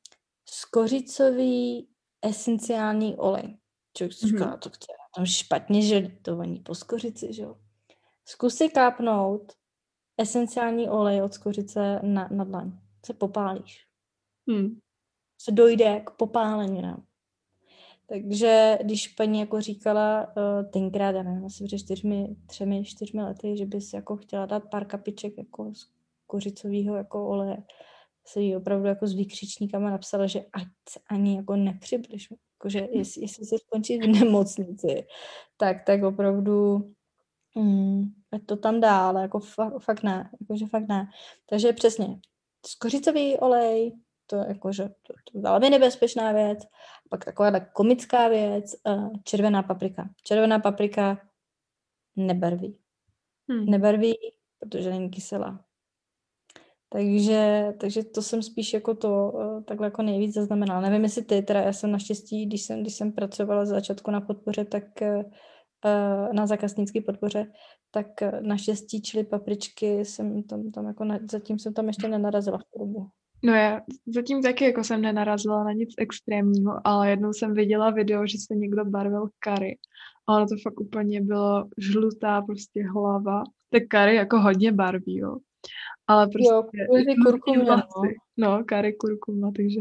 skořicový 0.48 1.88
esenciální 2.22 3.16
olej. 3.16 3.56
Člověk 3.96 4.12
si 4.12 4.26
říká, 4.26 4.38
mm-hmm. 4.38 4.58
to 4.58 4.70
chce 4.70 4.86
tam 5.16 5.26
špatně, 5.26 5.82
že 5.82 6.08
to 6.22 6.36
voní 6.36 6.60
po 6.60 6.74
skořici, 6.74 7.32
že 7.32 7.42
jo. 7.42 7.56
Zkus 8.24 8.54
si 8.54 8.68
kápnout 8.68 9.52
esenciální 10.18 10.88
olej 10.88 11.22
od 11.22 11.34
skořice 11.34 12.00
na, 12.02 12.28
na 12.30 12.44
dlaň. 12.44 12.72
Se 13.06 13.14
popálíš. 13.14 13.86
Hmm. 14.48 14.78
Se 15.42 15.52
dojde 15.52 16.00
k 16.00 16.10
popáleninám. 16.10 17.04
Takže 18.06 18.78
když 18.82 19.08
paní 19.08 19.40
jako 19.40 19.60
říkala 19.60 20.26
uh, 20.26 20.70
tenkrát, 20.70 21.10
já 21.10 21.22
nevím, 21.22 21.44
asi 21.44 21.64
před 21.64 21.78
čtyřmi, 21.78 22.36
třemi, 22.46 22.84
čtyřmi 22.84 23.22
lety, 23.22 23.56
že 23.56 23.66
bys 23.66 23.92
jako 23.92 24.16
chtěla 24.16 24.46
dát 24.46 24.70
pár 24.70 24.84
kapiček 24.84 25.38
jako 25.38 25.74
z 25.74 25.86
kořicového 26.26 26.96
jako 26.96 27.28
oleje, 27.28 27.56
se 28.26 28.40
jí 28.40 28.56
opravdu 28.56 28.86
jako 28.86 29.06
s 29.06 29.14
výkřičníkama 29.14 29.90
napsala, 29.90 30.26
že 30.26 30.40
ať 30.52 30.66
se 30.88 31.00
ani 31.10 31.36
jako 31.36 31.56
nepřibliž. 31.56 32.28
Jakože 32.58 32.80
hm. 32.80 32.88
jestli, 32.90 33.22
jestli 33.22 33.46
se 33.46 33.58
skončí 33.58 33.98
v 33.98 34.06
nemocnici, 34.06 35.06
tak, 35.56 35.76
tak 35.86 36.02
opravdu 36.02 36.78
mm, 37.54 38.04
ať 38.32 38.46
to 38.46 38.56
tam 38.56 38.80
dá, 38.80 39.08
ale 39.08 39.22
jako 39.22 39.40
fa, 39.40 39.78
fakt 39.78 40.02
ne, 40.02 40.30
jakože 40.40 40.66
fakt 40.66 40.88
ne. 40.88 41.06
Takže 41.46 41.72
přesně, 41.72 42.06
skořicový 42.66 43.38
olej, 43.38 43.92
to 44.26 44.36
jakože 44.36 44.88
to, 44.88 45.14
to 45.32 45.40
velmi 45.40 45.70
nebezpečná 45.70 46.32
věc. 46.32 46.58
Pak 47.10 47.24
taková 47.24 47.60
komická 47.60 48.28
věc, 48.28 48.64
uh, 48.88 49.12
červená 49.24 49.62
paprika. 49.62 50.08
Červená 50.22 50.58
paprika 50.58 51.18
nebarví. 52.16 52.78
Hmm. 53.48 53.66
Nebarví, 53.66 54.14
protože 54.58 54.90
není 54.90 55.10
kyselá. 55.10 55.64
Takže, 56.92 57.72
takže 57.80 58.04
to 58.04 58.22
jsem 58.22 58.42
spíš 58.42 58.72
jako 58.72 58.94
to 58.94 59.32
uh, 59.34 59.62
takhle 59.62 59.86
jako 59.86 60.02
nejvíc 60.02 60.34
zaznamenala. 60.34 60.80
Nevím, 60.80 61.02
jestli 61.02 61.24
ty, 61.24 61.42
teda 61.42 61.60
já 61.60 61.72
jsem 61.72 61.92
naštěstí, 61.92 62.46
když 62.46 62.62
jsem, 62.62 62.80
když 62.80 62.94
jsem 62.94 63.12
pracovala 63.12 63.64
z 63.64 63.68
začátku 63.68 64.10
na 64.10 64.20
podpoře, 64.20 64.64
tak 64.64 64.84
uh, 65.00 66.34
na 66.34 66.46
zákaznické 66.46 67.00
podpoře, 67.00 67.46
tak 67.90 68.06
naštěstí 68.40 69.02
čili 69.02 69.24
papričky 69.24 70.04
jsem 70.04 70.42
tam, 70.42 70.70
tam 70.70 70.86
jako 70.86 71.04
na, 71.04 71.18
zatím 71.30 71.58
jsem 71.58 71.74
tam 71.74 71.86
ještě 71.86 72.08
nenarazila 72.08 72.58
v 72.58 72.62
tu 72.62 72.78
dobu. 72.78 73.08
No 73.44 73.54
já 73.54 73.80
zatím 74.06 74.42
taky 74.42 74.64
jako 74.64 74.84
jsem 74.84 75.02
nenarazila 75.02 75.64
na 75.64 75.72
nic 75.72 75.90
extrémního, 75.98 76.72
ale 76.84 77.10
jednou 77.10 77.32
jsem 77.32 77.54
viděla 77.54 77.90
video, 77.90 78.26
že 78.26 78.38
se 78.38 78.54
někdo 78.54 78.84
barvil 78.84 79.28
kary. 79.38 79.78
A 80.28 80.36
ono 80.36 80.46
to 80.46 80.54
fakt 80.62 80.80
úplně 80.80 81.20
bylo 81.20 81.68
žlutá 81.78 82.42
prostě 82.42 82.84
hlava. 82.94 83.42
Tak 83.70 83.82
kary 83.88 84.14
jako 84.14 84.40
hodně 84.40 84.72
barví, 84.72 85.16
jo 85.16 85.36
ale 86.06 86.26
prostě... 86.26 86.54
Jo, 86.54 86.62
kurkuma, 87.24 87.76
no. 87.76 88.02
no, 88.36 88.64
kary 88.64 88.92
kurkuma, 88.92 89.50
takže 89.56 89.80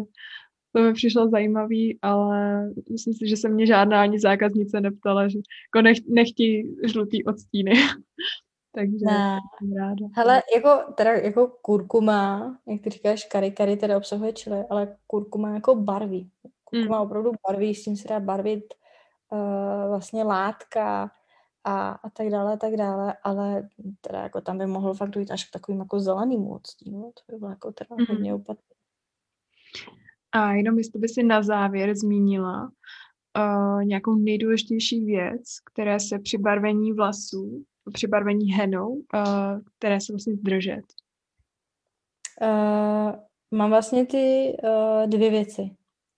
to 0.75 0.81
mi 0.81 0.93
přišlo 0.93 1.29
zajímavý, 1.29 1.99
ale 2.01 2.69
myslím 2.91 3.13
si, 3.13 3.27
že 3.27 3.37
se 3.37 3.49
mě 3.49 3.65
žádná 3.65 4.01
ani 4.01 4.19
zákaznice 4.19 4.81
neptala, 4.81 5.27
že 5.27 5.39
jako 5.75 5.81
nech, 5.81 5.97
nechtí 6.09 6.75
žlutý 6.83 7.23
odstíny. 7.23 7.71
takže 8.75 9.05
ne. 9.05 9.39
jsem 9.57 9.77
ráda. 9.77 10.05
Hele, 10.15 10.41
jako, 10.55 10.93
teda 10.93 11.11
jako 11.11 11.47
kurkuma, 11.61 12.57
jak 12.67 12.81
ty 12.81 12.89
říkáš, 12.89 13.25
kary, 13.25 13.51
kary 13.51 13.77
teda 13.77 13.97
obsahuje 13.97 14.33
čili, 14.33 14.63
ale 14.69 14.95
kurkuma 15.07 15.49
jako 15.49 15.75
barví. 15.75 16.29
Kurkuma 16.63 16.97
mm. 16.97 17.05
opravdu 17.05 17.31
barví, 17.47 17.75
s 17.75 17.83
tím 17.83 17.95
se 17.95 18.07
dá 18.07 18.19
barvit 18.19 18.63
uh, 19.31 19.89
vlastně 19.89 20.23
látka, 20.23 21.11
a, 21.63 21.89
a 21.91 22.09
tak 22.09 22.29
dále, 22.29 22.53
a 22.53 22.57
tak 22.57 22.73
dále, 22.75 23.13
ale 23.23 23.69
teda 24.01 24.19
jako 24.19 24.41
tam 24.41 24.57
by 24.57 24.65
mohl 24.65 24.93
fakt 24.93 25.09
dojít 25.09 25.31
až 25.31 25.45
k 25.45 25.51
takovým 25.51 25.79
jako 25.79 25.99
zeleným 25.99 26.47
odstínu, 26.47 27.01
to 27.01 27.33
by 27.33 27.39
bylo 27.39 27.49
jako 27.51 27.71
teda 27.71 27.95
mm-hmm. 27.95 28.09
hodně 28.09 28.33
opatrné. 28.33 28.75
A 30.31 30.53
jenom 30.53 30.77
jestli 30.77 30.99
by 30.99 31.09
si 31.09 31.23
na 31.23 31.43
závěr 31.43 31.95
zmínila 31.95 32.71
uh, 33.37 33.83
nějakou 33.83 34.15
nejdůležitější 34.15 35.05
věc, 35.05 35.41
které 35.71 35.99
se 35.99 36.19
při 36.19 36.37
barvení 36.37 36.93
vlasů, 36.93 37.65
při 37.93 38.07
barvení 38.07 38.51
henou, 38.51 38.89
uh, 38.89 39.03
které 39.77 40.01
se 40.01 40.13
vlastně 40.13 40.33
držet. 40.35 40.85
Uh, 42.41 43.11
mám 43.51 43.69
vlastně 43.69 44.05
ty 44.05 44.57
uh, 44.63 45.09
dvě 45.09 45.29
věci. 45.29 45.75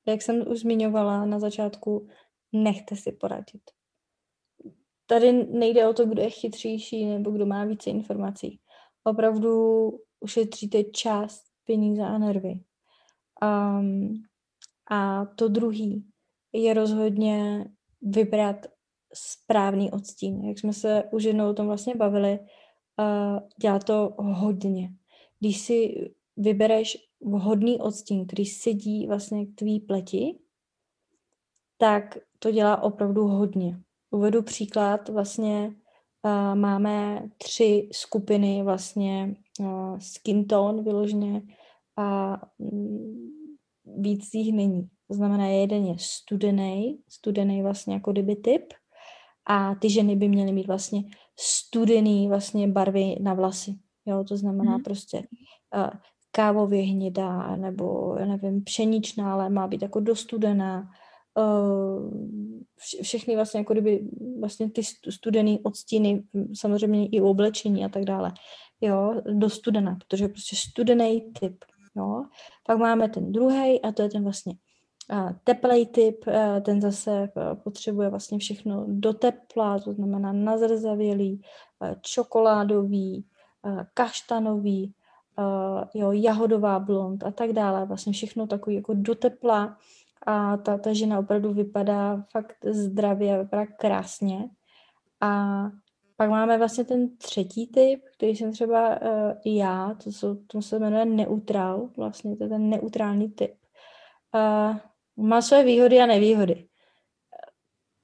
Jak 0.07 0.21
jsem 0.21 0.51
už 0.51 0.59
zmiňovala 0.59 1.25
na 1.25 1.39
začátku, 1.39 2.07
nechte 2.53 2.95
si 2.95 3.11
poradit 3.11 3.61
tady 5.05 5.33
nejde 5.33 5.87
o 5.87 5.93
to, 5.93 6.05
kdo 6.05 6.21
je 6.21 6.29
chytřejší 6.29 7.05
nebo 7.05 7.31
kdo 7.31 7.45
má 7.45 7.65
více 7.65 7.89
informací. 7.89 8.59
Opravdu 9.03 9.89
ušetříte 10.19 10.83
čas, 10.83 11.41
peníze 11.65 12.01
a 12.01 12.17
nervy. 12.17 12.59
Um, 13.43 14.13
a 14.91 15.25
to 15.25 15.47
druhý 15.47 16.05
je 16.53 16.73
rozhodně 16.73 17.65
vybrat 18.01 18.65
správný 19.13 19.91
odstín. 19.91 20.45
Jak 20.45 20.59
jsme 20.59 20.73
se 20.73 21.03
už 21.11 21.23
jednou 21.23 21.49
o 21.49 21.53
tom 21.53 21.67
vlastně 21.67 21.95
bavili, 21.95 22.39
uh, 22.39 23.39
dělá 23.61 23.79
to 23.79 24.15
hodně. 24.17 24.89
Když 25.39 25.61
si 25.61 25.93
vybereš 26.37 26.97
vhodný 27.21 27.79
odstín, 27.79 28.27
který 28.27 28.45
sedí 28.45 29.07
vlastně 29.07 29.45
k 29.45 29.55
tvý 29.55 29.79
pleti, 29.79 30.39
tak 31.77 32.17
to 32.39 32.51
dělá 32.51 32.81
opravdu 32.81 33.27
hodně. 33.27 33.79
Uvedu 34.13 34.43
příklad 34.43 35.09
vlastně 35.09 35.75
uh, 36.23 36.55
máme 36.55 37.23
tři 37.37 37.89
skupiny 37.91 38.63
vlastně 38.63 39.35
uh, 39.59 39.97
skin 39.99 40.45
tone 40.45 40.83
vyloženě 40.83 41.41
a 41.97 42.37
um, 42.57 43.37
víc 43.97 44.33
jich 44.33 44.53
není. 44.53 44.89
To 45.07 45.13
znamená, 45.13 45.47
jeden 45.47 45.85
je 45.85 45.95
studený, 45.97 46.99
studený 47.09 47.61
vlastně 47.61 47.93
jako 47.93 48.11
kdyby 48.11 48.35
typ 48.35 48.73
a 49.47 49.75
ty 49.75 49.89
ženy 49.89 50.15
by 50.15 50.27
měly 50.27 50.51
mít 50.51 50.67
vlastně 50.67 51.03
studený 51.39 52.27
vlastně 52.27 52.67
barvy 52.67 53.15
na 53.21 53.33
vlasy. 53.33 53.75
Jo, 54.05 54.23
to 54.23 54.37
znamená 54.37 54.77
mm. 54.77 54.83
prostě 54.83 55.17
uh, 55.75 55.89
kávově 56.31 56.81
hnědá 56.81 57.55
nebo, 57.55 58.15
já 58.19 58.25
nevím, 58.25 58.63
pšeničná, 58.63 59.33
ale 59.33 59.49
má 59.49 59.67
být 59.67 59.81
jako 59.81 59.99
dostudená. 59.99 60.89
Uh, 61.37 62.52
všechny 63.01 63.35
vlastně 63.35 63.59
jako 63.59 63.73
kdyby 63.73 64.03
vlastně 64.39 64.71
ty 64.71 64.81
studený 65.09 65.59
odstíny, 65.63 66.23
samozřejmě 66.53 67.07
i 67.07 67.21
oblečení 67.21 67.85
a 67.85 67.89
tak 67.89 68.03
dále. 68.03 68.31
Jo, 68.81 69.21
dostudená, 69.31 69.95
protože 69.95 70.23
je 70.23 70.29
prostě 70.29 70.55
studený 70.55 71.31
typ. 71.39 71.65
Jo. 71.95 72.25
Pak 72.65 72.77
máme 72.77 73.09
ten 73.09 73.31
druhý 73.31 73.81
a 73.81 73.91
to 73.91 74.01
je 74.01 74.09
ten 74.09 74.23
vlastně 74.23 74.53
teplej 75.43 75.85
typ, 75.85 76.25
ten 76.61 76.81
zase 76.81 77.29
potřebuje 77.63 78.09
vlastně 78.09 78.37
všechno 78.37 78.85
do 78.87 79.13
tepla, 79.13 79.79
to 79.79 79.93
znamená 79.93 80.33
nazrzavělý, 80.33 81.41
čokoládový, 82.01 83.25
kaštanový, 83.93 84.93
jo, 85.93 86.11
jahodová 86.11 86.79
blond 86.79 87.23
a 87.23 87.31
tak 87.31 87.53
dále. 87.53 87.85
Vlastně 87.85 88.13
všechno 88.13 88.47
takový 88.47 88.75
jako 88.75 88.93
do 88.93 89.15
tepla 89.15 89.77
a 90.25 90.57
ta, 90.57 90.77
ta 90.77 90.93
žena 90.93 91.19
opravdu 91.19 91.53
vypadá 91.53 92.25
fakt 92.31 92.65
zdravě, 92.65 93.43
vypadá 93.43 93.65
krásně. 93.65 94.49
A 95.21 95.63
pak 96.15 96.29
máme 96.29 96.57
vlastně 96.57 96.83
ten 96.83 97.17
třetí 97.17 97.67
typ, 97.67 98.01
který 98.17 98.35
jsem 98.35 98.51
třeba 98.51 99.01
uh, 99.01 99.31
já, 99.45 99.95
to, 100.03 100.11
jsou, 100.11 100.35
to 100.35 100.61
se 100.61 100.79
jmenuje 100.79 101.05
neutrál, 101.05 101.89
vlastně 101.97 102.35
to 102.35 102.43
je 102.43 102.49
ten 102.49 102.69
neutrální 102.69 103.31
typ. 103.31 103.53
Uh, 104.35 104.77
má 105.25 105.41
své 105.41 105.63
výhody 105.63 105.99
a 105.99 106.05
nevýhody. 106.05 106.67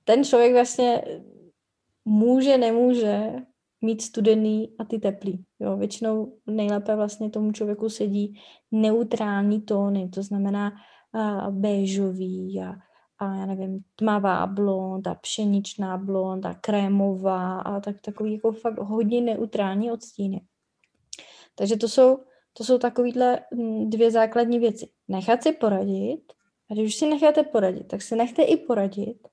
Ten 0.04 0.24
člověk 0.24 0.54
vlastně 0.54 1.02
může, 2.06 2.58
nemůže 2.58 3.34
mít 3.82 4.02
studený 4.02 4.76
a 4.80 4.86
ty 4.86 5.00
teplý. 5.00 5.46
Jo, 5.60 5.78
většinou 5.78 6.38
nejlépe 6.48 6.96
vlastně 6.96 7.30
tomu 7.30 7.52
člověku 7.52 7.90
sedí 7.90 8.42
neutrální 8.72 9.62
tóny, 9.62 10.10
to 10.10 10.24
znamená 10.24 10.72
uh, 11.14 11.52
béžový 11.52 12.62
a, 12.62 12.76
a 13.20 13.36
já 13.36 13.46
nevím, 13.46 13.80
tmavá 13.96 14.48
blond 14.48 15.08
a 15.08 15.16
pšeničná 15.16 15.98
blond 15.98 16.46
a 16.46 16.54
krémová 16.54 17.60
a 17.60 17.80
tak, 17.80 18.02
takový 18.02 18.34
jako 18.34 18.52
fakt 18.52 18.80
hodně 18.80 19.22
neutrální 19.22 19.92
odstíny. 19.92 20.42
Takže 21.56 21.78
to 21.78 21.88
jsou, 21.88 22.20
to 22.54 22.64
jsou 22.64 22.78
takovýhle 22.78 23.40
hm, 23.56 23.90
dvě 23.90 24.12
základní 24.12 24.60
věci. 24.60 24.90
Nechat 25.08 25.44
si 25.44 25.52
poradit 25.52 26.34
a 26.72 26.74
když 26.74 26.86
už 26.86 26.96
si 26.96 27.10
necháte 27.10 27.44
poradit, 27.44 27.88
tak 27.88 28.02
si 28.02 28.16
nechte 28.16 28.44
i 28.44 28.58
poradit, 28.58 29.28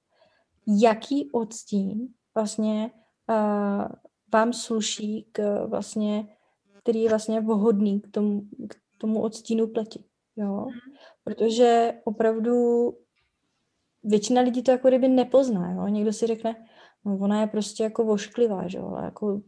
jaký 0.67 1.31
odstín 1.31 2.09
vlastně 2.35 2.91
uh, 3.31 3.87
vám 4.33 4.53
sluší 4.53 5.29
k 5.33 5.67
vlastně, 5.67 6.37
který 6.79 7.03
je 7.03 7.09
vlastně 7.09 7.41
vhodný 7.41 8.01
k 8.01 8.11
tomu, 8.11 8.43
k 8.69 8.77
tomu 8.99 9.23
odstínu 9.23 9.67
pleti. 9.67 10.05
Jo? 10.37 10.67
Mhm. 10.67 10.97
Protože 11.25 11.93
opravdu 12.05 12.53
většina 14.05 14.41
lidí 14.41 14.63
to 14.63 14.71
jako 14.71 14.89
kdyby 14.89 15.09
nepozná. 15.09 15.73
Jo? 15.73 15.87
Někdo 15.87 16.13
si 16.13 16.27
řekne, 16.27 16.67
no 17.05 17.19
ona 17.19 17.41
je 17.41 17.47
prostě 17.47 17.83
jako 17.83 18.05
vošklivá, 18.05 18.69
že 18.69 18.79
jo? 18.79 18.87
ale 18.87 19.05
jako 19.05 19.41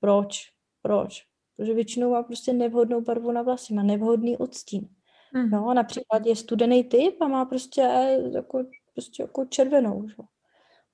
proč? 0.00 0.38
Proč? 0.82 1.22
Protože 1.56 1.74
většinou 1.74 2.10
má 2.10 2.22
prostě 2.22 2.52
nevhodnou 2.52 3.00
barvu 3.00 3.32
na 3.32 3.42
vlasy, 3.42 3.74
má 3.74 3.82
nevhodný 3.82 4.36
odstín. 4.36 4.88
Mm. 5.34 5.50
No, 5.50 5.74
například 5.74 6.26
je 6.26 6.36
studený 6.36 6.84
typ 6.84 7.22
a 7.22 7.28
má 7.28 7.44
prostě 7.44 7.80
jako, 8.34 8.64
prostě 8.92 9.22
jako 9.22 9.44
červenou. 9.44 10.08
Že? 10.08 10.14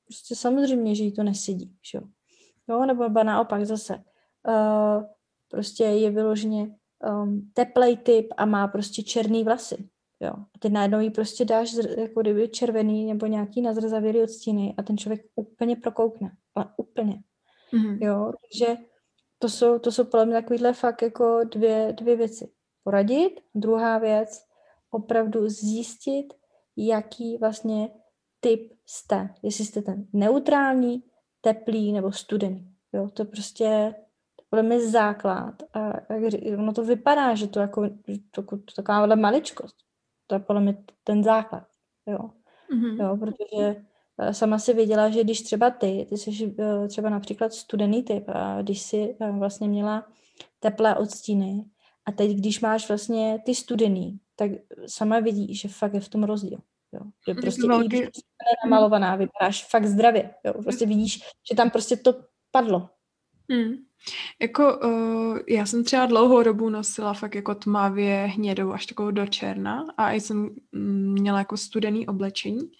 Prostě 0.04 0.36
samozřejmě, 0.36 0.94
že 0.94 1.04
jí 1.04 1.12
to 1.12 1.22
nesedí. 1.22 1.76
Že? 1.92 2.00
Jo, 2.68 2.86
nebo 2.86 3.08
naopak 3.08 3.66
zase. 3.66 4.04
Uh, 4.48 5.04
prostě 5.48 5.84
je 5.84 6.10
vyloženě 6.10 6.74
um, 7.08 7.50
teplej 7.54 7.96
typ 7.96 8.26
a 8.36 8.46
má 8.46 8.68
prostě 8.68 9.02
černý 9.02 9.44
vlasy. 9.44 9.88
Jo. 10.20 10.32
A 10.32 10.58
ty 10.58 10.68
najednou 10.68 11.00
jí 11.00 11.10
prostě 11.10 11.44
dáš 11.44 11.74
jako 11.98 12.20
kdyby 12.20 12.48
červený 12.48 13.06
nebo 13.06 13.26
nějaký 13.26 13.62
nazrzavělý 13.62 14.22
odstíny 14.22 14.74
a 14.78 14.82
ten 14.82 14.98
člověk 14.98 15.22
úplně 15.34 15.76
prokoukne. 15.76 16.30
Ale 16.54 16.66
úplně. 16.76 17.22
Mm-hmm. 17.72 17.98
Jo, 18.00 18.32
takže 18.42 18.76
to 19.38 19.48
jsou, 19.48 19.78
to 19.78 19.92
jsou 19.92 20.04
podle 20.04 20.26
mě 20.26 20.34
takovýhle 20.34 20.72
fakt 20.72 21.02
jako 21.02 21.40
dvě, 21.44 21.92
dvě 21.92 22.16
věci 22.16 22.52
poradit. 22.84 23.40
Druhá 23.54 23.98
věc, 23.98 24.44
opravdu 24.90 25.48
zjistit, 25.48 26.34
jaký 26.76 27.36
vlastně 27.36 27.88
typ 28.40 28.72
jste. 28.86 29.34
Jestli 29.42 29.64
jste 29.64 29.82
ten 29.82 30.06
neutrální, 30.12 31.02
teplý 31.40 31.92
nebo 31.92 32.12
studený. 32.12 32.68
Jo, 32.92 33.08
to 33.10 33.24
prostě 33.24 33.94
podle 34.52 34.62
mě 34.62 34.90
základ. 34.90 35.62
A, 35.74 35.90
a 35.90 36.54
ono 36.58 36.72
to 36.72 36.84
vypadá, 36.84 37.34
že 37.34 37.46
to 37.46 37.60
jako 37.60 37.88
to, 38.30 38.42
to, 38.42 38.42
to 38.42 38.72
taková 38.76 39.06
maličkost. 39.14 39.76
To 40.26 40.34
je 40.34 40.38
podle 40.38 40.62
mě 40.62 40.84
ten 41.04 41.24
základ. 41.24 41.66
Jo, 42.06 42.30
mm-hmm. 42.74 43.02
jo 43.02 43.16
protože 43.16 43.76
eh, 44.18 44.34
sama 44.34 44.58
si 44.58 44.74
věděla, 44.74 45.10
že 45.10 45.24
když 45.24 45.42
třeba 45.42 45.70
ty, 45.70 46.06
ty 46.08 46.16
jsi 46.16 46.54
eh, 46.58 46.88
třeba 46.88 47.10
například 47.10 47.52
studený 47.52 48.02
typ 48.02 48.24
a 48.28 48.62
když 48.62 48.82
si 48.82 49.16
eh, 49.20 49.32
vlastně 49.32 49.68
měla 49.68 50.06
teplé 50.60 50.96
odstíny, 50.96 51.64
a 52.06 52.12
teď, 52.12 52.30
když 52.36 52.60
máš 52.60 52.88
vlastně 52.88 53.42
ty 53.46 53.54
studený, 53.54 54.20
tak 54.36 54.50
sama 54.86 55.20
vidí, 55.20 55.54
že 55.54 55.68
fakt 55.68 55.94
je 55.94 56.00
v 56.00 56.08
tom 56.08 56.24
rozdíl. 56.24 56.58
Jo. 56.92 57.00
Že 57.28 57.34
prostě 57.34 57.66
velký... 57.66 57.84
i 57.84 57.88
když 57.88 58.06
jsi 58.06 58.22
namalovaná, 58.64 59.16
vypadáš 59.16 59.66
fakt 59.70 59.86
zdravě. 59.86 60.34
Jo. 60.44 60.52
Prostě 60.62 60.86
vidíš, 60.86 61.22
že 61.50 61.56
tam 61.56 61.70
prostě 61.70 61.96
to 61.96 62.14
padlo. 62.50 62.88
Hmm. 63.50 63.72
Jako 64.40 64.78
uh, 64.78 65.38
já 65.48 65.66
jsem 65.66 65.84
třeba 65.84 66.06
dlouhou 66.06 66.42
dobu 66.42 66.70
nosila 66.70 67.14
fakt 67.14 67.34
jako 67.34 67.54
tmavě 67.54 68.26
hnědou 68.26 68.72
až 68.72 68.86
takovou 68.86 69.10
do 69.10 69.26
černa 69.26 69.84
a 69.96 70.12
jsem 70.12 70.50
mm, 70.72 71.12
měla 71.12 71.38
jako 71.38 71.56
studený 71.56 72.06
oblečení 72.06 72.70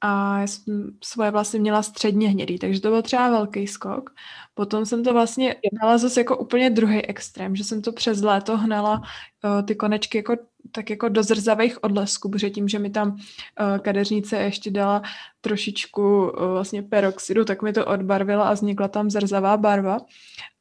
a 0.00 0.38
já 0.38 0.46
jsem 0.46 0.98
svoje 1.04 1.30
vlasy 1.30 1.58
měla 1.58 1.82
středně 1.82 2.28
hnědý, 2.28 2.58
takže 2.58 2.80
to 2.80 2.88
byl 2.88 3.02
třeba 3.02 3.30
velký 3.30 3.66
skok. 3.66 4.10
Potom 4.54 4.86
jsem 4.86 5.04
to 5.04 5.12
vlastně 5.12 5.56
dala 5.82 5.98
zase 5.98 6.20
jako 6.20 6.36
úplně 6.38 6.70
druhý 6.70 7.06
extrém, 7.06 7.56
že 7.56 7.64
jsem 7.64 7.82
to 7.82 7.92
přes 7.92 8.20
léto 8.20 8.56
hnala 8.56 9.00
uh, 9.00 9.66
ty 9.66 9.74
konečky 9.74 10.18
jako 10.18 10.36
tak 10.72 10.90
jako 10.90 11.08
do 11.08 11.22
zrzavých 11.22 11.84
odlesků, 11.84 12.28
protože 12.30 12.50
tím, 12.50 12.68
že 12.68 12.78
mi 12.78 12.90
tam 12.90 13.08
uh, 13.10 13.78
kadeřnice 13.78 14.36
ještě 14.36 14.70
dala 14.70 15.02
trošičku 15.40 16.02
uh, 16.02 16.30
vlastně 16.52 16.82
peroxidu, 16.82 17.44
tak 17.44 17.62
mi 17.62 17.72
to 17.72 17.86
odbarvila 17.86 18.48
a 18.48 18.52
vznikla 18.52 18.88
tam 18.88 19.10
zrzavá 19.10 19.56
barva. 19.56 19.98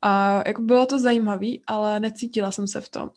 A 0.01 0.43
jako 0.47 0.61
bylo 0.61 0.85
to 0.85 0.99
zajímavé, 0.99 1.47
ale 1.67 1.99
necítila 1.99 2.51
jsem 2.51 2.67
se 2.67 2.81
v 2.81 2.89
tom. 2.89 3.09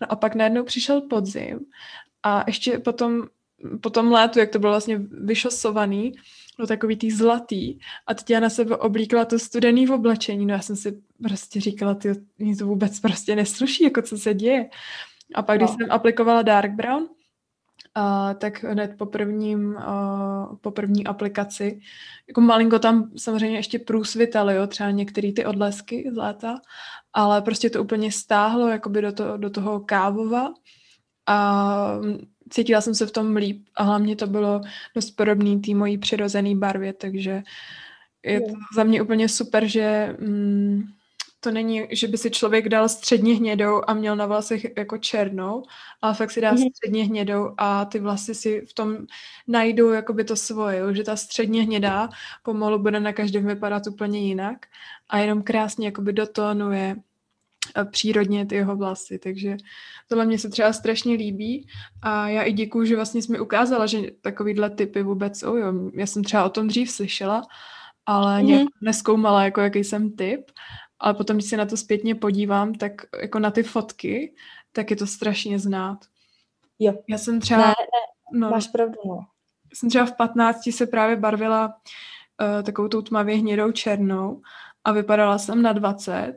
No 0.00 0.12
a 0.12 0.16
pak 0.16 0.34
najednou 0.34 0.64
přišel 0.64 1.00
podzim 1.00 1.60
a 2.22 2.44
ještě 2.46 2.78
potom 2.78 3.22
po 3.80 3.90
tom 3.90 4.12
létu, 4.12 4.38
jak 4.38 4.50
to 4.50 4.58
bylo 4.58 4.72
vlastně 4.72 5.00
vyšosovaný, 5.10 6.12
no 6.58 6.66
takový 6.66 6.96
tý 6.96 7.10
zlatý. 7.10 7.78
A 8.06 8.14
teď 8.14 8.30
já 8.30 8.40
na 8.40 8.50
sebe 8.50 8.76
oblíkla 8.76 9.24
to 9.24 9.38
studený 9.38 9.86
v 9.86 9.92
oblečení. 9.92 10.46
No 10.46 10.54
já 10.54 10.60
jsem 10.60 10.76
si 10.76 11.02
prostě 11.22 11.60
říkala, 11.60 11.94
ty, 11.94 12.08
mě 12.38 12.56
to 12.56 12.66
vůbec 12.66 13.00
prostě 13.00 13.36
nesluší, 13.36 13.84
jako 13.84 14.02
co 14.02 14.18
se 14.18 14.34
děje. 14.34 14.70
A 15.34 15.42
pak, 15.42 15.58
když 15.58 15.70
no. 15.70 15.76
jsem 15.76 15.86
aplikovala 15.90 16.42
Dark 16.42 16.70
Brown, 16.70 17.02
uh, 17.02 18.34
tak 18.38 18.64
hned 18.64 18.94
po, 18.98 19.06
prvním, 19.06 19.76
uh, 19.76 20.56
po 20.60 20.70
první 20.70 21.06
aplikaci, 21.06 21.80
jako 22.28 22.40
malinko 22.40 22.78
tam 22.78 23.10
samozřejmě 23.16 23.56
ještě 23.56 23.78
průsvitaly, 23.78 24.54
jo, 24.54 24.66
třeba 24.66 24.90
některé 24.90 25.32
ty 25.32 25.46
odlesky 25.46 26.10
z 26.12 26.16
léta, 26.16 26.60
ale 27.12 27.42
prostě 27.42 27.70
to 27.70 27.82
úplně 27.82 28.12
stáhlo 28.12 28.68
jakoby 28.68 29.02
do, 29.02 29.12
to, 29.12 29.36
do 29.36 29.50
toho 29.50 29.80
kávova 29.80 30.52
a 31.26 31.98
cítila 32.50 32.80
jsem 32.80 32.94
se 32.94 33.06
v 33.06 33.10
tom 33.10 33.36
líp 33.36 33.66
a 33.74 33.82
hlavně 33.82 34.16
to 34.16 34.26
bylo 34.26 34.60
dost 34.94 35.10
podobný 35.10 35.60
té 35.60 35.74
mojí 35.74 35.98
přirozené 35.98 36.54
barvě, 36.54 36.92
takže 36.92 37.42
je 38.22 38.40
to 38.40 38.52
za 38.76 38.84
mě 38.84 39.02
úplně 39.02 39.28
super, 39.28 39.66
že 39.66 40.16
mm, 40.20 40.82
to 41.40 41.50
není, 41.50 41.86
že 41.90 42.08
by 42.08 42.18
si 42.18 42.30
člověk 42.30 42.68
dal 42.68 42.88
středně 42.88 43.34
hnědou 43.34 43.82
a 43.86 43.94
měl 43.94 44.16
na 44.16 44.26
vlasech 44.26 44.66
jako 44.76 44.98
černou, 44.98 45.62
ale 46.02 46.14
fakt 46.14 46.30
si 46.30 46.40
dá 46.40 46.54
mm-hmm. 46.54 46.70
středně 46.70 47.04
hnědou 47.04 47.54
a 47.58 47.84
ty 47.84 47.98
vlasy 47.98 48.34
si 48.34 48.60
v 48.60 48.74
tom 48.74 48.96
najdou 49.48 49.90
jakoby 49.90 50.24
to 50.24 50.36
svoje, 50.36 50.94
že 50.94 51.02
ta 51.02 51.16
středně 51.16 51.62
hnědá 51.62 52.08
pomalu 52.42 52.78
bude 52.78 53.00
na 53.00 53.12
každém 53.12 53.46
vypadat 53.46 53.86
úplně 53.86 54.20
jinak 54.20 54.66
a 55.08 55.18
jenom 55.18 55.42
krásně 55.42 55.86
jakoby 55.86 56.12
dotónuje 56.12 56.96
přírodně 57.90 58.46
ty 58.46 58.54
jeho 58.54 58.76
vlasy, 58.76 59.18
takže 59.18 59.56
tohle 60.08 60.26
mě 60.26 60.38
se 60.38 60.48
třeba 60.48 60.72
strašně 60.72 61.14
líbí 61.14 61.68
a 62.02 62.28
já 62.28 62.42
i 62.42 62.52
děkuju, 62.52 62.84
že 62.84 62.96
vlastně 62.96 63.22
jsi 63.22 63.32
mi 63.32 63.40
ukázala, 63.40 63.86
že 63.86 64.02
takovýhle 64.20 64.70
typy 64.70 65.02
vůbec 65.02 65.38
jsou, 65.38 65.56
jo. 65.56 65.72
Já 65.94 66.06
jsem 66.06 66.24
třeba 66.24 66.44
o 66.44 66.50
tom 66.50 66.68
dřív 66.68 66.90
slyšela, 66.90 67.42
ale 68.06 68.38
mm-hmm. 68.38 68.44
nějak 68.44 68.68
neskoumala, 68.80 69.44
jako 69.44 69.60
jaký 69.60 69.84
jsem 69.84 70.12
typ. 70.12 70.50
Ale 71.00 71.14
potom, 71.14 71.36
když 71.36 71.48
se 71.50 71.56
na 71.56 71.66
to 71.66 71.76
zpětně 71.76 72.14
podívám, 72.14 72.74
tak 72.74 72.92
jako 73.22 73.38
na 73.38 73.50
ty 73.50 73.62
fotky, 73.62 74.34
tak 74.72 74.90
je 74.90 74.96
to 74.96 75.06
strašně 75.06 75.58
znát. 75.58 75.98
Jo. 76.78 76.94
Já 77.08 77.18
jsem 77.18 77.40
třeba... 77.40 77.62
Ne, 77.62 77.68
ne, 77.68 78.40
no, 78.40 78.50
máš 78.50 78.68
pravdu, 78.68 78.98
no. 79.06 79.26
Jsem 79.74 79.88
třeba 79.88 80.06
v 80.06 80.16
15 80.16 80.70
se 80.70 80.86
právě 80.86 81.16
barvila 81.16 81.66
uh, 81.66 82.62
takovou 82.62 82.88
tou 82.88 83.02
tmavě 83.02 83.36
hnědou 83.36 83.72
černou 83.72 84.42
a 84.84 84.92
vypadala 84.92 85.38
jsem 85.38 85.62
na 85.62 85.72
20 85.72 86.36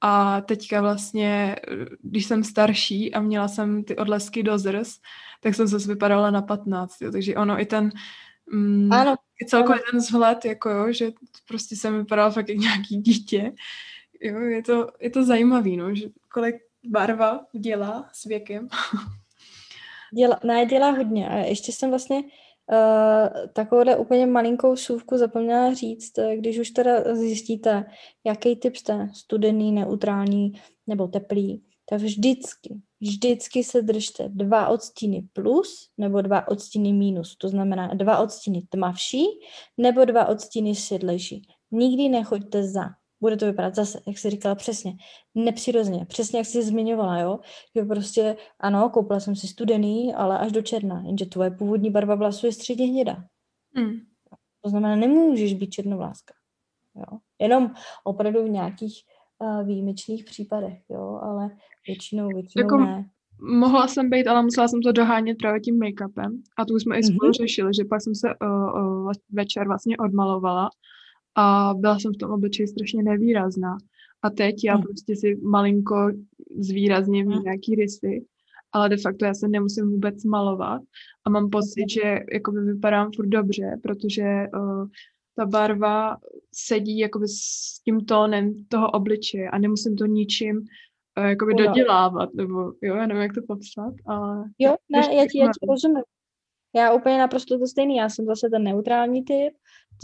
a 0.00 0.40
teďka 0.40 0.80
vlastně, 0.80 1.56
když 2.02 2.26
jsem 2.26 2.44
starší 2.44 3.14
a 3.14 3.20
měla 3.20 3.48
jsem 3.48 3.84
ty 3.84 3.96
odlesky 3.96 4.42
do 4.42 4.58
zrs, 4.58 4.98
tak 5.40 5.54
jsem 5.54 5.66
zase 5.66 5.88
vypadala 5.88 6.30
na 6.30 6.42
15, 6.42 7.02
jo. 7.02 7.12
takže 7.12 7.36
ono 7.36 7.60
i 7.60 7.66
ten 7.66 7.90
mm, 8.52 8.92
ano. 8.92 9.16
i 9.42 9.46
celkově 9.46 9.82
ten 9.90 10.00
vzhled, 10.00 10.44
jako 10.44 10.70
jo, 10.70 10.92
že 10.92 11.10
prostě 11.48 11.76
jsem 11.76 11.98
vypadala 11.98 12.30
fakt 12.30 12.48
jak 12.48 12.58
nějaký 12.58 12.96
dítě. 12.96 13.52
Jo, 14.24 14.40
je 14.40 14.62
to, 14.62 14.88
je 15.00 15.10
to 15.10 15.24
zajímavý, 15.24 15.76
no, 15.76 15.94
že 15.94 16.08
kolik 16.32 16.56
barva 16.84 17.46
dělá 17.52 18.10
s 18.12 18.24
věkem. 18.24 18.68
Dělá, 20.14 20.40
ne, 20.44 20.66
dělá 20.66 20.90
hodně. 20.90 21.28
A 21.28 21.36
ještě 21.36 21.72
jsem 21.72 21.90
vlastně 21.90 22.16
uh, 22.16 23.48
takovouhle 23.52 23.96
úplně 23.96 24.26
malinkou 24.26 24.76
sůvku 24.76 25.16
zapomněla 25.16 25.74
říct, 25.74 26.18
eh, 26.18 26.36
když 26.36 26.58
už 26.58 26.70
teda 26.70 27.14
zjistíte, 27.14 27.84
jaký 28.24 28.56
typ 28.56 28.76
jste, 28.76 29.08
studený, 29.14 29.72
neutrální 29.72 30.60
nebo 30.86 31.08
teplý, 31.08 31.64
tak 31.90 32.00
vždycky, 32.00 32.80
vždycky 33.00 33.64
se 33.64 33.82
držte 33.82 34.28
dva 34.28 34.68
odstíny 34.68 35.28
plus 35.32 35.90
nebo 35.98 36.20
dva 36.20 36.48
odstíny 36.48 36.92
minus. 36.92 37.36
To 37.36 37.48
znamená 37.48 37.94
dva 37.94 38.18
odstíny 38.18 38.62
tmavší 38.68 39.24
nebo 39.78 40.04
dva 40.04 40.26
odstíny 40.28 40.74
světlejší. 40.74 41.42
Nikdy 41.70 42.08
nechoďte 42.08 42.62
za 42.62 42.84
bude 43.24 43.36
to 43.36 43.46
vypadat 43.46 43.74
zase, 43.74 44.00
jak 44.06 44.18
jsi 44.18 44.30
říkala 44.30 44.54
přesně, 44.54 44.92
nepřirozeně, 45.34 46.04
přesně 46.04 46.38
jak 46.38 46.46
jsi 46.46 46.62
zmiňovala, 46.62 47.18
jo, 47.18 47.38
že 47.76 47.82
prostě 47.84 48.36
ano, 48.60 48.90
koupila 48.90 49.20
jsem 49.20 49.36
si 49.36 49.48
studený, 49.48 50.14
ale 50.14 50.38
až 50.38 50.52
do 50.52 50.62
černa, 50.62 51.02
jenže 51.06 51.26
tvoje 51.26 51.50
původní 51.50 51.90
barva 51.90 52.14
vlasů 52.14 52.46
je 52.46 52.52
středně 52.52 52.86
hnědá. 52.86 53.16
Mm. 53.74 53.92
To 54.60 54.70
znamená, 54.70 54.96
nemůžeš 54.96 55.54
být 55.54 55.70
černovláska, 55.70 56.34
jo, 56.94 57.18
jenom 57.40 57.70
opravdu 58.04 58.44
v 58.44 58.50
nějakých 58.50 58.94
uh, 59.38 59.66
výjimečných 59.66 60.24
případech, 60.24 60.78
jo, 60.88 61.20
ale 61.22 61.50
většinou, 61.86 62.28
většinou 62.28 62.64
jako... 62.64 62.76
ne. 62.76 63.04
Mohla 63.40 63.88
jsem 63.88 64.10
být, 64.10 64.26
ale 64.26 64.42
musela 64.42 64.68
jsem 64.68 64.82
to 64.82 64.92
dohánět 64.92 65.36
právě 65.38 65.60
tím 65.60 65.78
make-upem. 65.78 66.42
A 66.58 66.64
tu 66.64 66.76
jsme 66.76 66.98
i 66.98 67.02
spolu 67.02 67.30
mm-hmm. 67.30 67.42
řešili, 67.42 67.70
že 67.74 67.84
pak 67.90 68.02
jsem 68.02 68.14
se 68.14 68.28
uh, 68.28 68.80
uh, 68.80 69.12
večer 69.32 69.66
vlastně 69.66 69.96
odmalovala 69.96 70.68
a 71.34 71.74
byla 71.76 71.98
jsem 71.98 72.12
v 72.12 72.16
tom 72.16 72.30
obličeji 72.30 72.68
strašně 72.68 73.02
nevýrazná. 73.02 73.76
A 74.22 74.30
teď 74.30 74.64
já 74.64 74.76
mm. 74.76 74.82
prostě 74.82 75.16
si 75.16 75.36
malinko 75.42 76.10
zvýrazním 76.58 77.26
mm. 77.26 77.42
nějaký 77.42 77.74
rysy, 77.74 78.24
ale 78.72 78.88
de 78.88 78.96
facto 78.96 79.24
já 79.24 79.34
se 79.34 79.48
nemusím 79.48 79.90
vůbec 79.90 80.24
malovat 80.24 80.82
a 81.26 81.30
mám 81.30 81.50
pocit, 81.50 81.90
že 81.90 82.18
jakoby 82.32 82.60
vypadám 82.60 83.10
furt 83.16 83.26
dobře, 83.26 83.76
protože 83.82 84.46
uh, 84.56 84.86
ta 85.36 85.46
barva 85.46 86.16
sedí 86.52 86.98
jakoby 86.98 87.28
s 87.28 87.80
tím 87.84 88.04
tónem 88.04 88.64
toho 88.68 88.90
obličeje 88.90 89.50
a 89.50 89.58
nemusím 89.58 89.96
to 89.96 90.06
ničím 90.06 90.56
uh, 91.18 91.24
jakoby 91.24 91.52
jo. 91.52 91.66
dodělávat, 91.66 92.34
nebo 92.34 92.72
jo, 92.82 92.94
já 92.94 93.06
nevím, 93.06 93.22
jak 93.22 93.34
to 93.34 93.40
popsat, 93.48 93.94
ale... 94.06 94.44
Jo, 94.58 94.74
ne, 94.88 94.98
já 94.98 95.26
ti, 95.30 95.38
já 95.38 95.46
ti 95.46 95.66
rozumím. 95.68 96.02
Já 96.76 96.92
úplně 96.92 97.18
naprosto 97.18 97.58
to 97.58 97.66
stejný, 97.66 97.96
já 97.96 98.08
jsem 98.08 98.24
zase 98.24 98.48
ten 98.50 98.62
neutrální 98.62 99.24
typ, 99.24 99.54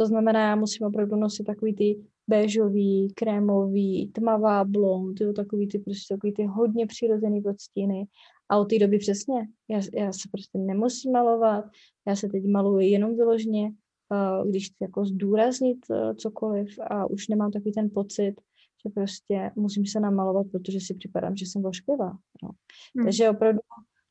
to 0.00 0.06
znamená, 0.06 0.40
já 0.40 0.56
musím 0.56 0.86
opravdu 0.86 1.16
nosit 1.16 1.44
takový 1.44 1.74
ty 1.74 2.04
béžový, 2.28 3.12
krémový, 3.16 4.10
tmavá 4.14 4.64
blond, 4.64 5.20
jo, 5.20 5.32
takový 5.32 5.68
ty 5.68 5.78
prostě 5.78 6.14
takový 6.14 6.32
ty 6.32 6.44
hodně 6.44 6.86
přirozený 6.86 7.44
odstíny. 7.44 8.04
A 8.48 8.58
od 8.58 8.64
té 8.64 8.78
doby 8.78 8.98
přesně, 8.98 9.48
já, 9.68 9.80
já 9.94 10.12
se 10.12 10.28
prostě 10.32 10.58
nemusím 10.58 11.12
malovat, 11.12 11.64
já 12.08 12.16
se 12.16 12.28
teď 12.28 12.44
maluji 12.46 12.88
jenom 12.88 13.16
vyložně, 13.16 13.62
uh, 13.62 14.48
když 14.48 14.66
chci 14.66 14.76
jako 14.80 15.04
zdůraznit 15.04 15.78
uh, 15.90 16.14
cokoliv 16.14 16.78
a 16.90 17.06
už 17.06 17.28
nemám 17.28 17.50
takový 17.50 17.72
ten 17.72 17.90
pocit, 17.94 18.34
že 18.86 18.90
prostě 18.94 19.50
musím 19.56 19.86
se 19.86 20.00
namalovat, 20.00 20.46
protože 20.52 20.80
si 20.80 20.94
připadám, 20.94 21.36
že 21.36 21.46
jsem 21.46 21.62
vošklivá. 21.62 22.12
No. 22.42 22.50
Hmm. 22.96 23.04
Takže 23.04 23.30
opravdu 23.30 23.60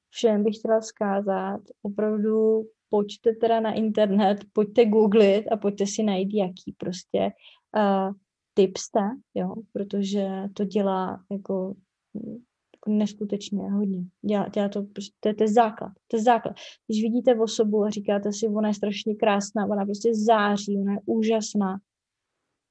všem 0.09 0.43
bych 0.43 0.57
chtěla 0.57 0.79
vzkázat, 0.79 1.61
opravdu 1.81 2.63
pojďte 2.89 3.33
teda 3.33 3.59
na 3.59 3.73
internet, 3.73 4.37
pojďte 4.53 4.85
googlit 4.85 5.51
a 5.51 5.57
pojďte 5.57 5.87
si 5.87 6.03
najít, 6.03 6.33
jaký 6.33 6.73
prostě 6.77 7.31
uh, 7.75 8.13
tip 8.53 8.77
jste, 8.77 8.99
jo, 9.33 9.55
protože 9.71 10.27
to 10.53 10.65
dělá 10.65 11.23
jako, 11.31 11.75
jako 12.75 12.91
neskutečně 12.91 13.71
hodně. 13.71 14.03
Dělá, 14.21 14.47
dělá 14.47 14.69
to, 14.69 14.83
prostě, 14.83 15.15
to, 15.19 15.29
je, 15.29 15.33
to 15.33 15.43
je 15.43 15.47
základ, 15.47 15.91
to 16.07 16.17
je 16.17 16.23
základ. 16.23 16.55
Když 16.87 17.01
vidíte 17.01 17.35
osobu 17.35 17.83
a 17.83 17.89
říkáte 17.89 18.33
si, 18.33 18.47
ona 18.47 18.67
je 18.67 18.73
strašně 18.73 19.15
krásná, 19.15 19.65
ona 19.65 19.85
prostě 19.85 20.15
září, 20.15 20.77
ona 20.77 20.93
je 20.93 20.99
úžasná, 21.05 21.79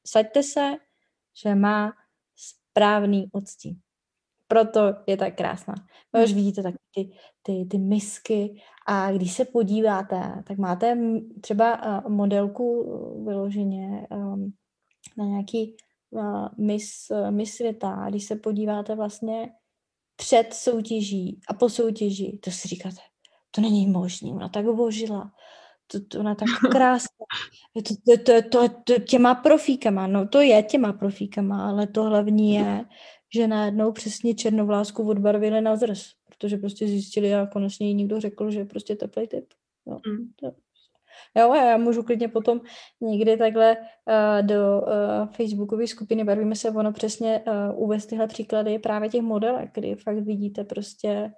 saďte 0.07 0.43
se, 0.43 0.77
že 1.43 1.55
má 1.55 1.93
správný 2.37 3.27
odstín 3.33 3.81
proto 4.49 4.80
je 5.07 5.16
tak 5.16 5.36
krásná. 5.36 5.74
No, 6.14 6.24
už 6.24 6.32
vidíte 6.32 6.62
tak 6.62 6.74
ty, 6.94 7.11
ty, 7.42 7.66
ty 7.70 7.78
misky 7.78 8.62
a 8.86 9.12
když 9.12 9.32
se 9.32 9.44
podíváte, 9.44 10.42
tak 10.46 10.59
máte 10.59 10.99
třeba 11.40 12.01
uh, 12.03 12.11
modelku 12.11 12.80
uh, 12.80 13.26
vyloženě 13.26 14.07
um, 14.11 14.53
na 15.18 15.24
nějaký 15.24 15.76
uh, 16.11 16.49
mis, 16.59 16.90
mis 17.30 17.55
světa. 17.55 17.94
A 17.94 18.11
když 18.11 18.24
se 18.24 18.36
podíváte 18.36 18.94
vlastně 18.94 19.51
před 20.16 20.55
soutěží 20.55 21.40
a 21.49 21.55
po 21.55 21.68
soutěži, 21.68 22.38
to 22.42 22.51
si 22.51 22.68
říkáte, 22.68 22.96
to 23.51 23.61
není 23.61 23.86
možné, 23.86 24.30
ona 24.30 24.49
tak 24.49 24.64
vožila, 24.64 25.32
to, 25.86 26.01
to 26.01 26.20
ona 26.20 26.34
tak 26.34 26.49
krásná, 26.72 27.24
to, 27.74 27.94
to, 28.16 28.22
to, 28.24 28.49
to, 28.49 28.74
to 28.84 29.01
těma 29.01 29.34
profíkama, 29.34 30.07
no 30.07 30.28
to 30.28 30.40
je 30.40 30.62
těma 30.62 30.92
profíkama, 30.92 31.68
ale 31.68 31.86
to 31.86 32.03
hlavní 32.03 32.55
je, 32.55 32.84
že 33.35 33.47
najednou 33.47 33.93
přesně 33.93 34.35
černovlásku 34.35 35.09
odbarvili 35.09 35.61
na 35.61 35.76
zrs, 35.76 36.03
protože 36.26 36.57
prostě 36.57 36.87
zjistili 36.87 37.35
a 37.35 37.47
konečně 37.47 37.89
jí 37.89 37.95
někdo 37.95 38.20
řekl, 38.20 38.51
že 38.51 38.59
je 38.59 38.64
prostě 38.64 38.97
teplý 38.97 39.29
typ. 39.29 39.45
Jo, 39.87 39.99
mm. 40.07 40.31
to, 40.41 40.47
jo 41.41 41.55
já 41.55 41.76
můžu 41.76 42.03
klidně 42.03 42.29
potom 42.29 42.61
někdy 43.01 43.37
takhle 43.37 43.76
uh, 43.76 44.47
do 44.47 44.81
uh, 44.81 45.26
facebookové 45.33 45.87
skupiny 45.87 46.24
Barvíme 46.24 46.55
se 46.55 46.70
ono 46.70 46.93
přesně 46.93 47.43
uh, 47.47 47.83
uvést 47.83 48.07
tyhle 48.07 48.26
příklady 48.26 48.79
právě 48.79 49.09
těch 49.09 49.22
modelek, 49.22 49.70
kdy 49.74 49.95
fakt 49.95 50.18
vidíte 50.18 50.64
prostě 50.64 51.33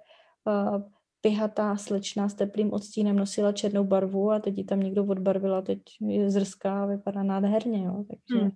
uh, 0.45 0.81
pihatá 1.21 1.77
slečna 1.77 2.29
s 2.29 2.33
teplým 2.33 2.73
odstínem 2.73 3.15
nosila 3.15 3.51
černou 3.51 3.83
barvu 3.83 4.31
a 4.31 4.39
teď 4.39 4.57
ji 4.57 4.63
tam 4.63 4.79
někdo 4.79 5.05
odbarvila, 5.05 5.61
teď 5.61 5.81
je 6.07 6.31
zrská 6.31 6.83
a 6.83 6.85
vypadá 6.85 7.23
nádherně, 7.23 7.83
jo, 7.85 8.03
takže, 8.09 8.43
mm. 8.43 8.51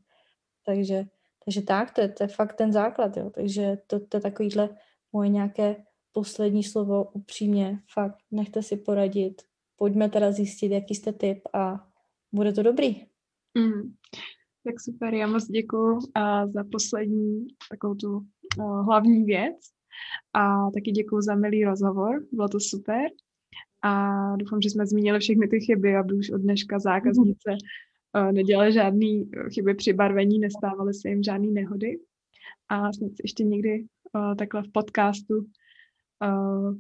takže 0.66 1.06
takže 1.46 1.62
tak, 1.62 1.92
to 1.92 2.02
je, 2.02 2.10
to 2.10 2.24
je 2.24 2.28
fakt 2.28 2.54
ten 2.54 2.74
základ, 2.74 3.18
jo. 3.18 3.30
Takže 3.30 3.78
to, 3.88 4.00
to 4.00 4.18
je 4.18 4.22
takovýhle 4.22 4.70
moje 5.14 5.30
nějaké 5.30 5.76
poslední 6.12 6.64
slovo 6.64 7.04
upřímně, 7.04 7.80
fakt, 7.94 8.18
nechte 8.32 8.64
si 8.64 8.78
poradit, 8.78 9.42
pojďme 9.76 10.10
teda 10.10 10.32
zjistit, 10.32 10.72
jaký 10.72 10.96
jste 10.96 11.14
typ 11.14 11.40
a 11.54 11.88
bude 12.32 12.54
to 12.54 12.64
dobrý. 12.64 13.06
Mm. 13.58 13.94
Tak 14.64 14.82
super, 14.82 15.14
já 15.14 15.28
moc 15.28 15.46
děkuji 15.46 16.00
za 16.54 16.64
poslední 16.72 17.48
takovou 17.70 17.96
tu 17.96 18.18
uh, 18.18 18.86
hlavní 18.86 19.24
věc 19.24 19.56
a 20.34 20.72
taky 20.72 20.92
děkuji 20.92 21.22
za 21.22 21.36
milý 21.36 21.66
rozhovor, 21.66 22.26
bylo 22.32 22.50
to 22.50 22.60
super 22.60 23.02
a 23.82 24.12
doufám, 24.36 24.62
že 24.62 24.70
jsme 24.70 24.88
zmínili 24.88 25.20
všechny 25.20 25.48
ty 25.48 25.60
chyby, 25.60 25.96
aby 25.96 26.14
už 26.14 26.30
od 26.30 26.42
dneška 26.42 26.80
zákaznice 26.80 27.50
nedělali 28.32 28.74
žádné 28.74 29.06
eh, 29.06 29.50
chyby 29.50 29.74
při 29.74 29.94
barvení, 29.94 30.40
nestávaly 30.40 30.94
se 30.94 31.10
jim 31.10 31.24
žádné 31.24 31.48
nehody. 31.52 32.00
A 32.70 32.94
snad 32.94 33.12
ještě 33.24 33.44
někdy 33.44 33.86
uh, 34.14 34.36
takhle 34.36 34.64
v 34.64 34.72
podcastu 34.72 35.38
uh, 35.38 36.76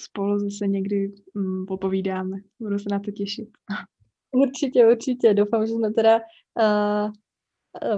spolu 0.00 0.38
zase 0.38 0.66
někdy 0.66 1.12
um, 1.34 1.66
popovídáme. 1.66 2.36
Budu 2.60 2.78
se 2.78 2.88
na 2.90 2.98
to 2.98 3.10
těšit. 3.10 3.48
Určitě, 4.30 4.86
určitě. 4.86 5.34
Doufám, 5.34 5.66
že 5.66 5.72
jsme 5.72 5.92
teda 5.92 6.20
uh, 6.20 7.12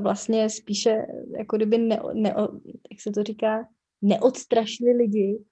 vlastně 0.02 0.50
spíše 0.50 1.06
jako 1.38 1.56
kdyby 1.56 1.78
ne, 1.78 2.00
ne, 2.14 2.34
jak 2.90 3.00
se 3.00 3.10
to 3.10 3.22
říká, 3.22 3.68
neodstrašili 4.02 4.92
lidi, 4.92 5.44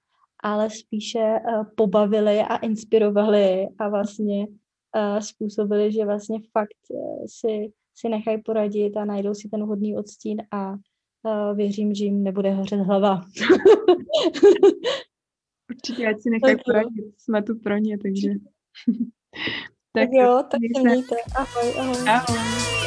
ale 0.43 0.69
spíše 0.69 1.19
uh, 1.19 1.63
pobavili 1.75 2.39
a 2.39 2.57
inspirovali 2.57 3.67
a 3.79 3.89
vlastně 3.89 4.47
uh, 4.95 5.19
způsobili, 5.19 5.91
že 5.91 6.05
vlastně 6.05 6.39
fakt 6.51 6.77
uh, 6.89 7.25
si, 7.27 7.71
si 7.95 8.09
nechají 8.09 8.41
poradit 8.41 8.97
a 8.97 9.05
najdou 9.05 9.33
si 9.33 9.49
ten 9.49 9.63
hodný 9.63 9.97
odstín 9.97 10.37
a 10.51 10.71
uh, 10.71 10.77
věřím, 11.55 11.93
že 11.93 12.05
jim 12.05 12.23
nebude 12.23 12.51
hořet 12.51 12.79
hlava. 12.79 13.21
Určitě, 15.69 16.07
ať 16.07 16.21
si 16.21 16.29
nechají 16.29 16.55
poradit. 16.65 17.05
Jsme 17.17 17.43
tu 17.43 17.59
pro 17.59 17.77
ně, 17.77 17.97
takže... 17.97 18.29
tak, 18.29 18.95
tak 19.93 20.09
jo, 20.11 20.43
tak 20.51 20.59
se 20.75 20.83
mějte. 20.83 21.15
Ahoj, 21.35 21.73
ahoj. 21.79 22.09
Ahoj. 22.09 22.78